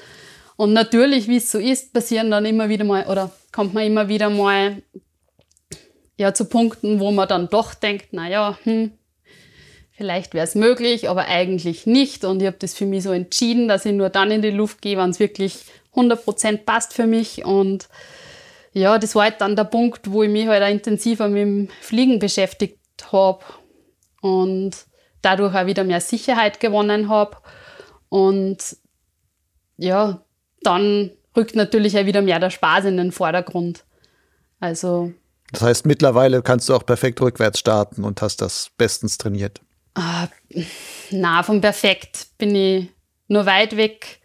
Und 0.57 0.73
natürlich, 0.73 1.29
wie 1.29 1.37
es 1.37 1.51
so 1.51 1.59
ist, 1.59 1.93
passieren 1.93 2.31
dann 2.31 2.45
immer 2.45 2.69
wieder 2.69 2.85
mal, 2.85 3.07
oder 3.07 3.31
kommt 3.53 3.75
man 3.75 3.85
immer 3.85 4.09
wieder 4.09 4.31
mal 4.31 4.83
ja, 6.17 6.35
zu 6.35 6.45
Punkten, 6.45 7.01
wo 7.01 7.11
man 7.11 7.29
dann 7.29 7.49
doch 7.49 7.73
denkt, 7.73 8.13
naja, 8.13 8.59
hm, 8.65 8.93
vielleicht 9.93 10.35
wäre 10.35 10.45
es 10.45 10.55
möglich, 10.55 11.09
aber 11.09 11.27
eigentlich 11.27 11.87
nicht. 11.87 12.25
Und 12.25 12.41
ich 12.41 12.47
habe 12.47 12.59
das 12.59 12.75
für 12.75 12.85
mich 12.85 13.05
so 13.05 13.13
entschieden, 13.13 13.69
dass 13.69 13.87
ich 13.87 13.93
nur 13.93 14.11
dann 14.11 14.31
in 14.31 14.43
die 14.43 14.51
Luft 14.51 14.83
gehe, 14.83 14.99
wenn 14.99 15.11
es 15.11 15.21
wirklich 15.21 15.57
100% 15.95 16.59
passt 16.59 16.93
für 16.93 17.07
mich. 17.07 17.45
Und 17.45 17.89
ja, 18.73 18.99
das 18.99 19.15
war 19.15 19.25
halt 19.25 19.41
dann 19.41 19.57
der 19.57 19.65
Punkt, 19.65 20.11
wo 20.11 20.23
ich 20.23 20.31
mich 20.31 20.47
halt 20.47 20.63
auch 20.63 20.69
intensiver 20.69 21.29
mit 21.29 21.43
dem 21.43 21.69
Fliegen 21.81 22.19
beschäftigt 22.19 22.80
habe 23.13 23.45
und 24.21 24.87
dadurch 25.23 25.55
auch 25.55 25.67
wieder 25.67 25.85
mehr 25.85 26.01
Sicherheit 26.01 26.61
gewonnen 26.61 27.09
habe. 27.09 27.37
Und 28.09 28.77
ja, 29.77 30.25
dann 30.63 31.11
rückt 31.37 31.55
natürlich 31.55 31.99
auch 31.99 32.07
wieder 32.07 32.23
mehr 32.23 32.39
der 32.39 32.51
Spaß 32.51 32.87
in 32.87 32.97
den 32.97 33.13
Vordergrund. 33.13 33.85
Also. 34.59 35.13
Das 35.53 35.63
heißt, 35.63 35.87
mittlerweile 35.87 36.43
kannst 36.43 36.69
du 36.69 36.75
auch 36.75 36.85
perfekt 36.85 37.21
rückwärts 37.21 37.59
starten 37.59 38.05
und 38.05 38.23
hast 38.23 38.41
das 38.41 38.71
bestens 38.77 39.19
trainiert. 39.19 39.61
Äh, 39.97 40.65
na, 41.11 41.43
vom 41.43 41.61
Perfekt 41.61 42.29
bin 42.39 42.55
ich 42.55 42.89
nur 43.27 43.47
weit 43.47 43.77
weg, 43.77 44.21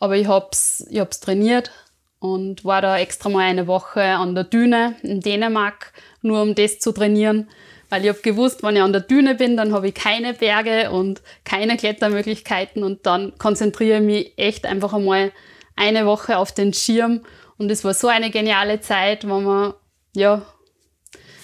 aber 0.00 0.16
ich 0.16 0.26
habe 0.26 0.48
es 0.52 0.86
ich 0.90 1.00
hab's 1.00 1.20
trainiert 1.20 1.70
und 2.18 2.64
war 2.64 2.82
da 2.82 2.98
extra 2.98 3.28
mal 3.28 3.40
eine 3.40 3.66
Woche 3.66 4.02
an 4.02 4.34
der 4.34 4.44
Düne 4.44 4.96
in 5.02 5.20
Dänemark, 5.20 5.92
nur 6.22 6.42
um 6.42 6.54
das 6.54 6.78
zu 6.78 6.92
trainieren. 6.92 7.48
Weil 7.88 8.02
ich 8.02 8.08
habe 8.08 8.20
gewusst, 8.20 8.62
wenn 8.62 8.76
ich 8.76 8.82
an 8.82 8.92
der 8.92 9.02
Düne 9.02 9.34
bin, 9.34 9.56
dann 9.56 9.72
habe 9.72 9.88
ich 9.88 9.94
keine 9.94 10.34
Berge 10.34 10.90
und 10.90 11.22
keine 11.44 11.76
Klettermöglichkeiten 11.76 12.82
und 12.82 13.06
dann 13.06 13.38
konzentriere 13.38 13.98
ich 13.98 14.04
mich 14.04 14.32
echt 14.36 14.66
einfach 14.66 14.92
einmal 14.92 15.32
eine 15.76 16.06
Woche 16.06 16.38
auf 16.38 16.52
den 16.52 16.72
Schirm. 16.72 17.22
Und 17.58 17.70
es 17.70 17.84
war 17.84 17.94
so 17.94 18.08
eine 18.08 18.30
geniale 18.30 18.80
Zeit, 18.80 19.24
wenn 19.24 19.44
man, 19.44 19.74
ja, 20.14 20.42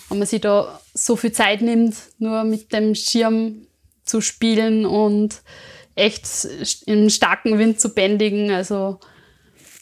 wenn 0.08 0.18
man 0.18 0.26
sich 0.26 0.40
da 0.40 0.80
so 0.94 1.16
viel 1.16 1.32
Zeit 1.32 1.62
nimmt, 1.62 1.96
nur 2.18 2.44
mit 2.44 2.72
dem 2.72 2.94
Schirm 2.94 3.66
zu 4.04 4.20
spielen 4.20 4.84
und 4.84 5.42
echt 5.94 6.26
im 6.86 7.08
starken 7.08 7.58
Wind 7.58 7.80
zu 7.80 7.94
bändigen. 7.94 8.50
Also 8.50 8.98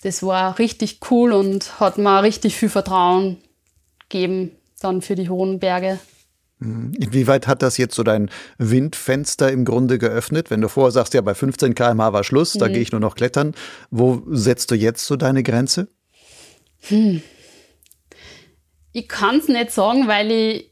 das 0.03 0.23
war 0.23 0.59
richtig 0.59 1.01
cool 1.11 1.33
und 1.33 1.81
hat 1.81 1.99
mir 1.99 2.23
richtig 2.23 2.57
viel 2.57 2.69
Vertrauen 2.69 3.39
gegeben 4.09 4.53
dann 4.81 5.03
für 5.03 5.15
die 5.15 5.29
hohen 5.29 5.59
Berge. 5.59 5.99
Mhm. 6.61 6.93
Inwieweit 6.95 7.47
hat 7.47 7.63
das 7.63 7.79
jetzt 7.79 7.95
so 7.95 8.03
dein 8.03 8.31
Windfenster 8.59 9.51
im 9.51 9.65
Grunde 9.65 9.99
geöffnet? 9.99 10.51
Wenn 10.51 10.61
du 10.61 10.69
vorher 10.69 10.93
sagst, 10.93 11.15
ja, 11.15 11.21
bei 11.23 11.35
15 11.35 11.75
km/h 11.75 12.13
war 12.13 12.25
Schluss, 12.25 12.55
mhm. 12.55 12.59
da 12.61 12.69
gehe 12.69 12.81
ich 12.81 12.93
nur 12.93 13.01
noch 13.01 13.17
klettern. 13.17 13.55
Wo 13.91 14.23
setzt 14.29 14.71
du 14.71 14.75
jetzt 14.75 15.07
so 15.07 15.17
deine 15.17 15.43
Grenze? 15.43 15.89
Hm. 16.89 17.23
Ich 18.93 19.09
kann 19.09 19.39
es 19.39 19.49
nicht 19.49 19.71
sagen, 19.71 20.09
weil 20.09 20.31
ich 20.31 20.71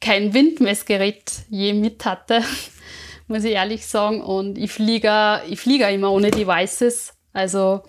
kein 0.00 0.34
Windmessgerät 0.34 1.32
je 1.48 1.72
mit 1.72 2.04
hatte, 2.04 2.42
muss 3.28 3.44
ich 3.44 3.52
ehrlich 3.52 3.86
sagen. 3.86 4.22
Und 4.22 4.58
ich 4.58 4.70
fliege, 4.70 5.42
ich 5.48 5.60
fliege 5.60 5.88
immer 5.88 6.12
ohne 6.12 6.30
Devices. 6.30 7.14
Also 7.32 7.82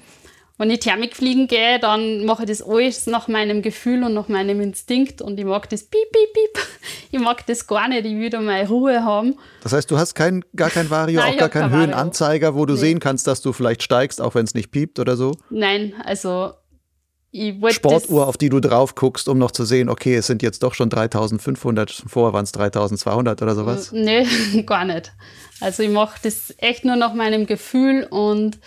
wenn 0.57 0.69
ich 0.69 0.79
Thermik 0.79 1.15
fliegen 1.15 1.47
gehe, 1.47 1.79
dann 1.79 2.25
mache 2.25 2.43
ich 2.43 2.49
das 2.49 2.61
alles 2.61 3.07
nach 3.07 3.27
meinem 3.27 3.61
Gefühl 3.61 4.03
und 4.03 4.13
nach 4.13 4.27
meinem 4.27 4.61
Instinkt 4.61 5.21
und 5.21 5.39
ich 5.39 5.45
mag 5.45 5.67
das 5.69 5.83
piep, 5.83 6.11
piep, 6.11 6.33
piep. 6.33 6.70
Ich 7.11 7.19
mag 7.19 7.45
das 7.45 7.67
gar 7.67 7.87
nicht, 7.89 8.05
ich 8.05 8.15
will 8.15 8.29
da 8.29 8.39
meine 8.39 8.67
Ruhe 8.67 9.03
haben. 9.03 9.35
Das 9.63 9.73
heißt, 9.73 9.91
du 9.91 9.97
hast 9.97 10.15
kein, 10.15 10.43
gar 10.55 10.69
kein 10.69 10.89
Vario, 10.89 11.19
Nein, 11.19 11.33
auch 11.33 11.37
gar 11.37 11.49
keinen 11.49 11.71
Höhenanzeiger, 11.71 12.55
wo 12.55 12.65
du 12.65 12.73
nee. 12.73 12.79
sehen 12.79 12.99
kannst, 12.99 13.27
dass 13.27 13.41
du 13.41 13.51
vielleicht 13.51 13.83
steigst, 13.83 14.21
auch 14.21 14.33
wenn 14.35 14.45
es 14.45 14.53
nicht 14.53 14.71
piept 14.71 14.97
oder 14.97 15.17
so? 15.17 15.35
Nein, 15.49 15.93
also 16.05 16.53
Sportuhr, 17.69 18.27
auf 18.27 18.37
die 18.37 18.49
du 18.49 18.59
drauf 18.59 18.95
guckst, 18.95 19.29
um 19.29 19.37
noch 19.37 19.51
zu 19.51 19.63
sehen, 19.63 19.87
okay, 19.87 20.15
es 20.15 20.27
sind 20.27 20.43
jetzt 20.43 20.63
doch 20.63 20.73
schon 20.73 20.89
3500, 20.89 22.03
vorher 22.07 22.33
waren 22.33 22.43
es 22.43 22.51
3200 22.51 23.41
oder 23.41 23.55
sowas? 23.55 23.91
Nee, 23.93 24.27
gar 24.65 24.83
nicht. 24.83 25.13
Also 25.61 25.83
ich 25.83 25.89
mache 25.89 26.19
das 26.23 26.53
echt 26.57 26.83
nur 26.83 26.97
nach 26.97 27.13
meinem 27.13 27.45
Gefühl 27.45 28.05
und 28.09 28.59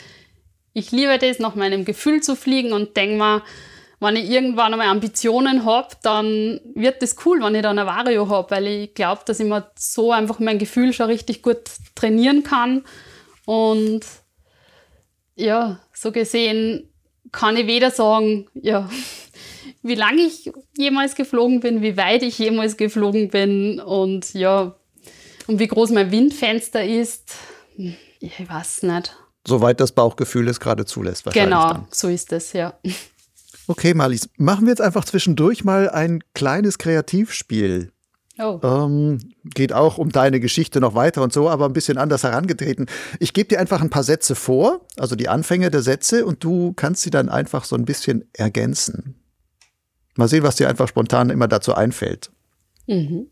ich 0.73 0.93
liebe 0.93 1.19
das, 1.19 1.39
nach 1.39 1.55
meinem 1.55 1.85
Gefühl 1.85 2.23
zu 2.23 2.37
fliegen 2.37 2.73
und 2.73 2.97
denke 2.97 3.17
mir, 3.17 3.43
wenn 4.05 4.17
ich 4.17 4.31
irgendwann 4.31 4.73
einmal 4.73 4.89
Ambitionen 4.89 5.65
habe, 5.65 5.89
dann 6.03 6.61
wird 6.75 7.03
das 7.03 7.17
cool, 7.25 7.43
wenn 7.43 7.55
ich 7.55 7.63
dann 7.63 7.79
ein 7.79 7.87
Vario 7.87 8.29
habe, 8.29 8.51
weil 8.51 8.67
ich 8.67 8.95
glaube, 8.95 9.23
dass 9.27 9.41
ich 9.41 9.47
mir 9.47 9.71
so 9.77 10.13
einfach 10.13 10.39
mein 10.39 10.59
Gefühl 10.59 10.93
schon 10.93 11.07
richtig 11.07 11.43
gut 11.43 11.63
trainieren 11.95 12.43
kann. 12.43 12.85
Und 13.47 14.03
ja, 15.35 15.81
so 15.93 16.13
gesehen 16.13 16.89
kann 17.33 17.57
ich 17.57 17.67
weder 17.67 17.91
sagen, 17.91 18.47
ja, 18.55 18.89
wie 19.83 19.95
lange 19.97 20.23
ich 20.23 20.51
jemals 20.77 21.15
geflogen 21.15 21.61
bin, 21.61 21.83
wie 21.83 21.97
weit 21.97 22.23
ich 22.23 22.39
jemals 22.39 22.77
geflogen 22.77 23.29
bin 23.29 23.81
und 23.81 24.33
ja, 24.35 24.77
und 25.47 25.59
wie 25.59 25.67
groß 25.67 25.91
mein 25.91 26.11
Windfenster 26.11 26.85
ist. 26.85 27.35
Ich 28.21 28.49
weiß 28.49 28.85
nicht. 28.85 29.17
Soweit 29.47 29.79
das 29.81 29.93
Bauchgefühl 29.93 30.49
es 30.49 30.59
gerade 30.59 30.87
zulässt, 30.87 31.27
wahrscheinlich. 31.27 31.51
Genau, 31.51 31.69
dann. 31.69 31.87
so 31.91 32.09
ist 32.09 32.33
es, 32.33 32.55
ja. 32.55 32.73
Okay, 33.67 33.95
Marlies, 33.95 34.29
machen 34.37 34.67
wir 34.67 34.73
jetzt 34.73 34.83
einfach 34.83 35.05
zwischendurch 35.05 35.65
mal 35.65 35.89
ein 35.89 36.23
kleines 36.35 36.79
Kreativspiel. 36.79 37.93
Oh. 38.39 38.59
Ähm, 38.63 39.21
geht 39.45 39.73
auch 39.73 39.97
um 39.97 40.11
deine 40.11 40.41
Geschichte 40.41 40.81
noch 40.81 40.95
weiter 40.95 41.23
und 41.23 41.33
so, 41.33 41.49
aber 41.49 41.67
ein 41.67 41.73
bisschen 41.73 41.99
anders 41.99 42.25
herangetreten. 42.25 42.87
Ich 43.21 43.33
gebe 43.33 43.49
dir 43.49 43.61
einfach 43.61 43.81
ein 43.81 43.91
paar 43.91 44.03
Sätze 44.03 44.35
vor, 44.35 44.85
also 44.97 45.15
die 45.15 45.29
Anfänge 45.29 45.71
der 45.71 45.83
Sätze, 45.83 46.27
und 46.27 46.43
du 46.43 46.73
kannst 46.73 47.03
sie 47.03 47.11
dann 47.11 47.29
einfach 47.29 47.65
so 47.65 47.77
ein 47.77 47.85
bisschen 47.85 48.29
ergänzen. 48.33 49.15
Mal 50.17 50.29
sehen, 50.29 50.43
was 50.43 50.57
dir 50.57 50.69
einfach 50.69 50.89
spontan 50.89 51.31
immer 51.31 51.49
dazu 51.49 51.75
einfällt. 51.75 52.33
Mhm. 52.87 53.29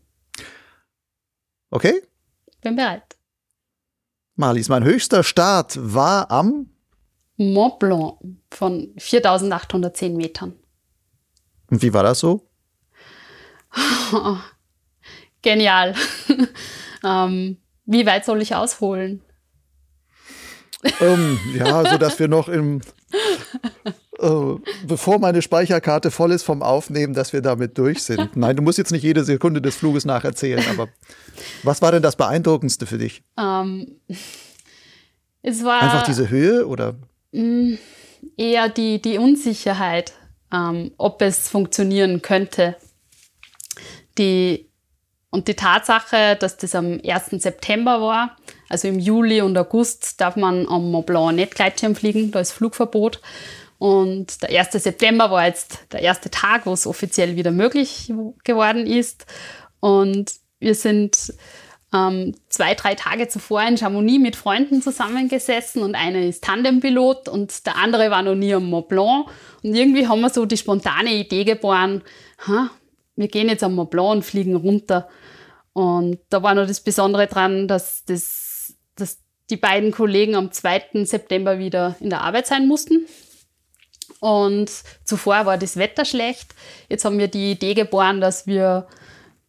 Okay? 1.69 2.01
Bin 2.61 2.75
bereit. 2.75 3.17
Marlies, 4.35 4.69
mein 4.69 4.83
höchster 4.83 5.23
Start 5.23 5.77
war 5.79 6.31
am 6.31 6.72
Mont 7.37 7.79
Blanc 7.79 8.17
von 8.51 8.93
4810 8.97 10.15
Metern. 10.15 10.53
Und 11.69 11.81
wie 11.81 11.93
war 11.93 12.03
das 12.03 12.19
so? 12.19 12.47
Genial. 15.41 15.95
ähm, 17.03 17.57
wie 17.85 18.05
weit 18.05 18.25
soll 18.25 18.41
ich 18.41 18.55
ausholen? 18.55 19.21
Ähm, 20.99 21.39
ja, 21.55 21.89
so 21.89 21.97
dass 21.97 22.19
wir 22.19 22.27
noch 22.27 22.49
im, 22.49 22.81
äh, 24.19 24.55
bevor 24.85 25.19
meine 25.19 25.41
Speicherkarte 25.41 26.11
voll 26.11 26.31
ist 26.31 26.43
vom 26.43 26.61
Aufnehmen, 26.61 27.13
dass 27.13 27.33
wir 27.33 27.41
damit 27.41 27.77
durch 27.77 28.03
sind. 28.03 28.35
Nein, 28.35 28.55
du 28.55 28.61
musst 28.61 28.77
jetzt 28.77 28.91
nicht 28.91 29.03
jede 29.03 29.23
Sekunde 29.23 29.61
des 29.61 29.75
Fluges 29.75 30.05
nacherzählen, 30.05 30.63
aber 30.69 30.89
was 31.63 31.81
war 31.81 31.91
denn 31.91 32.03
das 32.03 32.15
Beeindruckendste 32.15 32.85
für 32.85 32.97
dich? 32.97 33.23
Ähm, 33.37 33.99
es 35.41 35.63
war 35.63 35.81
einfach 35.81 36.03
diese 36.03 36.29
Höhe 36.29 36.67
oder? 36.67 36.95
Mm, 37.33 37.75
eher 38.37 38.69
die, 38.69 39.01
die 39.01 39.17
Unsicherheit, 39.17 40.13
ähm, 40.53 40.91
ob 40.97 41.21
es 41.21 41.49
funktionieren 41.49 42.21
könnte. 42.21 42.77
Die 44.17 44.69
und 45.31 45.47
die 45.47 45.55
Tatsache, 45.55 46.37
dass 46.39 46.57
das 46.57 46.75
am 46.75 47.01
1. 47.03 47.41
September 47.41 47.99
war, 48.01 48.37
also 48.69 48.87
im 48.87 48.99
Juli 48.99 49.41
und 49.41 49.57
August 49.57 50.21
darf 50.21 50.35
man 50.35 50.67
am 50.67 50.91
Mont 50.91 51.07
Blanc 51.07 51.35
nicht 51.35 51.55
Gleitschirm 51.55 51.95
fliegen, 51.95 52.29
da 52.29 52.39
ist 52.39 52.51
Flugverbot. 52.51 53.19
Und 53.79 54.43
der 54.43 54.59
1. 54.59 54.73
September 54.73 55.31
war 55.31 55.47
jetzt 55.47 55.79
der 55.91 56.01
erste 56.01 56.29
Tag, 56.29 56.67
wo 56.67 56.73
es 56.73 56.85
offiziell 56.85 57.35
wieder 57.35 57.49
möglich 57.49 58.13
geworden 58.43 58.85
ist. 58.85 59.25
Und 59.79 60.33
wir 60.59 60.75
sind 60.75 61.33
ähm, 61.93 62.35
zwei, 62.49 62.73
drei 62.73 62.95
Tage 62.95 63.27
zuvor 63.27 63.61
in 63.63 63.77
Chamonix 63.77 64.19
mit 64.19 64.35
Freunden 64.35 64.81
zusammengesessen 64.81 65.83
und 65.83 65.95
einer 65.95 66.21
ist 66.21 66.43
Tandempilot 66.43 67.29
und 67.29 67.65
der 67.67 67.77
andere 67.77 68.09
war 68.09 68.23
noch 68.23 68.35
nie 68.35 68.53
am 68.53 68.69
Mont 68.69 68.87
Blanc. 68.87 69.27
Und 69.63 69.75
irgendwie 69.75 70.07
haben 70.07 70.21
wir 70.21 70.29
so 70.29 70.45
die 70.45 70.57
spontane 70.57 71.13
Idee 71.13 71.43
geboren, 71.43 72.01
wir 73.15 73.27
gehen 73.27 73.47
jetzt 73.47 73.63
am 73.63 73.75
Mont 73.75 73.91
Blanc 73.91 74.11
und 74.11 74.23
fliegen 74.23 74.55
runter. 74.55 75.07
Und 75.73 76.19
da 76.29 76.41
war 76.41 76.55
noch 76.55 76.67
das 76.67 76.81
Besondere 76.81 77.27
dran, 77.27 77.67
dass, 77.67 78.03
das, 78.05 78.75
dass 78.95 79.19
die 79.49 79.57
beiden 79.57 79.91
Kollegen 79.91 80.35
am 80.35 80.51
2. 80.51 81.05
September 81.05 81.59
wieder 81.59 81.95
in 81.99 82.09
der 82.09 82.21
Arbeit 82.21 82.47
sein 82.47 82.67
mussten. 82.67 83.05
Und 84.19 84.71
zuvor 85.03 85.45
war 85.45 85.57
das 85.57 85.77
Wetter 85.77 86.05
schlecht. 86.05 86.55
Jetzt 86.89 87.05
haben 87.05 87.19
wir 87.19 87.27
die 87.27 87.51
Idee 87.51 87.73
geboren, 87.75 88.19
dass 88.19 88.47
wir 88.47 88.87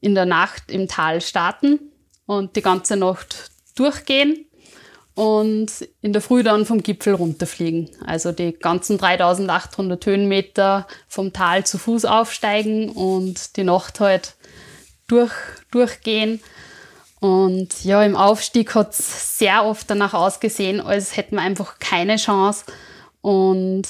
in 0.00 0.14
der 0.14 0.26
Nacht 0.26 0.70
im 0.70 0.88
Tal 0.88 1.20
starten 1.20 1.78
und 2.26 2.56
die 2.56 2.62
ganze 2.62 2.96
Nacht 2.96 3.50
durchgehen 3.74 4.46
und 5.14 5.70
in 6.00 6.12
der 6.12 6.22
Früh 6.22 6.42
dann 6.42 6.66
vom 6.66 6.82
Gipfel 6.82 7.14
runterfliegen. 7.14 7.90
Also 8.04 8.32
die 8.32 8.52
ganzen 8.52 8.98
3800 8.98 10.04
Höhenmeter 10.06 10.86
vom 11.08 11.32
Tal 11.32 11.64
zu 11.64 11.78
Fuß 11.78 12.04
aufsteigen 12.04 12.90
und 12.90 13.56
die 13.56 13.64
Nacht 13.64 14.00
halt 14.00 14.34
durch, 15.06 15.32
durchgehen. 15.70 16.40
Und 17.20 17.84
ja, 17.84 18.02
im 18.02 18.16
Aufstieg 18.16 18.74
hat 18.74 18.92
es 18.92 19.38
sehr 19.38 19.64
oft 19.64 19.88
danach 19.88 20.14
ausgesehen, 20.14 20.80
als 20.80 21.16
hätten 21.16 21.36
wir 21.36 21.42
einfach 21.42 21.78
keine 21.78 22.16
Chance. 22.16 22.64
Und 23.20 23.84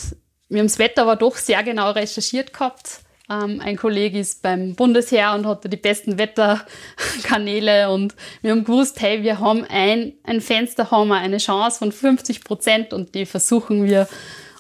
wir 0.49 0.61
haben 0.61 0.69
das 0.69 0.79
Wetter 0.79 1.03
aber 1.03 1.17
doch 1.17 1.37
sehr 1.37 1.63
genau 1.63 1.91
recherchiert 1.91 2.53
gehabt. 2.53 3.01
Ähm, 3.31 3.61
ein 3.61 3.77
Kollege 3.77 4.19
ist 4.19 4.43
beim 4.43 4.75
Bundesheer 4.75 5.35
und 5.35 5.47
hatte 5.47 5.69
die 5.69 5.77
besten 5.77 6.19
Wetterkanäle 6.19 7.91
und 7.91 8.15
wir 8.43 8.51
haben 8.51 8.65
gewusst, 8.65 9.01
hey, 9.01 9.23
wir 9.23 9.41
haben 9.41 9.65
ein, 9.69 10.13
ein 10.25 10.41
Fenster, 10.41 10.91
haben 10.91 11.09
wir 11.09 11.17
eine 11.17 11.39
Chance 11.39 11.79
von 11.79 11.93
50 11.93 12.45
Prozent 12.45 12.93
und 12.93 13.15
die 13.15 13.27
versuchen 13.27 13.85
wir. 13.85 14.09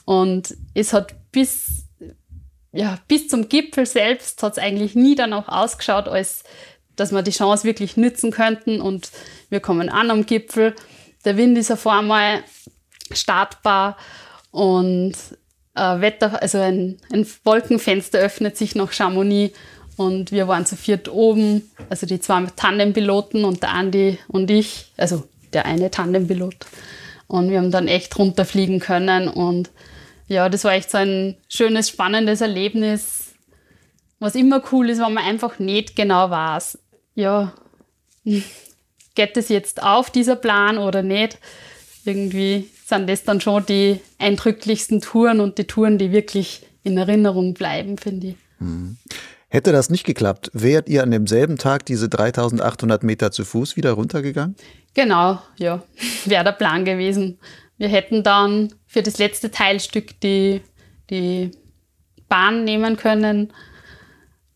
Und 0.06 0.56
es 0.74 0.92
hat 0.92 1.14
bis 1.30 1.84
ja, 2.74 2.98
bis 3.06 3.28
zum 3.28 3.48
Gipfel 3.48 3.86
selbst 3.86 4.42
hat 4.42 4.54
es 4.54 4.58
eigentlich 4.58 4.96
nie 4.96 5.14
danach 5.14 5.48
ausgeschaut, 5.48 6.08
als 6.08 6.42
dass 6.96 7.12
wir 7.12 7.22
die 7.22 7.30
Chance 7.30 7.64
wirklich 7.64 7.96
nützen 7.96 8.32
könnten. 8.32 8.80
Und 8.80 9.10
wir 9.48 9.60
kommen 9.60 9.88
an 9.88 10.10
am 10.10 10.26
Gipfel. 10.26 10.74
Der 11.24 11.36
Wind 11.36 11.56
ist 11.56 11.70
auf 11.70 11.86
einmal 11.86 12.42
startbar 13.12 13.96
und 14.50 15.14
äh, 15.74 16.00
Wetter, 16.00 16.40
also 16.42 16.58
ein, 16.58 16.98
ein 17.12 17.26
Wolkenfenster 17.44 18.18
öffnet 18.18 18.56
sich 18.56 18.74
nach 18.74 18.92
Chamonix 18.92 19.56
und 19.96 20.32
wir 20.32 20.48
waren 20.48 20.66
zu 20.66 20.76
viert 20.76 21.08
oben, 21.08 21.70
also 21.88 22.06
die 22.06 22.20
zwei 22.20 22.44
Tandempiloten 22.56 23.44
und 23.44 23.62
der 23.62 23.70
Andi 23.70 24.18
und 24.28 24.50
ich, 24.50 24.92
also 24.96 25.24
der 25.52 25.66
eine 25.66 25.90
Tandempilot. 25.90 26.56
Und 27.26 27.50
wir 27.50 27.58
haben 27.58 27.70
dann 27.70 27.88
echt 27.88 28.18
runterfliegen 28.18 28.80
können 28.80 29.28
und 29.28 29.70
ja, 30.26 30.48
das 30.48 30.64
war 30.64 30.72
echt 30.72 30.90
so 30.90 30.98
ein 30.98 31.36
schönes, 31.48 31.88
spannendes 31.88 32.40
Erlebnis. 32.40 33.34
Was 34.18 34.34
immer 34.34 34.62
cool 34.72 34.90
ist, 34.90 35.00
wenn 35.00 35.12
man 35.12 35.24
einfach 35.24 35.58
nicht 35.58 35.96
genau 35.96 36.30
weiß, 36.30 36.78
ja, 37.14 37.52
geht 39.14 39.36
das 39.36 39.48
jetzt 39.48 39.82
auf, 39.82 40.10
dieser 40.10 40.36
Plan 40.36 40.78
oder 40.78 41.02
nicht? 41.02 41.38
Irgendwie 42.04 42.68
sind 42.84 43.08
das 43.08 43.24
dann 43.24 43.40
schon 43.40 43.64
die 43.66 44.00
eindrücklichsten 44.18 45.00
Touren 45.00 45.40
und 45.40 45.58
die 45.58 45.64
Touren, 45.64 45.98
die 45.98 46.12
wirklich 46.12 46.66
in 46.82 46.98
Erinnerung 46.98 47.54
bleiben, 47.54 47.96
finde 47.98 48.28
ich. 48.28 48.36
Mhm. 48.58 48.96
Hätte 49.48 49.70
das 49.70 49.88
nicht 49.88 50.04
geklappt, 50.04 50.50
wärt 50.52 50.88
ihr 50.88 51.02
an 51.04 51.12
demselben 51.12 51.58
Tag 51.58 51.86
diese 51.86 52.08
3800 52.08 53.04
Meter 53.04 53.30
zu 53.30 53.44
Fuß 53.44 53.76
wieder 53.76 53.92
runtergegangen? 53.92 54.56
Genau, 54.94 55.38
ja, 55.56 55.82
wäre 56.24 56.44
der 56.44 56.52
Plan 56.52 56.84
gewesen. 56.84 57.38
Wir 57.76 57.88
hätten 57.88 58.22
dann 58.22 58.74
für 58.86 59.02
das 59.02 59.18
letzte 59.18 59.50
Teilstück 59.50 60.20
die, 60.20 60.60
die 61.10 61.52
Bahn 62.28 62.64
nehmen 62.64 62.96
können. 62.96 63.52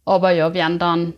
Aber 0.05 0.31
ja, 0.31 0.55
wären 0.55 0.79
dann 0.79 1.15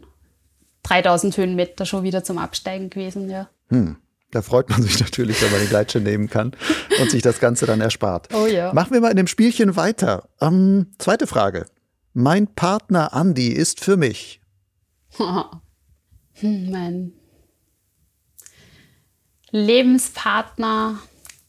3000 0.83 1.37
Höhenmeter 1.37 1.87
schon 1.87 2.03
wieder 2.03 2.25
zum 2.25 2.39
Absteigen 2.39 2.91
gewesen, 2.91 3.31
ja. 3.31 3.49
Hm. 3.69 3.97
Da 4.31 4.43
freut 4.43 4.71
man 4.71 4.83
sich 4.83 5.01
natürlich, 5.01 5.41
wenn 5.43 5.51
man 5.51 5.61
den 5.61 5.69
Gleitschirm 5.69 6.05
nehmen 6.05 6.31
kann 6.31 6.53
und 7.01 7.11
sich 7.11 7.23
das 7.23 7.41
Ganze 7.41 7.67
dann 7.67 7.81
erspart. 7.81 8.29
Oh 8.35 8.47
ja. 8.47 8.73
Machen 8.73 8.93
wir 8.93 9.01
mal 9.01 9.11
in 9.11 9.17
dem 9.17 9.27
Spielchen 9.27 9.77
weiter. 9.77 10.29
Ähm, 10.41 10.93
zweite 10.99 11.27
Frage. 11.27 11.67
Mein 12.13 12.47
Partner 12.49 13.11
Andy 13.13 13.49
ist 13.49 13.81
für 13.81 13.97
mich. 13.97 14.41
hm, 15.17 16.71
mein 16.71 17.13
Lebenspartner, 19.51 20.99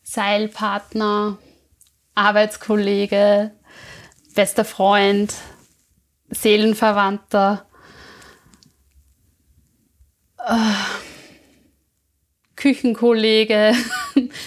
Seilpartner, 0.04 1.38
Arbeitskollege, 2.16 3.52
bester 4.34 4.66
Freund, 4.66 5.36
Seelenverwandter, 6.30 7.66
äh, 10.40 11.11
Küchenkollege. 12.62 13.74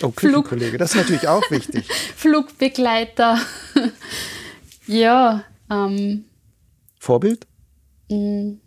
Oh, 0.03 0.11
Küchenkollege, 0.11 0.79
das 0.79 0.91
ist 0.91 0.97
natürlich 0.99 1.27
auch 1.27 1.43
wichtig. 1.51 1.85
Flugbegleiter. 2.17 3.41
ja. 4.87 5.43
Ähm, 5.69 6.25
Vorbild? 7.01 7.49
Mh, 8.09 8.59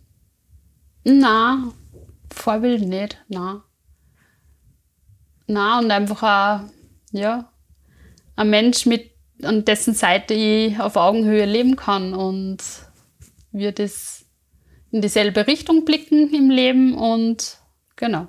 na, 1.05 1.73
Vorbild 2.29 2.81
nicht, 2.81 3.23
na. 3.29 3.63
Na, 5.47 5.79
und 5.79 5.91
einfach 5.91 6.23
auch 6.23 6.69
ja, 7.13 7.49
ein 8.35 8.49
Mensch, 8.49 8.85
mit, 8.85 9.11
an 9.43 9.63
dessen 9.63 9.93
Seite 9.93 10.33
ich 10.33 10.77
auf 10.77 10.97
Augenhöhe 10.97 11.45
leben 11.45 11.77
kann 11.77 12.13
und 12.13 12.57
wir 13.53 13.71
das 13.71 14.25
in 14.91 15.01
dieselbe 15.01 15.47
Richtung 15.47 15.85
blicken 15.85 16.33
im 16.33 16.49
Leben 16.49 16.95
und 16.95 17.59
genau. 17.95 18.27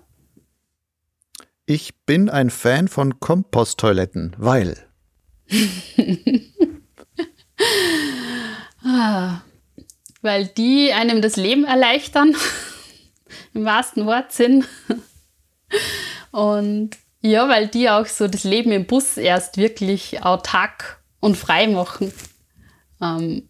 Ich 1.70 1.94
bin 2.06 2.30
ein 2.30 2.48
Fan 2.48 2.88
von 2.88 3.20
Komposttoiletten, 3.20 4.34
weil. 4.38 4.88
ah, 8.82 9.42
weil 10.22 10.46
die 10.46 10.94
einem 10.94 11.20
das 11.20 11.36
Leben 11.36 11.64
erleichtern, 11.64 12.34
im 13.52 13.66
wahrsten 13.66 14.06
Wortsinn. 14.06 14.64
Und 16.30 16.96
ja, 17.20 17.50
weil 17.50 17.68
die 17.68 17.90
auch 17.90 18.06
so 18.06 18.28
das 18.28 18.44
Leben 18.44 18.72
im 18.72 18.86
Bus 18.86 19.18
erst 19.18 19.58
wirklich 19.58 20.22
autark 20.22 21.04
und 21.20 21.36
frei 21.36 21.66
machen. 21.66 22.14
Ähm, 23.02 23.46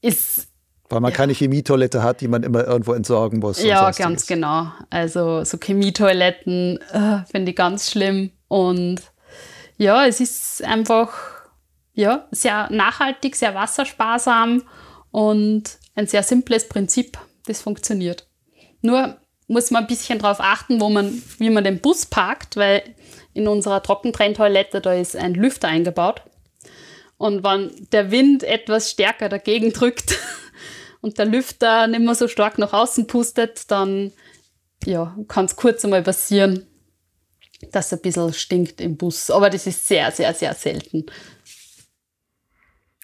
ist 0.00 0.48
weil 0.88 1.00
man 1.00 1.10
ja. 1.10 1.16
keine 1.16 1.32
Chemietoilette 1.32 2.02
hat, 2.02 2.20
die 2.20 2.28
man 2.28 2.42
immer 2.42 2.66
irgendwo 2.66 2.92
entsorgen 2.92 3.40
muss. 3.40 3.62
Ja, 3.62 3.90
ganz 3.90 4.26
genau. 4.26 4.70
Also 4.90 5.44
so 5.44 5.58
Chemietoiletten 5.58 6.78
äh, 6.92 7.18
finde 7.30 7.50
ich 7.50 7.56
ganz 7.56 7.90
schlimm. 7.90 8.30
Und 8.48 9.00
ja, 9.78 10.06
es 10.06 10.20
ist 10.20 10.62
einfach 10.64 11.12
ja, 11.96 12.26
sehr 12.30 12.68
nachhaltig, 12.70 13.36
sehr 13.36 13.54
wassersparsam 13.54 14.62
und 15.10 15.78
ein 15.94 16.06
sehr 16.06 16.22
simples 16.22 16.68
Prinzip, 16.68 17.18
das 17.46 17.62
funktioniert. 17.62 18.28
Nur 18.82 19.16
muss 19.48 19.70
man 19.70 19.84
ein 19.84 19.86
bisschen 19.86 20.18
darauf 20.18 20.40
achten, 20.40 20.80
wo 20.80 20.90
man, 20.90 21.22
wie 21.38 21.50
man 21.50 21.64
den 21.64 21.80
Bus 21.80 22.04
parkt, 22.04 22.56
weil 22.56 22.82
in 23.32 23.48
unserer 23.48 23.82
Trockentrenntoilette 23.82 24.80
da 24.80 24.92
ist 24.92 25.16
ein 25.16 25.34
Lüfter 25.34 25.68
eingebaut. 25.68 26.22
Und 27.16 27.42
wenn 27.44 27.70
der 27.92 28.10
Wind 28.10 28.42
etwas 28.42 28.90
stärker 28.90 29.30
dagegen 29.30 29.72
drückt 29.72 30.18
und 31.00 31.18
der 31.18 31.26
Lüfter 31.26 31.86
nicht 31.86 32.00
mehr 32.00 32.14
so 32.14 32.28
stark 32.28 32.58
nach 32.58 32.72
außen 32.72 33.06
pustet, 33.06 33.70
dann 33.70 34.12
ja, 34.84 35.16
kann 35.28 35.46
es 35.46 35.56
kurz 35.56 35.84
einmal 35.84 36.02
passieren, 36.02 36.66
dass 37.72 37.86
es 37.86 37.92
ein 37.94 38.02
bisschen 38.02 38.32
stinkt 38.32 38.80
im 38.80 38.96
Bus. 38.96 39.30
Aber 39.30 39.50
das 39.50 39.66
ist 39.66 39.86
sehr, 39.86 40.10
sehr, 40.10 40.34
sehr 40.34 40.54
selten. 40.54 41.06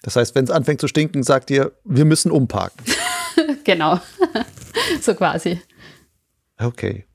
Das 0.03 0.15
heißt, 0.15 0.35
wenn 0.35 0.43
es 0.43 0.51
anfängt 0.51 0.81
zu 0.81 0.87
stinken, 0.87 1.23
sagt 1.23 1.49
ihr, 1.49 1.71
wir 1.85 2.05
müssen 2.05 2.31
umparken. 2.31 2.85
genau. 3.63 3.99
so 5.01 5.15
quasi. 5.15 5.61
Okay. 6.57 7.05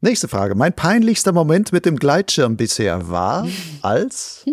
Nächste 0.00 0.28
Frage. 0.28 0.54
Mein 0.54 0.74
peinlichster 0.74 1.32
Moment 1.32 1.72
mit 1.72 1.84
dem 1.84 1.96
Gleitschirm 1.96 2.56
bisher 2.56 3.10
war 3.10 3.46
als? 3.82 4.46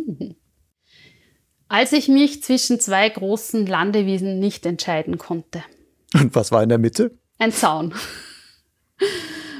Als 1.69 1.91
ich 1.93 2.07
mich 2.07 2.43
zwischen 2.43 2.79
zwei 2.79 3.09
großen 3.09 3.65
Landewiesen 3.65 4.39
nicht 4.39 4.65
entscheiden 4.65 5.17
konnte. 5.17 5.63
Und 6.13 6.33
was 6.35 6.51
war 6.51 6.63
in 6.63 6.69
der 6.69 6.77
Mitte? 6.77 7.11
Ein 7.37 7.51
Zaun. 7.51 7.93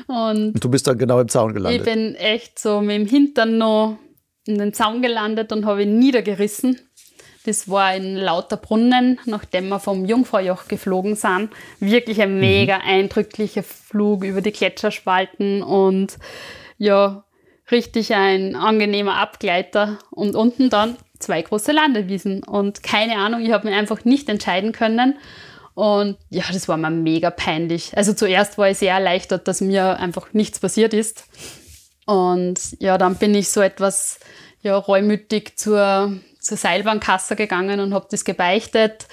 Und, 0.08 0.54
und 0.56 0.64
du 0.64 0.70
bist 0.70 0.88
dann 0.88 0.98
genau 0.98 1.20
im 1.20 1.28
Zaun 1.28 1.54
gelandet. 1.54 1.82
Ich 1.82 1.94
bin 1.94 2.16
echt 2.16 2.60
so 2.60 2.82
mit 2.82 2.96
dem 2.96 3.06
Hintern 3.06 3.58
noch 3.58 3.98
in 4.46 4.58
den 4.58 4.74
Zaun 4.74 5.02
gelandet 5.02 5.52
und 5.52 5.66
habe 5.66 5.84
ihn 5.84 6.00
niedergerissen. 6.00 6.80
Das 7.46 7.70
war 7.70 7.96
in 7.96 8.16
Lauterbrunnen, 8.16 9.20
nachdem 9.26 9.70
wir 9.70 9.80
vom 9.80 10.06
Jungfraujoch 10.06 10.68
geflogen 10.68 11.16
sind. 11.16 11.50
Wirklich 11.80 12.22
ein 12.22 12.36
mhm. 12.36 12.40
mega 12.40 12.78
eindrücklicher 12.78 13.64
Flug 13.64 14.24
über 14.24 14.42
die 14.42 14.52
Gletscherspalten 14.52 15.62
und 15.62 16.18
ja, 16.78 17.26
richtig 17.72 18.14
ein 18.14 18.56
angenehmer 18.56 19.16
Abgleiter. 19.16 20.00
Und 20.12 20.36
unten 20.36 20.70
dann 20.70 20.98
zwei 21.20 21.42
große 21.42 21.72
Landewiesen. 21.72 22.44
Und 22.44 22.84
keine 22.84 23.18
Ahnung, 23.18 23.42
ich 23.42 23.52
habe 23.52 23.68
mich 23.68 23.76
einfach 23.76 24.06
nicht 24.06 24.30
entscheiden 24.30 24.72
können. 24.72 25.18
Und 25.74 26.18
ja, 26.30 26.44
das 26.52 26.68
war 26.68 26.78
mir 26.78 26.90
mega 26.90 27.30
peinlich. 27.30 27.96
Also 27.96 28.14
zuerst 28.14 28.58
war 28.58 28.70
ich 28.70 28.80
sehr 28.80 28.94
erleichtert, 28.94 29.48
dass 29.48 29.62
mir 29.62 30.00
einfach 30.00 30.34
nichts 30.34 30.60
passiert 30.60 30.94
ist. 30.94 31.26
Und 32.06 32.60
ja, 32.80 32.98
dann 32.98 33.16
bin 33.16 33.36
ich 33.36 33.50
so 33.50 33.62
etwas 33.62 34.20
ja, 34.62 34.76
reumütig 34.76 35.58
zur 35.58 36.18
zur 36.48 36.58
Seilbahnkasse 36.58 37.36
gegangen 37.36 37.80
und 37.80 37.94
habe 37.94 38.08
das 38.10 38.26
gebeichtet. 38.26 39.08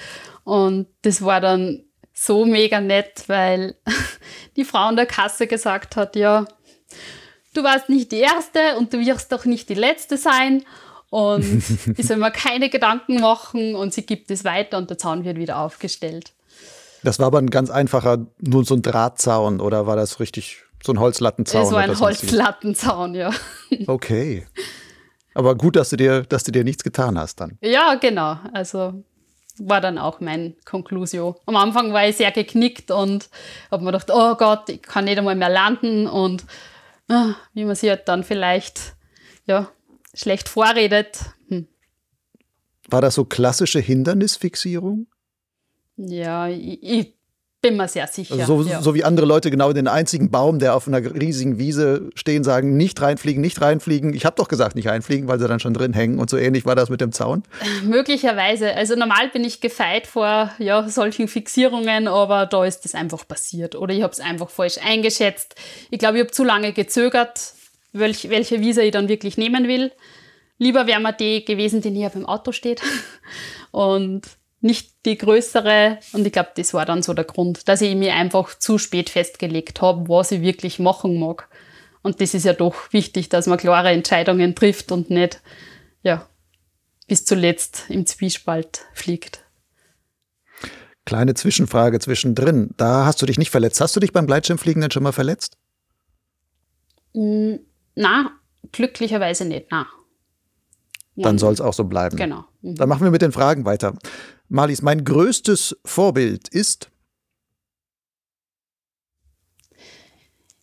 Und 0.44 0.86
das 1.02 1.22
war 1.22 1.40
dann 1.40 1.84
so 2.12 2.46
mega 2.46 2.80
nett, 2.80 3.24
weil 3.26 3.76
die 4.56 4.64
Frau 4.64 4.78
an 4.78 4.96
der 4.96 5.06
Kasse 5.06 5.46
gesagt 5.46 5.96
hat, 5.96 6.16
ja, 6.16 6.46
du 7.52 7.62
warst 7.62 7.88
nicht 7.88 8.12
die 8.12 8.20
Erste 8.20 8.76
und 8.78 8.92
du 8.92 9.00
wirst 9.00 9.32
doch 9.32 9.44
nicht 9.44 9.68
die 9.68 9.74
Letzte 9.74 10.16
sein. 10.16 10.64
Und 11.14 11.62
ich 11.96 12.08
soll 12.08 12.16
mir 12.16 12.32
keine 12.32 12.68
Gedanken 12.70 13.20
machen 13.20 13.76
und 13.76 13.94
sie 13.94 14.04
gibt 14.04 14.32
es 14.32 14.44
weiter 14.44 14.78
und 14.78 14.90
der 14.90 14.98
Zaun 14.98 15.24
wird 15.24 15.38
wieder 15.38 15.60
aufgestellt. 15.60 16.32
Das 17.04 17.20
war 17.20 17.28
aber 17.28 17.38
ein 17.38 17.50
ganz 17.50 17.70
einfacher, 17.70 18.26
nur 18.40 18.64
so 18.64 18.74
ein 18.74 18.82
Drahtzaun 18.82 19.60
oder 19.60 19.86
war 19.86 19.94
das 19.94 20.18
richtig 20.18 20.64
so 20.82 20.92
ein 20.92 20.98
Holzlattenzaun? 20.98 21.70
War 21.70 21.82
ein 21.82 22.00
Holzlattenzaun, 22.00 23.14
ja. 23.14 23.30
Okay. 23.86 24.44
Aber 25.34 25.54
gut, 25.54 25.76
dass 25.76 25.90
du 25.90 25.96
dir, 25.96 26.22
dass 26.22 26.42
du 26.42 26.50
dir 26.50 26.64
nichts 26.64 26.82
getan 26.82 27.16
hast 27.16 27.40
dann. 27.40 27.58
Ja, 27.60 27.94
genau. 27.94 28.38
Also 28.52 29.04
war 29.58 29.80
dann 29.80 29.98
auch 29.98 30.18
mein 30.18 30.56
Conclusio. 30.64 31.36
Am 31.46 31.54
Anfang 31.54 31.92
war 31.92 32.08
ich 32.08 32.16
sehr 32.16 32.32
geknickt 32.32 32.90
und 32.90 33.28
habe 33.70 33.84
mir 33.84 33.92
gedacht, 33.92 34.10
oh 34.12 34.34
Gott, 34.34 34.68
ich 34.68 34.82
kann 34.82 35.04
nicht 35.04 35.18
einmal 35.18 35.36
mehr 35.36 35.48
landen 35.48 36.08
und 36.08 36.44
ah, 37.08 37.34
wie 37.52 37.64
man 37.64 37.76
sich 37.76 37.90
halt 37.90 38.08
dann 38.08 38.24
vielleicht 38.24 38.96
ja, 39.46 39.68
schlecht 40.14 40.48
vorredet. 40.48 41.18
Hm. 41.48 41.68
War 42.88 43.00
das 43.00 43.14
so 43.14 43.24
klassische 43.24 43.80
Hindernisfixierung? 43.80 45.06
Ja, 45.96 46.48
ich, 46.48 46.82
ich 46.82 47.14
bin 47.64 47.78
mir 47.78 47.88
sehr 47.88 48.06
sicher. 48.06 48.34
Also 48.34 48.62
so, 48.62 48.68
ja. 48.68 48.82
so, 48.82 48.94
wie 48.94 49.04
andere 49.04 49.24
Leute 49.24 49.50
genau 49.50 49.72
den 49.72 49.88
einzigen 49.88 50.30
Baum, 50.30 50.58
der 50.58 50.76
auf 50.76 50.86
einer 50.86 51.02
riesigen 51.14 51.58
Wiese 51.58 52.10
stehen, 52.14 52.44
sagen, 52.44 52.76
nicht 52.76 53.00
reinfliegen, 53.00 53.40
nicht 53.40 53.58
reinfliegen. 53.62 54.12
Ich 54.12 54.26
habe 54.26 54.36
doch 54.36 54.48
gesagt, 54.48 54.76
nicht 54.76 54.86
reinfliegen, 54.86 55.28
weil 55.28 55.38
sie 55.38 55.48
dann 55.48 55.60
schon 55.60 55.72
drin 55.72 55.94
hängen. 55.94 56.18
Und 56.18 56.28
so 56.28 56.36
ähnlich 56.36 56.66
war 56.66 56.74
das 56.74 56.90
mit 56.90 57.00
dem 57.00 57.10
Zaun? 57.12 57.42
Möglicherweise. 57.82 58.74
Also 58.74 58.96
normal 58.96 59.30
bin 59.32 59.44
ich 59.44 59.62
gefeit 59.62 60.06
vor 60.06 60.50
ja, 60.58 60.86
solchen 60.90 61.26
Fixierungen, 61.26 62.06
aber 62.06 62.44
da 62.44 62.66
ist 62.66 62.84
das 62.84 62.94
einfach 62.94 63.26
passiert. 63.26 63.76
Oder 63.76 63.94
ich 63.94 64.02
habe 64.02 64.12
es 64.12 64.20
einfach 64.20 64.50
falsch 64.50 64.76
eingeschätzt. 64.84 65.54
Ich 65.90 65.98
glaube, 65.98 66.18
ich 66.18 66.24
habe 66.24 66.32
zu 66.32 66.44
lange 66.44 66.74
gezögert, 66.74 67.53
welch, 67.94 68.28
welche 68.28 68.60
Wiese 68.60 68.82
ich 68.82 68.92
dann 68.92 69.08
wirklich 69.08 69.36
nehmen 69.38 69.68
will. 69.68 69.92
Lieber 70.58 70.86
wäre 70.86 71.00
mir 71.00 71.12
die 71.12 71.44
gewesen, 71.44 71.80
die 71.80 71.90
näher 71.90 72.10
beim 72.10 72.26
Auto 72.26 72.52
steht. 72.52 72.82
Und 73.70 74.22
nicht 74.60 74.92
die 75.04 75.18
größere. 75.18 75.98
Und 76.12 76.26
ich 76.26 76.32
glaube, 76.32 76.50
das 76.56 76.74
war 76.74 76.86
dann 76.86 77.02
so 77.02 77.12
der 77.12 77.24
Grund, 77.24 77.68
dass 77.68 77.80
ich 77.82 77.94
mir 77.94 78.14
einfach 78.14 78.58
zu 78.58 78.78
spät 78.78 79.10
festgelegt 79.10 79.80
habe, 79.82 80.08
was 80.08 80.32
ich 80.32 80.42
wirklich 80.42 80.78
machen 80.78 81.18
mag. 81.18 81.48
Und 82.02 82.20
das 82.20 82.34
ist 82.34 82.44
ja 82.44 82.52
doch 82.52 82.92
wichtig, 82.92 83.28
dass 83.28 83.46
man 83.46 83.58
klare 83.58 83.90
Entscheidungen 83.90 84.54
trifft 84.54 84.92
und 84.92 85.10
nicht, 85.10 85.40
ja, 86.02 86.28
bis 87.06 87.24
zuletzt 87.24 87.84
im 87.88 88.06
Zwiespalt 88.06 88.82
fliegt. 88.92 89.40
Kleine 91.04 91.34
Zwischenfrage 91.34 91.98
zwischendrin. 92.00 92.70
Da 92.76 93.04
hast 93.04 93.20
du 93.20 93.26
dich 93.26 93.38
nicht 93.38 93.50
verletzt. 93.50 93.80
Hast 93.80 93.94
du 93.94 94.00
dich 94.00 94.12
beim 94.12 94.26
Gleitschirmfliegen 94.26 94.80
denn 94.80 94.90
schon 94.90 95.02
mal 95.02 95.12
verletzt? 95.12 95.58
Na, 97.94 98.32
glücklicherweise 98.72 99.44
nicht, 99.44 99.66
na. 99.70 99.86
Dann 101.16 101.38
soll 101.38 101.52
es 101.52 101.60
auch 101.60 101.74
so 101.74 101.84
bleiben. 101.84 102.16
Genau. 102.16 102.44
Mhm. 102.62 102.74
Dann 102.74 102.88
machen 102.88 103.04
wir 103.04 103.10
mit 103.10 103.22
den 103.22 103.32
Fragen 103.32 103.64
weiter. 103.64 103.94
Marlies, 104.48 104.82
mein 104.82 105.04
größtes 105.04 105.78
Vorbild 105.84 106.48
ist? 106.48 106.90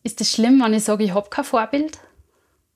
Ist 0.02 0.20
es 0.20 0.32
schlimm, 0.32 0.60
wenn 0.60 0.74
ich 0.74 0.84
sage, 0.84 1.04
ich 1.04 1.14
habe 1.14 1.30
kein 1.30 1.44
Vorbild? 1.44 1.98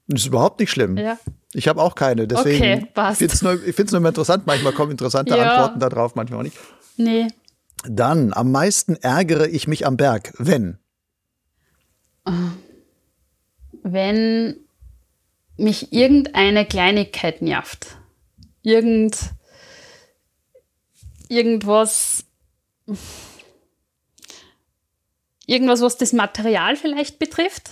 Das 0.08 0.20
ist 0.20 0.26
überhaupt 0.26 0.60
nicht 0.60 0.70
schlimm. 0.70 0.96
Ja. 0.96 1.18
Ich 1.52 1.68
habe 1.68 1.82
auch 1.82 1.94
keine. 1.94 2.28
Deswegen 2.28 2.56
okay, 2.56 2.86
passt. 2.94 3.20
Ich 3.20 3.32
finde 3.32 3.82
es 3.82 3.92
nur 3.92 4.00
immer 4.00 4.08
interessant. 4.08 4.46
Manchmal 4.46 4.72
kommen 4.72 4.92
interessante 4.92 5.36
ja. 5.36 5.50
Antworten 5.50 5.80
darauf, 5.80 6.14
manchmal 6.14 6.40
auch 6.40 6.44
nicht. 6.44 6.56
Nee. 6.96 7.28
Dann, 7.84 8.32
am 8.32 8.52
meisten 8.52 8.96
ärgere 8.96 9.48
ich 9.48 9.66
mich 9.66 9.86
am 9.86 9.96
Berg, 9.96 10.32
wenn? 10.38 10.78
Wenn 13.88 14.66
mich 15.56 15.92
irgendeine 15.92 16.66
Kleinigkeit 16.66 17.40
nervt. 17.40 17.96
Irgend, 18.62 19.16
irgendwas, 21.28 22.24
irgendwas, 25.46 25.80
was 25.82 25.96
das 25.98 26.12
Material 26.12 26.74
vielleicht 26.74 27.20
betrifft. 27.20 27.70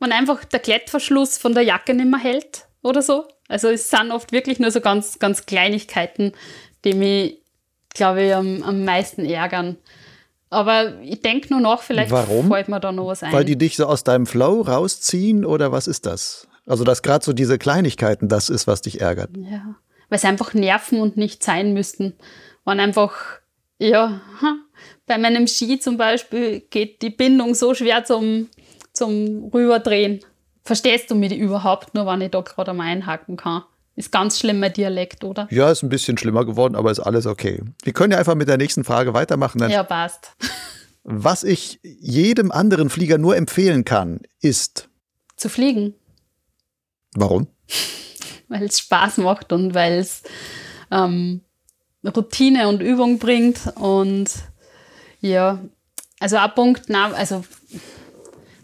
Wenn 0.00 0.12
einfach 0.12 0.44
der 0.44 0.60
Klettverschluss 0.60 1.36
von 1.36 1.52
der 1.52 1.62
Jacke 1.62 1.92
nicht 1.92 2.08
mehr 2.08 2.20
hält 2.20 2.66
oder 2.82 3.02
so. 3.02 3.28
Also 3.48 3.68
es 3.68 3.90
sind 3.90 4.12
oft 4.12 4.32
wirklich 4.32 4.58
nur 4.58 4.70
so 4.70 4.80
ganz, 4.80 5.18
ganz 5.18 5.44
Kleinigkeiten, 5.44 6.32
die 6.84 6.94
mich, 6.94 7.42
glaube 7.90 8.22
ich, 8.22 8.34
am, 8.34 8.62
am 8.62 8.84
meisten 8.84 9.26
ärgern. 9.26 9.76
Aber 10.50 11.00
ich 11.02 11.20
denke 11.20 11.48
nur 11.50 11.60
noch, 11.60 11.82
vielleicht 11.82 12.10
Warum? 12.10 12.48
fällt 12.48 12.68
mir 12.68 12.80
da 12.80 12.90
noch 12.92 13.06
was 13.06 13.22
ein. 13.22 13.32
Weil 13.32 13.44
die 13.44 13.56
dich 13.58 13.76
so 13.76 13.86
aus 13.86 14.04
deinem 14.04 14.26
Flow 14.26 14.62
rausziehen 14.62 15.44
oder 15.44 15.72
was 15.72 15.86
ist 15.86 16.06
das? 16.06 16.48
Also, 16.66 16.84
dass 16.84 17.02
gerade 17.02 17.24
so 17.24 17.32
diese 17.32 17.58
Kleinigkeiten 17.58 18.28
das 18.28 18.48
ist, 18.50 18.66
was 18.66 18.82
dich 18.82 19.00
ärgert. 19.00 19.30
Ja. 19.36 19.76
weil 20.08 20.18
sie 20.18 20.26
einfach 20.26 20.54
nerven 20.54 21.00
und 21.00 21.16
nicht 21.16 21.42
sein 21.42 21.74
müssten. 21.74 22.14
Waren 22.64 22.80
einfach, 22.80 23.12
ja, 23.78 24.20
bei 25.06 25.18
meinem 25.18 25.46
Ski 25.46 25.78
zum 25.78 25.96
Beispiel 25.96 26.60
geht 26.60 27.02
die 27.02 27.10
Bindung 27.10 27.54
so 27.54 27.74
schwer 27.74 28.04
zum, 28.04 28.48
zum 28.92 29.50
Rüberdrehen. 29.52 30.20
Verstehst 30.64 31.10
du 31.10 31.14
mich 31.14 31.34
überhaupt 31.34 31.94
nur, 31.94 32.06
wenn 32.06 32.20
ich 32.20 32.30
da 32.30 32.42
gerade 32.42 32.74
mal 32.74 32.84
einhaken 32.84 33.36
kann? 33.36 33.64
Ist 33.98 34.12
ganz 34.12 34.38
schlimmer 34.38 34.70
Dialekt, 34.70 35.24
oder? 35.24 35.48
Ja, 35.50 35.72
ist 35.72 35.82
ein 35.82 35.88
bisschen 35.88 36.16
schlimmer 36.16 36.44
geworden, 36.44 36.76
aber 36.76 36.92
ist 36.92 37.00
alles 37.00 37.26
okay. 37.26 37.60
Wir 37.82 37.92
können 37.92 38.12
ja 38.12 38.18
einfach 38.18 38.36
mit 38.36 38.46
der 38.46 38.56
nächsten 38.56 38.84
Frage 38.84 39.12
weitermachen. 39.12 39.68
ja, 39.68 39.82
passt. 39.82 40.36
Was 41.02 41.42
ich 41.42 41.80
jedem 41.82 42.52
anderen 42.52 42.90
Flieger 42.90 43.18
nur 43.18 43.36
empfehlen 43.36 43.84
kann, 43.84 44.20
ist. 44.40 44.88
Zu 45.34 45.48
fliegen. 45.48 45.94
Warum? 47.16 47.48
weil 48.48 48.66
es 48.66 48.78
Spaß 48.78 49.16
macht 49.16 49.52
und 49.52 49.74
weil 49.74 49.98
es 49.98 50.22
ähm, 50.92 51.40
Routine 52.04 52.68
und 52.68 52.80
Übung 52.80 53.18
bringt. 53.18 53.72
Und 53.80 54.30
ja, 55.18 55.58
also 56.20 56.36
ein 56.36 56.54
Punkt, 56.54 56.84
na, 56.86 57.10
also 57.14 57.44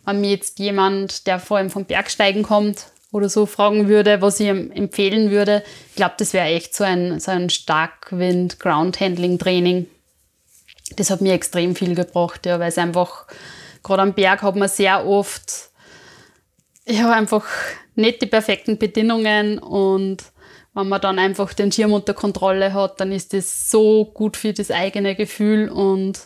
wenn 0.05 0.21
mir 0.21 0.31
jetzt 0.31 0.61
jemand, 0.61 1.27
der 1.27 1.41
vor 1.41 1.57
allem 1.57 1.71
vom 1.71 1.87
Bergsteigen 1.87 2.45
kommt 2.45 2.94
oder 3.15 3.29
so, 3.29 3.47
fragen 3.47 3.87
würde, 3.87 4.21
was 4.21 4.41
ich 4.41 4.49
empfehlen 4.49 5.31
würde, 5.31 5.63
ich 5.91 5.95
glaube, 5.95 6.15
das 6.19 6.33
wäre 6.33 6.49
echt 6.49 6.75
so 6.75 6.83
ein, 6.83 7.21
so 7.21 7.31
ein 7.31 7.49
Starkwind-Ground-Handling-Training. 7.49 9.87
Das 10.97 11.11
hat 11.11 11.21
mir 11.21 11.35
extrem 11.35 11.77
viel 11.77 11.95
gebracht, 11.95 12.45
ja, 12.45 12.59
weil 12.59 12.71
es 12.71 12.79
einfach, 12.79 13.29
gerade 13.85 14.03
am 14.03 14.15
Berg 14.15 14.43
hat 14.43 14.57
man 14.57 14.69
sehr 14.69 15.07
oft, 15.07 15.71
ja, 16.87 17.13
einfach 17.13 17.47
nicht 17.95 18.21
die 18.21 18.27
perfekten 18.27 18.79
Bedingungen 18.79 19.61
und 19.61 20.25
wenn 20.75 20.89
man 20.89 21.01
dann 21.01 21.21
einfach 21.21 21.55
den 21.55 21.71
Schirm 21.71 21.93
unter 21.93 22.15
Kontrolle 22.15 22.75
hat, 22.75 23.01
dann 23.01 23.13
ist 23.13 23.33
das 23.33 23.71
so 23.71 24.07
gut 24.07 24.37
für 24.37 24.53
das 24.53 24.73
eigene 24.73 25.15
Gefühl 25.15 25.69
und 25.69 26.19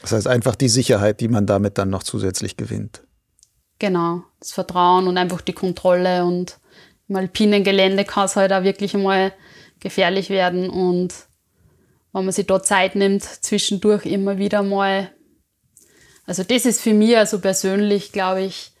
das 0.00 0.12
heißt 0.12 0.26
einfach 0.26 0.56
die 0.56 0.70
Sicherheit, 0.70 1.20
die 1.20 1.28
man 1.28 1.44
damit 1.44 1.76
dann 1.76 1.90
noch 1.90 2.02
zusätzlich 2.02 2.56
gewinnt. 2.56 3.02
Genau, 3.78 4.22
das 4.40 4.52
Vertrauen 4.52 5.06
und 5.06 5.18
einfach 5.18 5.40
die 5.40 5.52
Kontrolle 5.52 6.24
und 6.24 6.58
im 7.08 7.16
alpinen 7.16 7.64
Gelände 7.64 8.04
kann 8.04 8.26
es 8.26 8.36
halt 8.36 8.52
auch 8.52 8.62
wirklich 8.62 8.94
einmal 8.94 9.32
gefährlich 9.80 10.30
werden 10.30 10.68
und 10.68 11.14
wenn 12.12 12.24
man 12.24 12.32
sich 12.32 12.46
da 12.46 12.62
Zeit 12.62 12.96
nimmt, 12.96 13.22
zwischendurch 13.22 14.04
immer 14.04 14.38
wieder 14.38 14.62
mal. 14.62 15.12
Also 16.26 16.42
das 16.42 16.66
ist 16.66 16.80
für 16.80 16.92
mich 16.92 17.16
also 17.16 17.38
persönlich, 17.40 18.12
glaube 18.12 18.42
ich, 18.42 18.72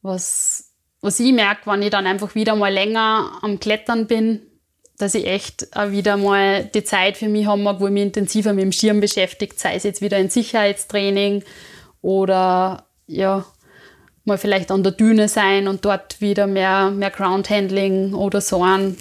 was 0.00 0.74
was 1.04 1.20
ich 1.20 1.34
merke, 1.34 1.70
wenn 1.70 1.82
ich 1.82 1.90
dann 1.90 2.06
einfach 2.06 2.34
wieder 2.34 2.56
mal 2.56 2.72
länger 2.72 3.38
am 3.42 3.60
Klettern 3.60 4.06
bin, 4.06 4.40
dass 4.96 5.14
ich 5.14 5.26
echt 5.26 5.76
auch 5.76 5.90
wieder 5.90 6.16
mal 6.16 6.64
die 6.64 6.82
Zeit 6.82 7.18
für 7.18 7.28
mich 7.28 7.44
haben 7.46 7.62
mag, 7.62 7.78
wo 7.78 7.88
ich 7.88 7.92
mich 7.92 8.04
intensiver 8.04 8.54
mit 8.54 8.62
dem 8.62 8.72
Schirm 8.72 9.00
beschäftigt, 9.00 9.60
sei 9.60 9.74
es 9.74 9.82
jetzt 9.82 10.00
wieder 10.00 10.16
ein 10.16 10.30
Sicherheitstraining 10.30 11.44
oder 12.00 12.86
ja, 13.06 13.44
mal 14.24 14.38
vielleicht 14.38 14.70
an 14.70 14.82
der 14.82 14.92
Düne 14.92 15.28
sein 15.28 15.68
und 15.68 15.84
dort 15.84 16.20
wieder 16.20 16.46
mehr, 16.46 16.90
mehr 16.90 17.10
Groundhandling 17.10 18.14
oder 18.14 18.40
so 18.40 18.62
an. 18.62 18.96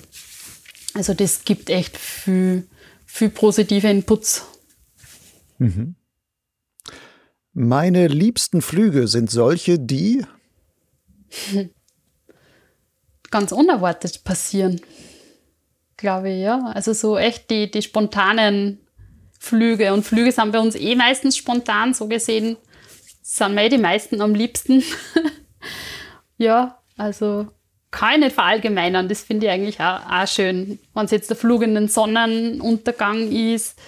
Also 0.94 1.14
das 1.14 1.46
gibt 1.46 1.70
echt 1.70 1.98
viel, 1.98 2.68
viel 3.06 3.30
positive 3.30 3.90
Inputs. 3.90 4.46
Mhm. 5.58 5.96
Meine 7.54 8.08
liebsten 8.08 8.62
Flüge 8.62 9.08
sind 9.08 9.32
solche, 9.32 9.80
die 9.80 10.26
ganz 13.32 13.52
unerwartet 13.52 14.24
passieren. 14.24 14.82
Glaube 15.98 16.32
ich, 16.32 16.42
ja. 16.42 16.72
Also 16.74 16.94
so 16.94 17.18
echt 17.18 17.50
die, 17.50 17.72
die 17.72 17.82
spontanen 17.82 18.80
Flüge. 19.40 19.94
Und 19.94 20.04
Flüge 20.04 20.32
sind 20.32 20.52
bei 20.52 20.60
uns 20.60 20.76
eh 20.76 20.96
meistens 20.96 21.38
spontan, 21.38 21.94
so 21.94 22.08
gesehen 22.08 22.58
sind 23.24 23.56
mir 23.56 23.70
die 23.70 23.80
meisten 23.80 24.22
am 24.22 24.36
liebsten. 24.36 24.84
ja, 26.38 26.78
also 26.98 27.48
kann 27.90 28.16
ich 28.16 28.20
nicht 28.20 28.36
verallgemeinern. 28.36 29.08
Das 29.08 29.24
finde 29.24 29.48
ich 29.48 29.52
eigentlich 29.52 29.80
auch, 29.80 30.02
auch 30.10 30.28
schön. 30.28 30.78
Wenn 30.94 31.06
es 31.06 31.12
jetzt 31.12 31.30
der 31.30 31.38
Flug 31.38 31.64
in 31.64 31.74
den 31.74 31.88
Sonnenuntergang 31.88 33.32
ist, 33.32 33.80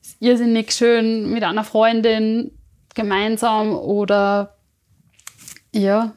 ist 0.00 0.16
irrsinnig 0.20 0.72
schön 0.72 1.30
mit 1.30 1.44
einer 1.44 1.64
Freundin 1.64 2.52
gemeinsam 2.94 3.76
oder 3.76 4.56
ja, 5.72 6.14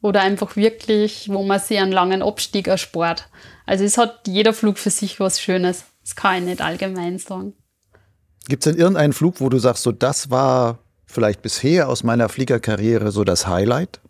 oder 0.00 0.20
einfach 0.20 0.54
wirklich, 0.54 1.28
wo 1.30 1.42
man 1.42 1.58
sich 1.58 1.78
einen 1.78 1.90
langen 1.90 2.22
Abstieg 2.22 2.68
erspart. 2.68 3.28
Also 3.66 3.84
es 3.84 3.98
hat 3.98 4.28
jeder 4.28 4.52
Flug 4.52 4.78
für 4.78 4.90
sich 4.90 5.18
was 5.18 5.40
Schönes. 5.40 5.84
Das 6.02 6.14
kann 6.14 6.38
ich 6.38 6.44
nicht 6.44 6.60
allgemein 6.60 7.18
sagen. 7.18 7.54
Gibt 8.46 8.64
es 8.64 8.72
denn 8.72 8.80
irgendeinen 8.80 9.12
Flug, 9.12 9.40
wo 9.40 9.48
du 9.48 9.58
sagst, 9.58 9.82
so 9.82 9.92
das 9.92 10.30
war 10.30 10.78
vielleicht 11.08 11.42
bisher 11.42 11.88
aus 11.88 12.04
meiner 12.04 12.28
Fliegerkarriere 12.28 13.10
so 13.10 13.24
das 13.24 13.46
Highlight? 13.46 14.00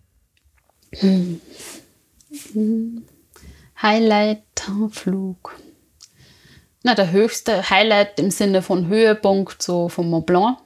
Hm. 0.93 1.41
Highlight-Flug. 3.81 5.55
Na, 6.83 6.95
der 6.95 7.11
höchste 7.11 7.71
Highlight 7.71 8.19
im 8.19 8.31
Sinne 8.31 8.63
von 8.63 8.89
Höhepunkt 8.89 9.63
so 9.63 9.89
vom 9.89 10.11
Mont 10.11 10.27
Blanc. 10.27 10.59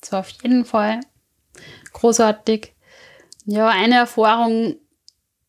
Das 0.00 0.12
war 0.12 0.20
auf 0.20 0.30
jeden 0.42 0.64
Fall 0.64 1.00
großartig. 1.92 2.74
Ja, 3.44 3.68
eine 3.68 3.96
Erfahrung, 3.96 4.76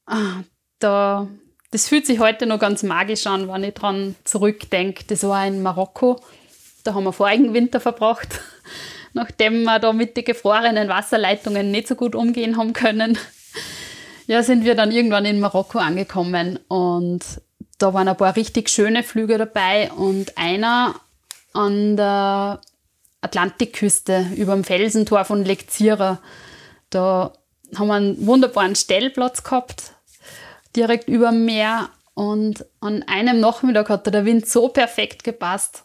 ah, 0.06 0.44
da, 0.80 1.28
das 1.72 1.88
fühlt 1.88 2.06
sich 2.06 2.20
heute 2.20 2.46
noch 2.46 2.60
ganz 2.60 2.84
magisch 2.84 3.28
an, 3.28 3.48
wenn 3.48 3.64
ich 3.64 3.74
dran 3.74 4.16
zurückdenke. 4.24 5.04
Das 5.08 5.24
war 5.24 5.46
in 5.46 5.62
Marokko. 5.62 6.20
Da 6.84 6.94
haben 6.94 7.04
wir 7.04 7.14
vorigen 7.14 7.54
Winter 7.54 7.80
verbracht, 7.80 8.40
nachdem 9.14 9.64
wir 9.64 9.80
da 9.80 9.94
mit 9.94 10.18
den 10.18 10.26
gefrorenen 10.26 10.90
Wasserleitungen 10.90 11.72
nicht 11.72 11.88
so 11.88 11.96
gut 11.96 12.16
umgehen 12.16 12.58
haben 12.58 12.74
können. 12.74 13.18
Ja, 14.28 14.44
sind 14.44 14.64
wir 14.64 14.76
dann 14.76 14.92
irgendwann 14.92 15.26
in 15.26 15.40
Marokko 15.40 15.80
angekommen 15.80 16.60
und 16.68 17.24
da 17.78 17.94
waren 17.94 18.08
ein 18.08 18.18
paar 18.18 18.36
richtig 18.36 18.70
schöne 18.70 19.04
Flüge 19.04 19.38
dabei 19.38 19.92
und 19.92 20.38
einer 20.38 20.96
an 21.54 21.98
der 21.98 22.62
Atlantikküste 23.22 24.28
über 24.36 24.54
dem 24.54 24.64
Felsentor 24.64 25.26
von 25.26 25.44
Lekzira. 25.44 26.20
Da 26.90 27.34
haben 27.76 27.88
wir 27.88 27.94
einen 27.94 28.26
wunderbaren 28.26 28.76
Stellplatz 28.76 29.44
gehabt, 29.44 29.94
direkt 30.76 31.08
über 31.08 31.32
dem 31.32 31.46
Meer. 31.46 31.90
Und 32.14 32.66
an 32.82 33.04
einem 33.04 33.40
Nachmittag 33.40 33.90
hat 33.90 34.06
der 34.14 34.26
Wind 34.26 34.48
so 34.48 34.68
perfekt 34.68 35.24
gepasst. 35.24 35.84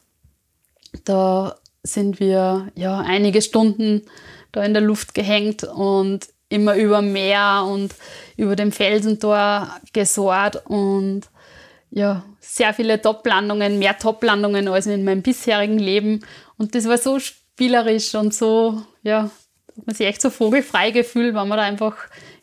Da 1.04 1.56
sind 1.86 2.20
wir 2.20 2.68
ja 2.74 2.98
einige 3.00 3.42
Stunden 3.42 4.02
da 4.52 4.62
in 4.62 4.74
der 4.74 4.82
Luft 4.82 5.14
gehängt 5.14 5.64
und 5.64 6.28
immer 6.48 6.76
über 6.76 7.02
Meer 7.02 7.64
und 7.66 7.94
über 8.36 8.56
dem 8.56 8.72
Felsentor 8.72 9.70
gesohrt 9.92 10.64
und 10.66 11.22
ja, 11.90 12.24
sehr 12.40 12.74
viele 12.74 13.00
Toplandungen, 13.00 13.78
mehr 13.78 13.98
Toplandungen 13.98 14.68
als 14.68 14.86
in 14.86 15.04
meinem 15.04 15.22
bisherigen 15.22 15.78
Leben. 15.78 16.24
Und 16.58 16.74
das 16.74 16.88
war 16.88 16.98
so 16.98 17.18
spielerisch 17.18 18.14
und 18.14 18.34
so, 18.34 18.82
ja, 19.02 19.30
man 19.84 19.94
sich 19.94 20.06
echt 20.06 20.22
so 20.22 20.30
vogelfrei 20.30 20.90
gefühlt, 20.90 21.34
wenn 21.34 21.48
man 21.48 21.58
da 21.58 21.64
einfach 21.64 21.96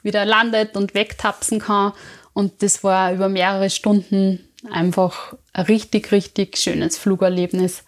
wieder 0.03 0.25
landet 0.25 0.75
und 0.75 0.93
wegtapsen 0.93 1.59
kann. 1.59 1.93
Und 2.33 2.61
das 2.61 2.83
war 2.83 3.13
über 3.13 3.29
mehrere 3.29 3.69
Stunden 3.69 4.47
einfach 4.69 5.35
ein 5.51 5.65
richtig, 5.65 6.11
richtig 6.11 6.57
schönes 6.57 6.97
Flugerlebnis. 6.97 7.83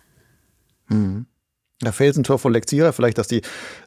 Mhm. 0.88 1.26
Der 1.84 1.92
Felsentor 1.92 2.40
von 2.40 2.54
Lexira, 2.54 2.94
vielleicht, 2.94 3.18
dass 3.18 3.28
die 3.28 3.42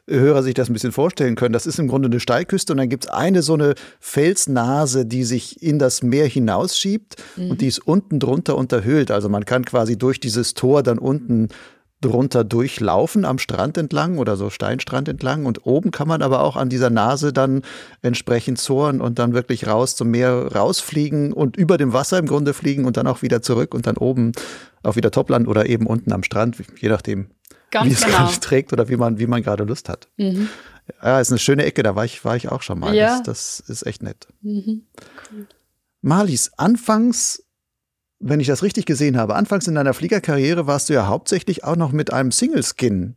Hörer 0.07 0.43
sich 0.43 0.53
das 0.53 0.69
ein 0.69 0.73
bisschen 0.73 0.91
vorstellen 0.91 1.35
können. 1.35 1.53
Das 1.53 1.65
ist 1.65 1.79
im 1.79 1.87
Grunde 1.87 2.07
eine 2.07 2.19
Steilküste 2.19 2.73
und 2.73 2.77
dann 2.77 2.89
gibt 2.89 3.05
es 3.05 3.09
eine 3.09 3.41
so 3.41 3.55
eine 3.55 3.73
Felsnase, 3.99 5.07
die 5.07 5.23
sich 5.23 5.63
in 5.63 5.79
das 5.79 6.03
Meer 6.03 6.27
hinausschiebt 6.27 7.15
mhm. 7.35 7.51
und 7.51 7.61
die 7.61 7.67
ist 7.67 7.79
unten 7.79 8.19
drunter 8.19 8.55
unterhöhlt. 8.55 9.09
Also 9.09 9.27
man 9.27 9.45
kann 9.45 9.65
quasi 9.65 9.97
durch 9.97 10.19
dieses 10.19 10.53
Tor 10.53 10.83
dann 10.83 10.99
unten 10.99 11.49
drunter 12.01 12.43
durchlaufen 12.43 13.25
am 13.25 13.39
Strand 13.39 13.77
entlang 13.77 14.17
oder 14.19 14.37
so 14.37 14.49
Steinstrand 14.49 15.09
entlang 15.09 15.45
und 15.45 15.65
oben 15.65 15.91
kann 15.91 16.07
man 16.07 16.21
aber 16.21 16.41
auch 16.41 16.55
an 16.55 16.69
dieser 16.69 16.89
Nase 16.89 17.33
dann 17.33 17.63
entsprechend 18.01 18.57
zoren 18.57 19.01
und 19.01 19.19
dann 19.19 19.33
wirklich 19.33 19.67
raus 19.67 19.95
zum 19.95 20.11
Meer 20.11 20.55
rausfliegen 20.55 21.33
und 21.33 21.57
über 21.57 21.77
dem 21.77 21.91
Wasser 21.91 22.19
im 22.19 22.25
Grunde 22.25 22.53
fliegen 22.53 22.85
und 22.85 22.97
dann 22.97 23.07
auch 23.07 23.21
wieder 23.21 23.41
zurück 23.41 23.73
und 23.73 23.85
dann 23.85 23.97
oben 23.97 24.31
auch 24.83 24.95
wieder 24.95 25.11
Topland 25.11 25.47
oder 25.47 25.65
eben 25.65 25.87
unten 25.87 26.13
am 26.13 26.23
Strand, 26.23 26.55
je 26.79 26.87
nachdem, 26.87 27.27
Ganz 27.71 27.87
wie 27.87 27.93
es 27.93 28.03
genau. 28.03 28.17
gerade 28.17 28.39
trägt 28.39 28.73
oder 28.73 28.89
wie 28.89 28.97
man, 28.97 29.19
wie 29.19 29.27
man 29.27 29.43
gerade 29.43 29.63
Lust 29.63 29.89
hat. 29.89 30.07
Mhm. 30.17 30.49
Ja, 31.03 31.19
ist 31.19 31.31
eine 31.31 31.39
schöne 31.39 31.65
Ecke, 31.65 31.83
da 31.83 31.95
war 31.95 32.05
ich, 32.05 32.25
war 32.25 32.35
ich 32.35 32.49
auch 32.49 32.61
schon 32.61 32.79
mal. 32.79 32.95
Ja. 32.95 33.21
Das, 33.21 33.57
das 33.57 33.69
ist 33.69 33.85
echt 33.85 34.01
nett. 34.01 34.27
Mhm. 34.41 34.83
Cool. 35.31 35.47
Marlies, 36.01 36.51
anfangs 36.57 37.43
wenn 38.19 38.39
ich 38.39 38.47
das 38.47 38.63
richtig 38.63 38.85
gesehen 38.85 39.17
habe, 39.17 39.35
anfangs 39.35 39.67
in 39.67 39.75
deiner 39.75 39.93
Fliegerkarriere 39.93 40.67
warst 40.67 40.89
du 40.89 40.93
ja 40.93 41.07
hauptsächlich 41.07 41.63
auch 41.63 41.77
noch 41.77 41.91
mit 41.91 42.11
einem 42.11 42.31
Single-Skin 42.31 43.15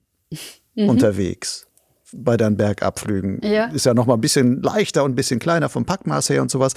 mhm. 0.75 0.89
unterwegs 0.89 1.67
bei 2.13 2.37
deinen 2.37 2.57
Bergabflügen. 2.57 3.41
Ja. 3.43 3.67
Ist 3.67 3.87
ja 3.87 3.95
noch 3.95 4.07
mal 4.07 4.15
ein 4.15 4.21
bisschen 4.21 4.63
leichter 4.63 5.03
und 5.05 5.13
ein 5.13 5.17
bisschen 5.17 5.41
kleiner 5.41 5.69
vom 5.69 5.85
Packmaß 5.85 6.31
her 6.31 6.43
und 6.43 6.51
sowas. 6.51 6.75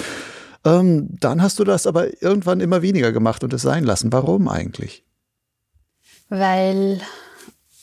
Ähm, 0.63 1.09
dann 1.19 1.41
hast 1.41 1.59
du 1.59 1.63
das 1.63 1.85
aber 1.85 2.21
irgendwann 2.23 2.61
immer 2.61 2.81
weniger 2.81 3.11
gemacht 3.11 3.43
und 3.43 3.53
es 3.53 3.61
sein 3.61 3.83
lassen. 3.83 4.11
Warum 4.11 4.47
eigentlich? 4.47 5.03
Weil 6.29 7.01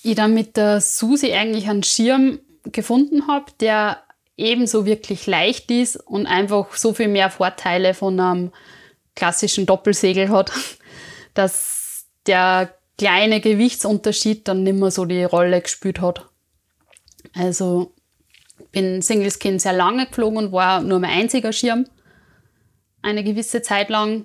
ich 0.02 0.14
dann 0.16 0.34
mit 0.34 0.56
der 0.56 0.80
Susi 0.80 1.32
eigentlich 1.32 1.68
einen 1.68 1.82
Schirm 1.82 2.40
gefunden 2.64 3.26
habe, 3.28 3.46
der 3.60 4.02
ebenso 4.36 4.86
wirklich 4.86 5.26
leicht 5.26 5.70
ist 5.70 5.96
und 5.96 6.26
einfach 6.26 6.74
so 6.74 6.94
viel 6.94 7.08
mehr 7.08 7.30
Vorteile 7.30 7.94
von 7.94 8.18
einem 8.18 8.52
klassischen 9.14 9.66
Doppelsegel 9.66 10.30
hat, 10.30 10.52
dass 11.34 12.06
der 12.26 12.74
kleine 12.98 13.40
Gewichtsunterschied 13.40 14.46
dann 14.48 14.62
nicht 14.62 14.76
mehr 14.76 14.90
so 14.90 15.04
die 15.04 15.24
Rolle 15.24 15.60
gespielt 15.60 16.00
hat. 16.00 16.26
Also 17.34 17.92
bin 18.70 19.02
Single 19.02 19.30
Skin 19.30 19.58
sehr 19.58 19.72
lange 19.72 20.06
geflogen 20.06 20.38
und 20.38 20.52
war 20.52 20.80
nur 20.80 20.98
mein 20.98 21.10
einziger 21.10 21.52
Schirm 21.52 21.86
eine 23.02 23.24
gewisse 23.24 23.62
Zeit 23.62 23.90
lang. 23.90 24.24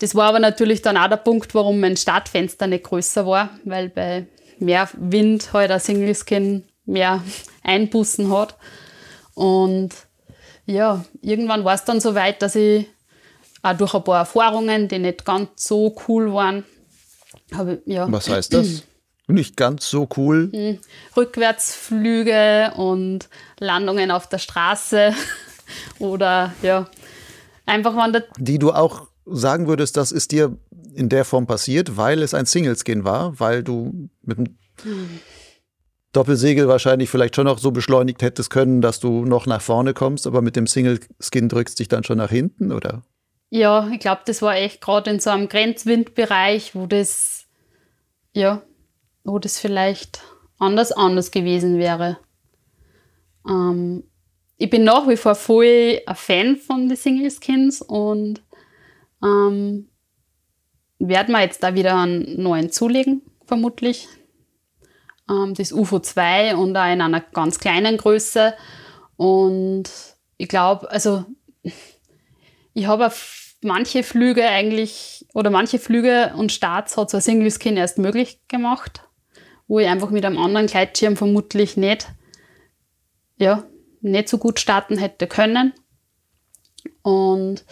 Das 0.00 0.14
war 0.14 0.28
aber 0.28 0.40
natürlich 0.40 0.82
dann 0.82 0.96
auch 0.96 1.08
der 1.08 1.16
Punkt, 1.16 1.54
warum 1.54 1.80
mein 1.80 1.96
Startfenster 1.96 2.66
nicht 2.66 2.84
größer 2.84 3.26
war, 3.26 3.50
weil 3.64 3.88
bei 3.88 4.26
mehr 4.60 4.88
Wind 4.96 5.52
halt 5.52 5.70
ein 5.70 5.80
Single 5.80 6.14
Skin 6.14 6.64
mehr 6.84 7.22
Einbußen 7.62 8.32
hat. 8.32 8.56
Und 9.34 9.90
ja, 10.66 11.04
irgendwann 11.22 11.64
war 11.64 11.74
es 11.74 11.84
dann 11.84 12.00
so 12.00 12.14
weit, 12.14 12.42
dass 12.42 12.54
ich 12.54 12.86
auch 13.62 13.76
durch 13.76 13.94
ein 13.94 14.04
paar 14.04 14.18
Erfahrungen, 14.18 14.88
die 14.88 14.98
nicht 14.98 15.24
ganz 15.24 15.48
so 15.56 15.94
cool 16.08 16.32
waren, 16.32 16.64
habe 17.52 17.82
ja. 17.86 18.10
Was 18.10 18.28
heißt 18.28 18.54
das? 18.54 18.82
Nicht 19.30 19.58
ganz 19.58 19.90
so 19.90 20.08
cool. 20.16 20.48
Hm, 20.50 20.78
Rückwärtsflüge 21.14 22.72
und 22.76 23.28
Landungen 23.60 24.10
auf 24.10 24.26
der 24.26 24.38
Straße 24.38 25.12
oder 25.98 26.54
ja, 26.62 26.88
einfach 27.66 27.94
waren 27.94 28.16
Die 28.38 28.58
du 28.58 28.72
auch 28.72 29.08
sagen 29.26 29.66
würdest, 29.66 29.98
das 29.98 30.12
ist 30.12 30.32
dir 30.32 30.56
in 30.98 31.08
der 31.08 31.24
Form 31.24 31.46
passiert, 31.46 31.96
weil 31.96 32.22
es 32.22 32.34
ein 32.34 32.46
Single-Skin 32.46 33.04
war, 33.04 33.38
weil 33.38 33.62
du 33.62 34.10
mit 34.22 34.38
dem 34.38 34.58
hm. 34.82 35.20
Doppelsegel 36.12 36.68
wahrscheinlich 36.68 37.10
vielleicht 37.10 37.36
schon 37.36 37.44
noch 37.44 37.58
so 37.58 37.70
beschleunigt 37.70 38.22
hättest 38.22 38.50
können, 38.50 38.80
dass 38.80 38.98
du 38.98 39.24
noch 39.24 39.46
nach 39.46 39.60
vorne 39.60 39.94
kommst, 39.94 40.26
aber 40.26 40.42
mit 40.42 40.56
dem 40.56 40.66
Single-Skin 40.66 41.48
drückst 41.48 41.78
dich 41.78 41.88
dann 41.88 42.04
schon 42.04 42.18
nach 42.18 42.30
hinten, 42.30 42.72
oder? 42.72 43.02
Ja, 43.50 43.88
ich 43.92 44.00
glaube, 44.00 44.22
das 44.26 44.42
war 44.42 44.56
echt 44.56 44.80
gerade 44.80 45.10
in 45.10 45.20
so 45.20 45.30
einem 45.30 45.48
Grenzwindbereich, 45.48 46.74
wo 46.74 46.86
das, 46.86 47.46
ja, 48.34 48.62
wo 49.24 49.38
das 49.38 49.58
vielleicht 49.58 50.20
anders 50.58 50.92
anders 50.92 51.30
gewesen 51.30 51.78
wäre. 51.78 52.18
Ähm, 53.48 54.04
ich 54.56 54.70
bin 54.70 54.84
nach 54.84 55.08
wie 55.08 55.16
vor 55.16 55.34
voll 55.34 56.00
ein 56.04 56.16
Fan 56.16 56.56
von 56.56 56.88
den 56.88 56.96
Single 56.96 57.30
Skins 57.30 57.80
und 57.80 58.42
ähm, 59.22 59.87
werde 60.98 61.32
mir 61.32 61.42
jetzt 61.42 61.62
da 61.62 61.74
wieder 61.74 61.96
einen 61.96 62.42
neuen 62.42 62.70
zulegen, 62.70 63.22
vermutlich 63.46 64.08
ähm, 65.30 65.54
das 65.54 65.72
UFO 65.72 66.00
2 66.00 66.56
und 66.56 66.76
auch 66.76 66.92
in 66.92 67.00
einer 67.00 67.20
ganz 67.20 67.58
kleinen 67.58 67.96
Größe. 67.96 68.54
Und 69.16 69.84
ich 70.36 70.48
glaube, 70.48 70.90
also 70.90 71.24
ich 72.74 72.86
habe 72.86 73.10
manche 73.62 74.02
Flüge 74.02 74.46
eigentlich 74.48 75.26
oder 75.34 75.50
manche 75.50 75.78
Flüge 75.78 76.32
und 76.36 76.52
Starts 76.52 76.96
hat 76.96 77.10
so 77.10 77.18
ein 77.18 77.22
Single 77.22 77.50
Skin 77.50 77.76
erst 77.76 77.98
möglich 77.98 78.40
gemacht, 78.48 79.02
wo 79.66 79.78
ich 79.78 79.88
einfach 79.88 80.10
mit 80.10 80.24
einem 80.24 80.38
anderen 80.38 80.66
Gleitschirm 80.66 81.16
vermutlich 81.16 81.76
nicht, 81.76 82.08
ja, 83.36 83.64
nicht 84.00 84.28
so 84.28 84.38
gut 84.38 84.60
starten 84.60 84.96
hätte 84.96 85.26
können. 85.26 85.72
Und 87.02 87.64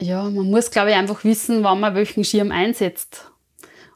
ja, 0.00 0.22
man 0.24 0.50
muss, 0.50 0.70
glaube 0.70 0.90
ich, 0.90 0.96
einfach 0.96 1.24
wissen, 1.24 1.64
wann 1.64 1.80
man 1.80 1.94
welchen 1.94 2.24
Schirm 2.24 2.52
einsetzt. 2.52 3.30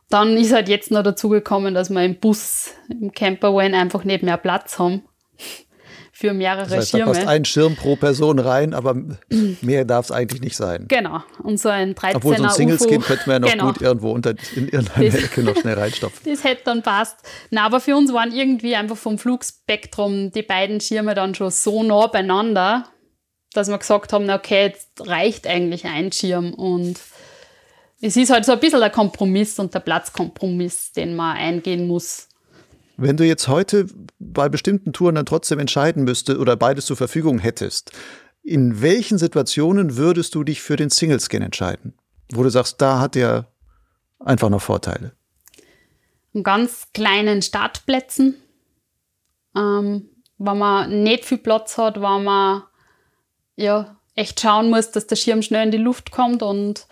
Dann 0.09 0.37
ist 0.37 0.53
halt 0.53 0.69
jetzt 0.69 0.91
noch 0.91 1.03
dazu 1.03 1.29
gekommen, 1.29 1.75
dass 1.75 1.89
wir 1.89 2.05
im 2.05 2.17
Bus, 2.17 2.71
im 2.89 3.13
Campervan 3.13 3.75
einfach 3.75 4.05
nicht 4.05 4.23
mehr 4.23 4.37
Platz 4.37 4.79
haben 4.79 5.03
für 6.13 6.35
mehrere 6.35 6.65
das 6.65 6.73
heißt, 6.73 6.91
Schirme. 6.91 7.13
Da 7.13 7.19
passt 7.19 7.29
ein 7.29 7.45
Schirm 7.45 7.77
pro 7.77 7.97
Person 7.97 8.39
rein, 8.39 8.75
aber 8.75 8.97
mehr 9.63 9.85
darf 9.85 10.07
es 10.07 10.11
eigentlich 10.11 10.43
nicht 10.43 10.57
sein. 10.57 10.87
Genau. 10.89 11.23
Und 11.43 11.59
so 11.59 11.71
ein 11.71 11.95
13er 11.95 12.17
Obwohl 12.17 12.37
so 12.37 12.43
ein 12.43 12.51
Singles-Skin 12.51 13.01
könnte 13.01 13.23
man 13.27 13.35
ja 13.35 13.41
noch 13.41 13.53
genau. 13.53 13.67
gut 13.73 13.81
irgendwo 13.81 14.11
unter, 14.11 14.35
in 14.55 14.69
irgendeine 14.69 15.11
das, 15.11 15.25
Ecke 15.25 15.43
noch 15.45 15.57
schnell 15.57 15.79
reinstopfen. 15.79 16.21
Das 16.31 16.45
hätte 16.45 16.63
dann 16.65 16.83
passt. 16.83 17.17
Na, 17.51 17.65
aber 17.65 17.81
für 17.81 17.97
uns 17.97 18.13
waren 18.13 18.33
irgendwie 18.33 18.75
einfach 18.75 18.97
vom 18.97 19.19
Flugspektrum 19.19 20.33
die 20.33 20.43
beiden 20.43 20.81
Schirme 20.81 21.15
dann 21.15 21.35
schon 21.35 21.51
so 21.51 21.83
nah 21.85 22.09
beieinander, 22.09 22.92
dass 23.53 23.69
wir 23.69 23.79
gesagt 23.79 24.13
haben, 24.13 24.29
okay, 24.31 24.67
jetzt 24.67 25.07
reicht 25.07 25.47
eigentlich 25.47 25.85
ein 25.85 26.13
Schirm 26.13 26.55
und 26.55 26.99
es 28.01 28.17
ist 28.17 28.31
halt 28.31 28.45
so 28.45 28.53
ein 28.53 28.61
bisschen 28.61 28.81
der 28.81 28.91
Kompromiss 28.91 29.59
und 29.59 29.73
der 29.75 29.81
Platzkompromiss, 29.81 30.93
den 30.93 31.15
man 31.15 31.37
eingehen 31.37 31.87
muss. 31.87 32.29
Wenn 32.97 33.17
du 33.17 33.25
jetzt 33.25 33.49
heute 33.49 33.87
bei 34.19 34.49
bestimmten 34.49 34.93
Touren 34.93 35.15
dann 35.15 35.27
trotzdem 35.27 35.59
entscheiden 35.59 36.05
müsstest 36.05 36.39
oder 36.39 36.57
beides 36.57 36.87
zur 36.87 36.97
Verfügung 36.97 37.39
hättest, 37.39 37.93
in 38.43 38.83
welchen 38.83 39.19
Situationen 39.19 39.97
würdest 39.97 40.35
du 40.35 40.43
dich 40.45 40.63
für 40.63 40.77
den 40.77 40.91
Single 40.91 41.21
Skin 41.21 41.43
entscheiden? 41.43 41.95
Wo 42.33 42.43
du 42.43 42.51
sagst, 42.51 42.81
da 42.81 42.99
hat 42.99 43.15
er 43.15 43.53
einfach 44.19 44.51
noch 44.51 44.63
Vorteile. 44.63 45.13
An 46.35 46.43
ganz 46.43 46.89
kleinen 46.93 47.41
Startplätzen, 47.41 48.35
ähm, 49.57 50.09
wenn 50.39 50.59
man 50.59 51.03
nicht 51.03 51.25
viel 51.25 51.39
Platz 51.39 51.79
hat, 51.79 51.97
wenn 51.97 52.25
man 52.25 52.65
ja, 53.57 53.97
echt 54.15 54.41
schauen 54.41 54.71
muss, 54.71 54.91
dass 54.91 55.07
der 55.07 55.17
Schirm 55.17 55.43
schnell 55.43 55.65
in 55.65 55.71
die 55.71 55.79
Luft 55.79 56.11
kommt 56.11 56.43
und 56.43 56.87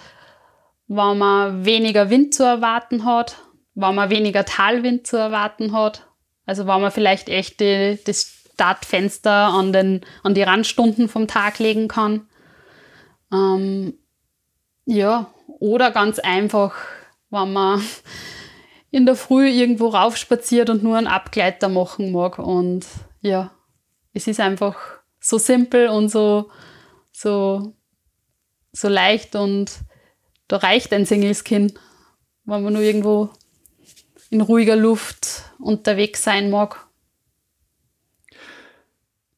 wenn 0.88 1.18
man 1.18 1.64
weniger 1.64 2.10
Wind 2.10 2.34
zu 2.34 2.42
erwarten 2.42 3.04
hat, 3.04 3.36
wenn 3.74 3.94
man 3.94 4.10
weniger 4.10 4.44
Talwind 4.44 5.06
zu 5.06 5.16
erwarten 5.16 5.72
hat. 5.72 6.06
Also 6.46 6.66
wenn 6.66 6.80
man 6.80 6.90
vielleicht 6.90 7.28
echt 7.28 7.60
die, 7.60 7.98
das 8.04 8.40
Startfenster 8.54 9.30
an, 9.30 9.72
den, 9.72 10.00
an 10.22 10.34
die 10.34 10.42
Randstunden 10.42 11.08
vom 11.08 11.28
Tag 11.28 11.58
legen 11.60 11.88
kann. 11.88 12.28
Ähm, 13.32 13.94
ja, 14.84 15.32
oder 15.46 15.90
ganz 15.92 16.18
einfach, 16.18 16.74
wenn 17.30 17.52
man 17.52 17.82
in 18.90 19.06
der 19.06 19.14
Früh 19.14 19.48
irgendwo 19.48 19.88
raufspaziert 19.88 20.68
und 20.68 20.82
nur 20.82 20.98
einen 20.98 21.06
Abgleiter 21.06 21.68
machen 21.68 22.12
mag. 22.12 22.38
Und 22.38 22.84
ja, 23.20 23.52
es 24.12 24.26
ist 24.26 24.40
einfach 24.40 24.76
so 25.20 25.38
simpel 25.38 25.88
und 25.88 26.08
so, 26.08 26.50
so, 27.12 27.74
so 28.72 28.88
leicht 28.88 29.36
und 29.36 29.70
da 30.48 30.56
reicht 30.56 30.92
ein 30.92 31.06
Single-Skin, 31.06 31.78
wenn 32.44 32.62
man 32.62 32.72
nur 32.72 32.82
irgendwo 32.82 33.30
in 34.30 34.40
ruhiger 34.40 34.76
Luft 34.76 35.44
unterwegs 35.58 36.22
sein 36.22 36.50
mag. 36.50 36.88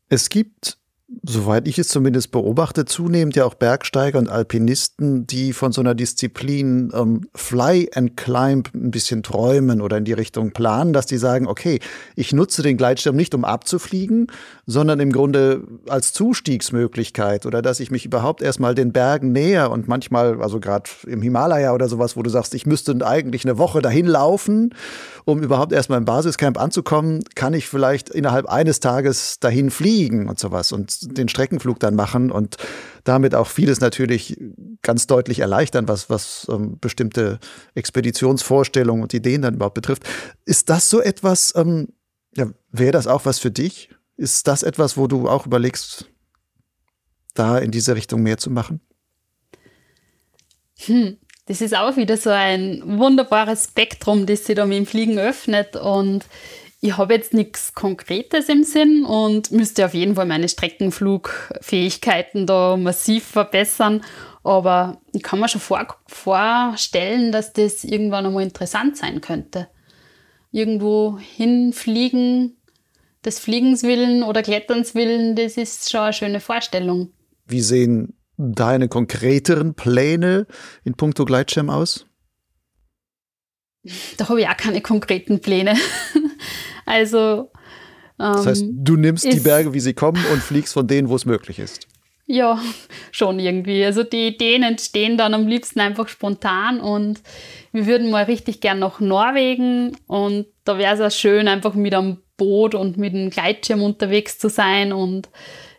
Es 0.09 0.29
gibt 0.29 0.79
soweit 1.23 1.69
ich 1.69 1.79
es 1.79 1.89
zumindest 1.89 2.31
beobachte, 2.31 2.85
zunehmend 2.85 3.37
ja 3.37 3.45
auch 3.45 3.55
Bergsteiger 3.55 4.19
und 4.19 4.29
Alpinisten, 4.29 5.27
die 5.27 5.53
von 5.53 5.73
so 5.73 5.81
einer 5.81 5.95
Disziplin 5.95 6.91
ähm, 6.95 7.29
Fly 7.35 7.91
and 7.95 8.17
Climb 8.17 8.71
ein 8.75 8.91
bisschen 8.91 9.23
träumen 9.23 9.81
oder 9.81 9.99
in 9.99 10.05
die 10.05 10.13
Richtung 10.13 10.53
planen, 10.53 10.93
dass 10.93 11.07
die 11.07 11.19
sagen, 11.19 11.47
okay, 11.47 11.81
ich 12.17 12.33
nutze 12.33 12.63
den 12.63 12.77
Gleitschirm 12.77 13.17
nicht, 13.17 13.35
um 13.35 13.45
abzufliegen, 13.45 14.29
sondern 14.67 15.01
im 15.01 15.13
Grunde 15.13 15.63
als 15.89 16.13
Zustiegsmöglichkeit 16.13 17.47
oder 17.47 17.63
dass 17.63 17.81
ich 17.81 17.91
mich 17.91 18.07
überhaupt 18.07 18.43
erstmal 18.43 18.75
den 18.75 18.93
Bergen 18.93 19.33
näher 19.33 19.71
und 19.71 19.89
manchmal, 19.89 20.41
also 20.43 20.61
gerade 20.61 20.91
im 21.07 21.23
Himalaya 21.23 21.73
oder 21.73 21.89
sowas, 21.89 22.17
wo 22.17 22.23
du 22.23 22.31
sagst, 22.31 22.55
ich 22.55 22.67
müsste 22.67 22.93
eigentlich 23.07 23.45
eine 23.45 23.59
Woche 23.59 23.83
dahin 23.83 24.07
laufen, 24.07 24.75
um 25.25 25.43
überhaupt 25.43 25.73
erstmal 25.73 25.99
im 25.99 26.05
Basiscamp 26.05 26.61
anzukommen, 26.61 27.23
kann 27.35 27.55
ich 27.55 27.69
vielleicht 27.69 28.11
innerhalb 28.11 28.47
eines 28.47 28.81
Tages 28.81 29.39
dahin 29.41 29.71
fliegen 29.71 30.29
und 30.29 30.39
sowas. 30.39 30.73
Und 30.73 31.02
den 31.03 31.29
Streckenflug 31.29 31.79
dann 31.81 31.95
machen 31.95 32.31
und 32.31 32.57
damit 33.05 33.35
auch 33.35 33.47
vieles 33.47 33.81
natürlich 33.81 34.39
ganz 34.83 35.07
deutlich 35.07 35.41
erleichtern, 35.41 35.89
was, 35.89 36.11
was 36.11 36.47
ähm, 36.51 36.79
bestimmte 36.81 37.39
Expeditionsvorstellungen 37.75 39.03
und 39.03 39.15
Ideen 39.15 39.43
dann 39.43 39.55
überhaupt 39.55 39.75
betrifft. 39.75 40.05
Ist 40.45 40.69
das 40.69 40.89
so 40.89 41.01
etwas, 41.01 41.55
ähm, 41.57 41.89
ja, 42.37 42.47
wäre 42.71 42.93
das 42.93 43.07
auch 43.07 43.25
was 43.25 43.39
für 43.39 43.51
dich? 43.51 43.91
Ist 44.17 44.47
das 44.47 44.63
etwas, 44.63 44.97
wo 44.97 45.07
du 45.07 45.29
auch 45.29 45.47
überlegst, 45.47 46.07
da 47.35 47.59
in 47.59 47.71
diese 47.71 47.95
Richtung 47.97 48.23
mehr 48.23 48.39
zu 48.39 48.51
machen? 48.51 48.81
Hm, 50.79 51.19
das 51.47 51.61
ist 51.61 51.77
auch 51.77 51.97
wieder 51.97 52.17
so 52.17 52.31
ein 52.31 52.83
wunderbares 52.99 53.65
Spektrum, 53.65 54.27
das 54.27 54.47
sich 54.47 54.57
da 54.57 54.67
mit 54.67 54.79
dem 54.79 54.87
Fliegen 54.87 55.19
öffnet 55.19 55.77
und 55.77 56.25
ich 56.85 56.97
habe 56.97 57.15
jetzt 57.15 57.33
nichts 57.33 57.75
Konkretes 57.75 58.49
im 58.49 58.65
Sinn 58.65 59.05
und 59.05 59.53
müsste 59.53 59.87
auf 59.87 59.95
jeden 59.95 60.17
Fall 60.17 60.27
meine 60.27 60.49
Streckenflugfähigkeiten 60.49 62.45
da 62.45 62.77
massiv 62.77 63.23
verbessern. 63.23 64.01
Aber 64.43 65.01
ich 65.13 65.23
kann 65.23 65.39
mir 65.39 65.49
schon 65.49 65.61
vor, 65.61 65.87
vorstellen, 66.09 67.31
dass 67.31 67.53
das 67.53 67.85
irgendwann 67.85 68.27
einmal 68.27 68.43
interessant 68.43 68.97
sein 68.97 69.21
könnte. 69.21 69.69
Irgendwo 70.51 71.19
hinfliegen, 71.19 72.57
des 73.25 73.39
Fliegens 73.39 73.85
willen 73.85 74.25
oder 74.25 74.43
Kletterns 74.43 74.97
willen, 74.97 75.37
das 75.37 75.57
ist 75.57 75.89
schon 75.89 76.01
eine 76.01 76.13
schöne 76.13 76.41
Vorstellung. 76.41 77.13
Wie 77.47 77.61
sehen 77.61 78.19
deine 78.37 78.89
konkreteren 78.89 79.75
Pläne 79.75 80.49
in 80.83 80.95
puncto 80.95 81.25
Gleitschirm 81.27 81.71
aus? 81.71 82.07
Da 84.17 84.29
habe 84.29 84.41
ich 84.41 84.49
auch 84.49 84.57
keine 84.57 84.81
konkreten 84.81 85.41
Pläne. 85.41 85.77
also. 86.87 87.51
Ähm, 88.19 88.33
das 88.35 88.47
heißt, 88.47 88.65
du 88.69 88.97
nimmst 88.97 89.25
die 89.25 89.41
Berge, 89.41 89.73
wie 89.75 89.81
sie 89.81 89.95
kommen 89.95 90.25
und 90.33 90.43
fliegst 90.43 90.73
von 90.73 90.87
denen, 90.87 91.09
wo 91.09 91.17
es 91.17 91.25
möglich 91.25 91.59
ist. 91.59 91.87
Ja, 92.27 92.61
schon 93.13 93.39
irgendwie. 93.39 93.85
Also 93.85 94.05
die 94.05 94.29
Ideen 94.29 94.63
entstehen 94.63 95.17
dann 95.17 95.35
am 95.35 95.47
liebsten 95.47 95.81
einfach 95.81 96.09
spontan 96.09 96.81
und 96.81 97.21
wir 97.73 97.87
würden 97.87 98.11
mal 98.11 98.25
richtig 98.25 98.61
gern 98.61 98.79
nach 98.79 99.01
Norwegen 99.01 99.97
und 100.07 100.47
da 100.65 100.79
wäre 100.79 100.95
es 100.95 101.01
auch 101.01 101.17
schön, 101.17 101.49
einfach 101.49 101.75
mit 101.75 101.95
einem 101.95 102.19
Boot 102.37 102.75
und 102.75 102.97
mit 102.97 103.15
einem 103.15 103.31
Gleitschirm 103.31 103.83
unterwegs 103.83 104.39
zu 104.39 104.49
sein 104.49 104.93
und 104.93 105.29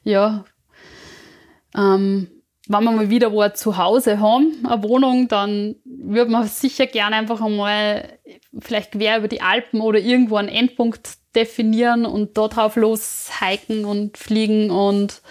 ja, 0.04 0.45
ähm, 1.76 2.28
wenn 2.68 2.84
wir 2.84 2.91
mal 2.91 3.10
wieder 3.10 3.32
wo 3.32 3.41
ein 3.41 3.56
Zuhause 3.56 4.20
haben, 4.20 4.66
eine 4.66 4.84
Wohnung, 4.84 5.28
dann 5.28 5.76
würde 5.86 6.32
man 6.32 6.47
sicher 6.47 6.88
gerne 6.88 7.18
einfach 7.18 7.41
einmal 7.41 8.20
vielleicht 8.60 8.91
quer 8.91 9.18
über 9.18 9.28
die 9.28 9.41
Alpen 9.41 9.82
oder 9.82 9.99
irgendwo 9.99 10.38
einen 10.38 10.49
Endpunkt 10.49 11.18
definieren 11.36 12.06
und 12.06 12.38
dort 12.38 12.56
drauf 12.56 12.76
los 12.76 13.30
hiken 13.39 13.86
und 13.86 14.18
fliegen 14.18 14.70
und 14.70 15.22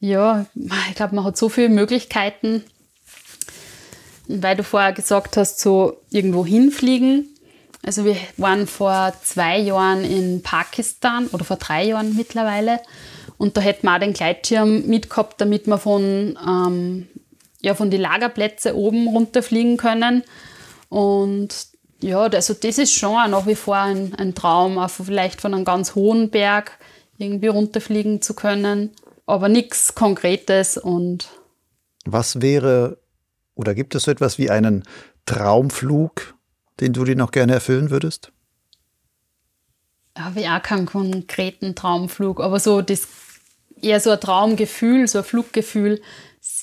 ja, 0.00 0.46
ich 0.54 0.94
glaube, 0.94 1.14
man 1.14 1.24
hat 1.24 1.36
so 1.36 1.48
viele 1.48 1.68
Möglichkeiten. 1.68 2.64
Weil 4.28 4.56
du 4.56 4.64
vorher 4.64 4.92
gesagt 4.92 5.36
hast, 5.36 5.60
so 5.60 6.02
irgendwo 6.10 6.44
hinfliegen. 6.44 7.28
Also 7.84 8.04
wir 8.04 8.16
waren 8.36 8.66
vor 8.66 9.14
zwei 9.22 9.58
Jahren 9.58 10.04
in 10.04 10.42
Pakistan 10.42 11.28
oder 11.28 11.44
vor 11.44 11.56
drei 11.56 11.84
Jahren 11.84 12.16
mittlerweile. 12.16 12.80
Und 13.38 13.56
da 13.56 13.60
hätten 13.60 13.86
wir 13.86 13.94
auch 13.94 14.00
den 14.00 14.14
Gleitschirm 14.14 14.86
mitgehabt, 14.86 15.40
damit 15.40 15.66
wir 15.66 15.78
von, 15.78 16.36
ähm, 16.44 17.08
ja, 17.60 17.74
von 17.74 17.90
den 17.90 18.00
Lagerplätzen 18.00 18.72
oben 18.72 19.06
runterfliegen 19.06 19.76
können. 19.76 20.24
Und 20.88 21.54
ja, 22.00 22.22
also 22.22 22.54
das 22.54 22.78
ist 22.78 22.92
schon 22.92 23.30
nach 23.30 23.46
wie 23.46 23.54
vor 23.54 23.76
ein, 23.76 24.14
ein 24.16 24.34
Traum, 24.34 24.78
auch 24.78 24.90
vielleicht 24.90 25.40
von 25.40 25.54
einem 25.54 25.64
ganz 25.64 25.94
hohen 25.94 26.30
Berg 26.30 26.78
irgendwie 27.18 27.48
runterfliegen 27.48 28.20
zu 28.20 28.34
können 28.34 28.90
aber 29.26 29.48
nichts 29.48 29.94
Konkretes 29.94 30.78
und. 30.78 31.28
Was 32.04 32.40
wäre 32.40 32.98
oder 33.54 33.74
gibt 33.74 33.94
es 33.94 34.04
so 34.04 34.10
etwas 34.10 34.38
wie 34.38 34.50
einen 34.50 34.84
Traumflug, 35.26 36.34
den 36.78 36.92
du 36.92 37.04
dir 37.04 37.16
noch 37.16 37.32
gerne 37.32 37.54
erfüllen 37.54 37.90
würdest? 37.90 38.32
Habe 40.16 40.40
ich 40.40 40.48
auch 40.48 40.62
keinen 40.62 40.86
konkreten 40.86 41.74
Traumflug, 41.74 42.40
aber 42.40 42.60
so 42.60 42.80
das 42.80 43.08
eher 43.82 44.00
so 44.00 44.10
ein 44.10 44.20
Traumgefühl, 44.20 45.08
so 45.08 45.18
ein 45.18 45.24
Fluggefühl. 45.24 46.00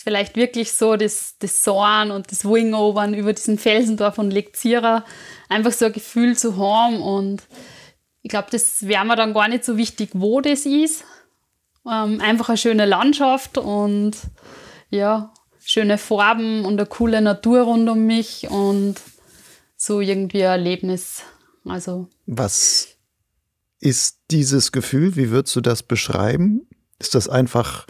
Vielleicht 0.04 0.36
wirklich 0.36 0.74
so 0.74 0.96
das, 0.96 1.38
das 1.40 1.64
Soaren 1.64 2.12
und 2.12 2.32
das 2.32 2.46
Wingovern 2.46 3.14
über 3.14 3.34
diesen 3.34 3.58
Felsendorf 3.58 4.18
und 4.18 4.32
Lekzierer. 4.32 5.06
Einfach 5.50 5.72
so 5.72 5.86
ein 5.86 5.94
Gefühl 5.94 6.38
zu 6.38 6.58
haben 6.58 7.02
und 7.02 7.44
ich 8.22 8.30
glaube, 8.30 8.48
das 8.52 8.88
wäre 8.88 9.06
mir 9.06 9.16
dann 9.16 9.34
gar 9.34 9.48
nicht 9.48 9.66
so 9.66 9.78
wichtig, 9.78 10.12
wo 10.14 10.42
das 10.42 10.66
ist, 10.66 11.04
ähm, 11.86 12.22
einfach 12.22 12.50
eine 12.50 12.58
schöne 12.58 12.86
Landschaft 12.86 13.58
und 13.58 14.12
ja, 14.90 15.34
schöne 15.64 15.98
Farben 15.98 16.66
und 16.66 16.74
eine 16.74 16.86
coole 16.86 17.22
Natur 17.22 17.62
rund 17.62 17.90
um 17.90 18.06
mich 18.06 18.50
und 18.50 18.96
so 19.76 20.00
irgendwie 20.00 20.44
ein 20.44 20.52
Erlebnis. 20.52 21.24
Also. 21.66 22.08
Was 22.26 22.90
ist 23.80 24.20
dieses 24.32 24.72
Gefühl? 24.72 25.16
Wie 25.16 25.30
würdest 25.30 25.56
du 25.56 25.62
das 25.62 25.84
beschreiben? 25.84 26.68
Ist 27.00 27.16
das 27.16 27.28
einfach 27.28 27.86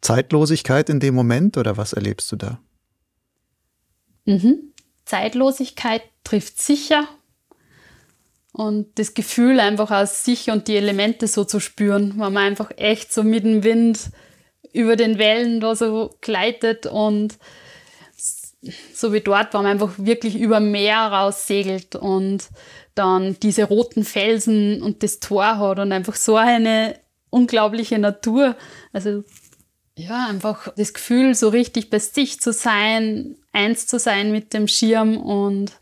Zeitlosigkeit 0.00 0.88
in 0.88 1.00
dem 1.00 1.14
Moment 1.14 1.56
oder 1.56 1.76
was 1.76 1.92
erlebst 1.92 2.30
du 2.32 2.36
da? 2.36 2.60
Mhm. 4.24 4.72
Zeitlosigkeit 5.04 6.02
trifft 6.22 6.60
sicher 6.60 7.08
und 8.52 8.98
das 8.98 9.14
Gefühl 9.14 9.60
einfach 9.60 9.90
aus 9.90 10.24
sich 10.24 10.50
und 10.50 10.68
die 10.68 10.76
Elemente 10.76 11.26
so 11.26 11.44
zu 11.44 11.60
spüren, 11.60 12.14
weil 12.18 12.30
man 12.30 12.44
einfach 12.44 12.70
echt 12.76 13.12
so 13.12 13.22
mit 13.22 13.44
dem 13.44 13.64
Wind 13.64 14.10
über 14.72 14.96
den 14.96 15.18
Wellen 15.18 15.60
da 15.60 15.74
so 15.74 16.14
gleitet 16.20 16.86
und 16.86 17.38
so 18.92 19.12
wie 19.12 19.20
dort, 19.20 19.54
wo 19.54 19.58
man 19.58 19.66
einfach 19.66 19.92
wirklich 19.96 20.36
über 20.36 20.60
Meer 20.60 20.98
raus 20.98 21.46
segelt 21.46 21.94
und 21.94 22.48
dann 22.94 23.36
diese 23.40 23.64
roten 23.64 24.04
Felsen 24.04 24.82
und 24.82 25.02
das 25.02 25.20
Tor 25.20 25.58
hat 25.58 25.78
und 25.78 25.92
einfach 25.92 26.16
so 26.16 26.36
eine 26.36 26.98
unglaubliche 27.30 27.98
Natur. 27.98 28.56
Also 28.92 29.22
ja, 29.98 30.28
einfach 30.28 30.72
das 30.76 30.94
Gefühl, 30.94 31.34
so 31.34 31.48
richtig 31.48 31.90
bei 31.90 31.98
sich 31.98 32.40
zu 32.40 32.52
sein, 32.52 33.36
eins 33.52 33.86
zu 33.86 33.98
sein 33.98 34.30
mit 34.30 34.54
dem 34.54 34.68
Schirm 34.68 35.16
und 35.16 35.72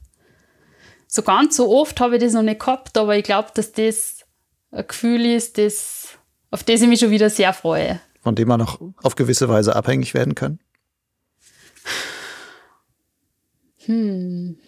so 1.07 1.23
ganz 1.23 1.57
so 1.57 1.71
oft 1.71 2.01
habe 2.01 2.17
ich 2.17 2.23
das 2.23 2.33
noch 2.33 2.43
nicht 2.43 2.61
gehabt, 2.61 2.97
aber 2.97 3.17
ich 3.17 3.25
glaube, 3.25 3.51
dass 3.55 3.73
das 3.73 4.25
ein 4.71 4.87
Gefühl 4.87 5.27
ist, 5.27 5.59
das, 5.59 6.09
auf 6.51 6.65
das 6.65 6.81
ich 6.81 6.89
mich 6.89 7.01
schon 7.01 7.11
wieder 7.11 7.29
sehr 7.29 7.53
freue. 7.53 8.01
Von 8.23 8.35
dem 8.35 8.49
man 8.49 8.63
auch 8.63 8.81
auf 9.03 9.17
gewisse 9.17 9.49
Weise 9.49 9.77
abhängig 9.77 10.15
werden 10.15 10.35
kann? 10.35 10.59
Hm. 13.85 14.59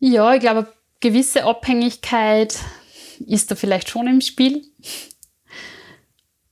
Ja, 0.00 0.34
ich 0.34 0.40
glaube, 0.40 0.60
eine 0.60 0.68
gewisse 1.00 1.44
Abhängigkeit 1.44 2.58
ist 3.26 3.50
da 3.50 3.54
vielleicht 3.54 3.90
schon 3.90 4.06
im 4.08 4.22
Spiel. 4.22 4.64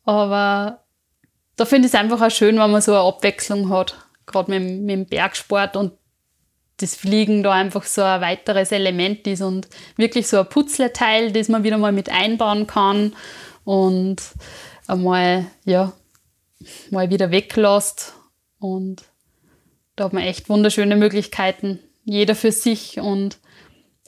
Aber 0.08 0.86
da 1.56 1.66
finde 1.66 1.86
ich 1.86 1.92
es 1.92 2.00
einfach 2.00 2.22
auch 2.22 2.30
schön, 2.30 2.58
wenn 2.58 2.70
man 2.70 2.80
so 2.80 2.92
eine 2.92 3.02
Abwechslung 3.02 3.68
hat, 3.68 3.94
gerade 4.24 4.50
mit, 4.50 4.80
mit 4.80 4.90
dem 4.90 5.04
Bergsport 5.04 5.76
und 5.76 5.92
das 6.78 6.94
Fliegen 6.94 7.42
da 7.42 7.52
einfach 7.52 7.82
so 7.82 8.00
ein 8.00 8.22
weiteres 8.22 8.72
Element 8.72 9.26
ist 9.26 9.42
und 9.42 9.68
wirklich 9.96 10.26
so 10.26 10.38
ein 10.38 10.48
Putzleteil, 10.48 11.30
das 11.32 11.50
man 11.50 11.62
wieder 11.62 11.76
mal 11.76 11.92
mit 11.92 12.08
einbauen 12.08 12.66
kann 12.66 13.14
und 13.64 14.22
einmal, 14.86 15.44
ja, 15.66 15.92
mal 16.90 17.10
wieder 17.10 17.30
weglässt. 17.30 18.14
Und 18.60 19.02
da 19.94 20.04
hat 20.04 20.14
man 20.14 20.22
echt 20.22 20.48
wunderschöne 20.48 20.96
Möglichkeiten, 20.96 21.80
jeder 22.04 22.34
für 22.34 22.52
sich. 22.52 22.98
Und 22.98 23.36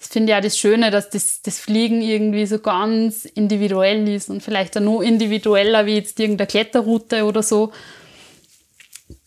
das 0.01 0.09
finde 0.09 0.33
ich 0.33 0.39
auch 0.39 0.43
das 0.43 0.59
Schöne, 0.59 0.91
dass 0.91 1.11
das, 1.11 1.43
das 1.43 1.61
Fliegen 1.61 2.03
irgendwie 2.03 2.47
so 2.47 2.59
ganz 2.59 3.27
individuell 3.27 4.09
ist 4.09 4.31
und 4.31 4.43
vielleicht 4.43 4.77
auch 4.77 4.83
noch 4.83 5.03
individueller 5.03 5.87
wie 5.87 5.97
jetzt 5.97 6.19
irgendeine 6.19 6.49
Kletterroute 6.49 7.25
oder 7.25 7.43
so. 7.43 7.71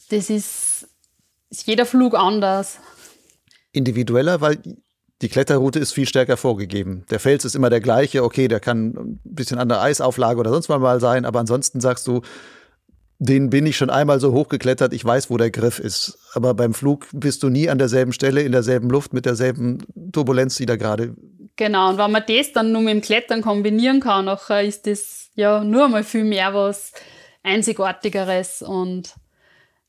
Das 0.09 0.29
ist, 0.29 0.87
ist 1.49 1.67
jeder 1.67 1.85
Flug 1.85 2.15
anders 2.15 2.79
individueller, 3.73 4.39
weil 4.39 4.59
die 5.21 5.29
Kletterroute 5.29 5.79
ist 5.79 5.91
viel 5.91 6.07
stärker 6.07 6.37
vorgegeben. 6.37 7.05
Der 7.09 7.19
Fels 7.19 7.43
ist 7.43 7.55
immer 7.55 7.69
der 7.69 7.81
gleiche, 7.81 8.23
okay, 8.23 8.47
der 8.47 8.59
kann 8.59 8.87
ein 8.87 9.19
bisschen 9.23 9.57
andere 9.57 9.81
Eisauflage 9.81 10.39
oder 10.39 10.51
sonst 10.51 10.69
mal 10.69 10.99
sein, 10.99 11.25
aber 11.25 11.39
ansonsten 11.39 11.81
sagst 11.81 12.07
du, 12.07 12.21
den 13.23 13.49
bin 13.49 13.65
ich 13.65 13.77
schon 13.77 13.89
einmal 13.89 14.19
so 14.19 14.33
hochgeklettert, 14.33 14.93
ich 14.93 15.03
weiß, 15.03 15.29
wo 15.29 15.37
der 15.37 15.49
Griff 15.49 15.79
ist. 15.79 16.19
Aber 16.33 16.53
beim 16.53 16.73
Flug 16.73 17.07
bist 17.13 17.41
du 17.43 17.49
nie 17.49 17.69
an 17.69 17.77
derselben 17.77 18.11
Stelle, 18.11 18.41
in 18.41 18.51
derselben 18.51 18.89
Luft, 18.89 19.13
mit 19.13 19.25
derselben 19.25 19.85
Turbulenz, 20.11 20.57
die 20.57 20.65
da 20.65 20.75
gerade. 20.75 21.15
Genau, 21.55 21.89
und 21.89 21.97
wenn 21.97 22.11
man 22.11 22.23
das 22.27 22.51
dann 22.51 22.71
nur 22.71 22.81
mit 22.81 22.93
dem 22.93 23.01
Klettern 23.01 23.41
kombinieren 23.41 23.99
kann, 23.99 24.25
nachher 24.25 24.63
ist 24.63 24.87
das 24.87 25.29
ja 25.35 25.63
nur 25.63 25.87
mal 25.87 26.03
viel 26.03 26.25
mehr 26.25 26.53
was 26.53 26.91
Einzigartigeres 27.43 28.61
und 28.61 29.15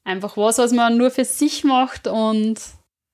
einfach 0.04 0.36
was, 0.36 0.58
was 0.58 0.72
man 0.72 0.96
nur 0.96 1.10
für 1.10 1.24
sich 1.24 1.64
macht 1.64 2.06
und 2.06 2.60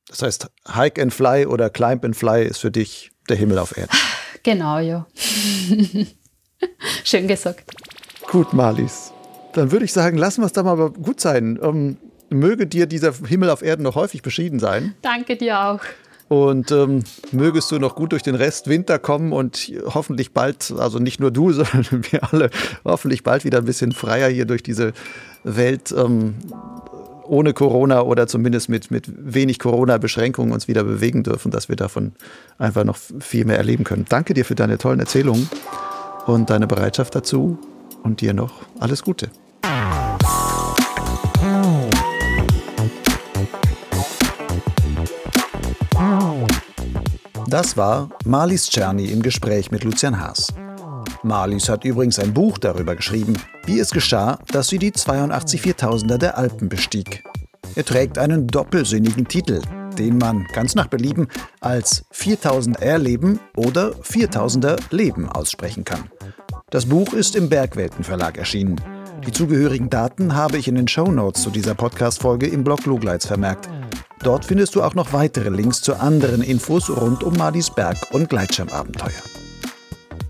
das 0.09 0.23
heißt, 0.23 0.51
Hike 0.75 1.01
and 1.01 1.15
Fly 1.15 1.47
oder 1.47 1.71
Climb 1.71 2.05
and 2.05 2.17
Fly 2.17 2.45
ist 2.45 2.59
für 2.59 2.73
dich 2.73 3.13
der 3.29 3.37
Himmel 3.37 3.59
auf 3.59 3.77
Erden. 3.77 3.97
Genau, 4.43 4.79
ja. 4.81 5.07
Schön 7.05 7.29
gesagt. 7.29 7.71
Gut, 8.27 8.53
Marlies. 8.53 9.13
Dann 9.53 9.73
würde 9.73 9.85
ich 9.85 9.93
sagen, 9.93 10.17
lassen 10.17 10.43
wir 10.43 10.47
es 10.47 10.53
da 10.53 10.63
mal 10.63 10.91
gut 10.91 11.21
sein. 11.21 11.59
Ähm, 11.63 11.97
möge 12.31 12.67
dir 12.67 12.87
dieser 12.87 13.13
Himmel 13.13 13.51
auf 13.51 13.63
Erden 13.63 13.83
noch 13.83 13.97
häufig 13.97 14.23
beschieden 14.23 14.59
sein. 14.61 14.95
Danke 15.03 15.37
dir 15.37 15.61
auch. 15.61 15.81
Und 16.29 16.71
ähm, 16.71 17.03
mögest 17.33 17.73
du 17.73 17.81
noch 17.81 17.97
gut 17.97 18.13
durch 18.13 18.23
den 18.23 18.37
Rest 18.37 18.69
Winter 18.69 19.01
kommen 19.01 19.33
und 19.33 19.73
hoffentlich 19.87 20.33
bald, 20.33 20.73
also 20.79 21.01
nicht 21.01 21.19
nur 21.19 21.33
du, 21.33 21.51
sondern 21.53 22.05
wir 22.09 22.33
alle, 22.33 22.51
hoffentlich 22.85 23.25
bald 23.25 23.45
wieder 23.45 23.59
ein 23.59 23.65
bisschen 23.65 23.91
freier 23.91 24.29
hier 24.29 24.45
durch 24.45 24.63
diese 24.63 24.93
Welt 25.43 25.93
ähm, 25.97 26.37
ohne 27.25 27.53
Corona 27.53 28.03
oder 28.03 28.29
zumindest 28.29 28.69
mit, 28.69 28.93
mit 28.93 29.07
wenig 29.17 29.59
Corona-Beschränkungen 29.59 30.53
uns 30.53 30.69
wieder 30.69 30.85
bewegen 30.85 31.25
dürfen, 31.25 31.51
dass 31.51 31.69
wir 31.69 31.77
davon 31.77 32.13
einfach 32.59 32.85
noch 32.85 32.97
viel 33.19 33.45
mehr 33.45 33.57
erleben 33.57 33.83
können. 33.83 34.05
Danke 34.09 34.35
dir 34.35 34.45
für 34.45 34.55
deine 34.55 34.79
tollen 34.79 35.01
Erzählungen 35.01 35.49
und 36.27 36.51
deine 36.51 36.69
Bereitschaft 36.69 37.15
dazu 37.17 37.59
und 38.03 38.21
dir 38.21 38.35
noch 38.35 38.63
alles 38.79 39.03
Gute. 39.03 39.31
Das 47.49 47.77
war 47.77 48.11
Marlies 48.25 48.71
Czerny 48.71 49.07
im 49.07 49.23
Gespräch 49.23 49.73
mit 49.73 49.83
Lucian 49.83 50.21
Haas. 50.21 50.55
Marlies 51.23 51.69
hat 51.69 51.85
übrigens 51.85 52.19
ein 52.19 52.33
Buch 52.33 52.59
darüber 52.59 52.95
geschrieben, 52.95 53.35
wie 53.67 53.81
es 53.81 53.91
geschah, 53.91 54.39
dass 54.53 54.69
sie 54.69 54.79
die 54.79 54.93
82 54.93 55.61
Viertausender 55.61 56.17
der 56.17 56.39
Alpen 56.39 56.69
bestieg. 56.69 57.25
Er 57.75 57.85
trägt 57.85 58.19
einen 58.19 58.47
doppelsinnigen 58.47 59.27
Titel, 59.27 59.61
den 59.99 60.19
man 60.19 60.47
ganz 60.53 60.75
nach 60.75 60.87
Belieben 60.87 61.29
als 61.61 62.05
4000 62.13 62.81
Erleben 62.81 63.41
oder 63.57 63.95
4000er 63.97 64.79
Leben 64.91 65.29
aussprechen 65.29 65.85
kann. 65.85 66.09
Das 66.71 66.87
Buch 66.87 67.15
ist 67.15 67.35
im 67.35 67.49
Bergwelten 67.49 68.05
Verlag 68.05 68.39
erschienen. 68.39 68.81
Die 69.27 69.33
zugehörigen 69.33 69.91
Daten 69.91 70.37
habe 70.37 70.57
ich 70.57 70.69
in 70.69 70.77
den 70.77 70.87
Show 70.87 71.11
Notes 71.11 71.43
zu 71.43 71.51
dieser 71.51 71.75
Podcast-Folge 71.75 72.47
im 72.47 72.63
Blog 72.63 72.87
Lugleits 72.87 73.27
vermerkt. 73.27 73.69
Dort 74.23 74.45
findest 74.45 74.77
du 74.77 74.83
auch 74.85 74.95
noch 74.95 75.13
weitere 75.13 75.49
Links 75.49 75.83
zu 75.83 75.97
anderen 75.97 76.43
Infos 76.43 76.89
rund 76.89 77.25
um 77.25 77.37
Madis 77.37 77.71
Berg- 77.71 78.13
und 78.13 78.29
Gleitschirmabenteuer. 78.29 79.11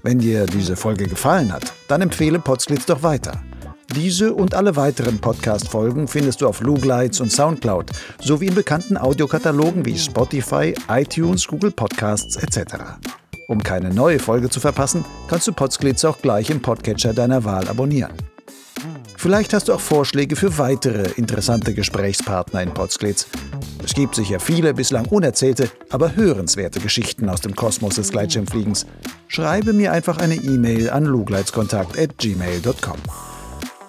Wenn 0.03 0.19
dir 0.19 0.47
diese 0.47 0.77
Folge 0.77 1.09
gefallen 1.09 1.53
hat, 1.53 1.75
dann 1.89 2.01
empfehle 2.01 2.39
Potsglitz 2.39 2.87
doch 2.87 3.03
weiter. 3.03 3.43
Diese 3.95 4.33
und 4.33 4.55
alle 4.55 4.77
weiteren 4.77 5.19
Podcast-Folgen 5.19 6.09
findest 6.09 6.41
du 6.41 6.49
auf 6.49 6.63
Lugleits 6.63 7.21
und 7.21 7.31
Soundcloud 7.31 7.91
sowie 8.19 8.47
in 8.47 8.55
bekannten 8.55 8.97
Audiokatalogen 8.97 9.85
wie 9.85 9.99
Spotify, 9.99 10.75
iTunes, 10.89 11.47
Google 11.47 11.73
Podcasts 11.73 12.37
etc. 12.37 12.77
Um 13.51 13.65
keine 13.65 13.93
neue 13.93 14.21
Folge 14.21 14.49
zu 14.49 14.61
verpassen, 14.61 15.05
kannst 15.27 15.49
du 15.49 15.53
Potsglitz 15.53 16.05
auch 16.05 16.23
gleich 16.23 16.51
im 16.51 16.63
Podcatcher 16.63 17.13
deiner 17.13 17.43
Wahl 17.43 17.67
abonnieren. 17.67 18.13
Vielleicht 19.17 19.53
hast 19.53 19.67
du 19.67 19.73
auch 19.73 19.81
Vorschläge 19.81 20.37
für 20.37 20.57
weitere 20.57 21.11
interessante 21.17 21.75
Gesprächspartner 21.75 22.63
in 22.63 22.73
Potsglitz. 22.73 23.27
Es 23.85 23.95
gibt 23.95 24.15
sicher 24.15 24.39
viele 24.39 24.73
bislang 24.73 25.07
unerzählte, 25.07 25.69
aber 25.91 26.15
hörenswerte 26.15 26.79
Geschichten 26.79 27.29
aus 27.29 27.41
dem 27.41 27.57
Kosmos 27.57 27.97
des 27.97 28.13
Gleitschirmfliegens. 28.13 28.87
Schreibe 29.27 29.73
mir 29.73 29.91
einfach 29.91 30.19
eine 30.19 30.37
E-Mail 30.37 30.89
an 30.89 31.05
lugleitskontakt.gmail.com. 31.07 32.99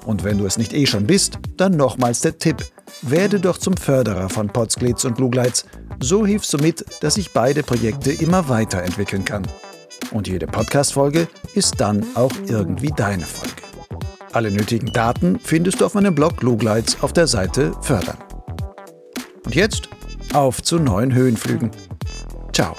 Und 0.08 0.24
wenn 0.24 0.40
du 0.40 0.48
es 0.48 0.58
nicht 0.58 0.74
eh 0.74 0.88
schon 0.88 1.06
bist, 1.06 1.38
dann 1.58 1.78
nochmals 1.78 2.22
der 2.22 2.40
Tipp. 2.40 2.66
Werde 3.02 3.40
doch 3.40 3.58
zum 3.58 3.76
Förderer 3.78 4.30
von 4.30 4.48
Potsglitz 4.48 5.06
und 5.06 5.20
Lugleitz. 5.20 5.66
So 6.00 6.26
hilfst 6.26 6.54
du 6.54 6.58
mit, 6.58 6.86
dass 7.02 7.18
ich 7.18 7.32
beide 7.32 7.64
Projekte 7.64 8.12
immer 8.12 8.50
weiterentwickeln 8.50 9.26
kann. 9.26 9.48
Und 10.12 10.28
jede 10.28 10.48
Podcast-Folge 10.48 11.28
ist 11.54 11.80
dann 11.80 12.06
auch 12.16 12.32
irgendwie 12.48 12.92
deine 12.96 13.24
Folge. 13.24 13.62
Alle 14.34 14.52
nötigen 14.52 14.92
Daten 14.94 15.40
findest 15.40 15.82
du 15.82 15.86
auf 15.86 15.94
meinem 15.94 16.16
Blog 16.16 16.42
Lugleitz 16.42 16.98
auf 17.02 17.12
der 17.12 17.28
Seite 17.28 17.74
Fördern. 17.82 18.18
Und 19.46 19.56
jetzt 19.56 19.90
auf 20.34 20.62
zu 20.62 20.80
neuen 20.80 21.14
Höhenflügen. 21.14 21.72
Ciao. 22.54 22.76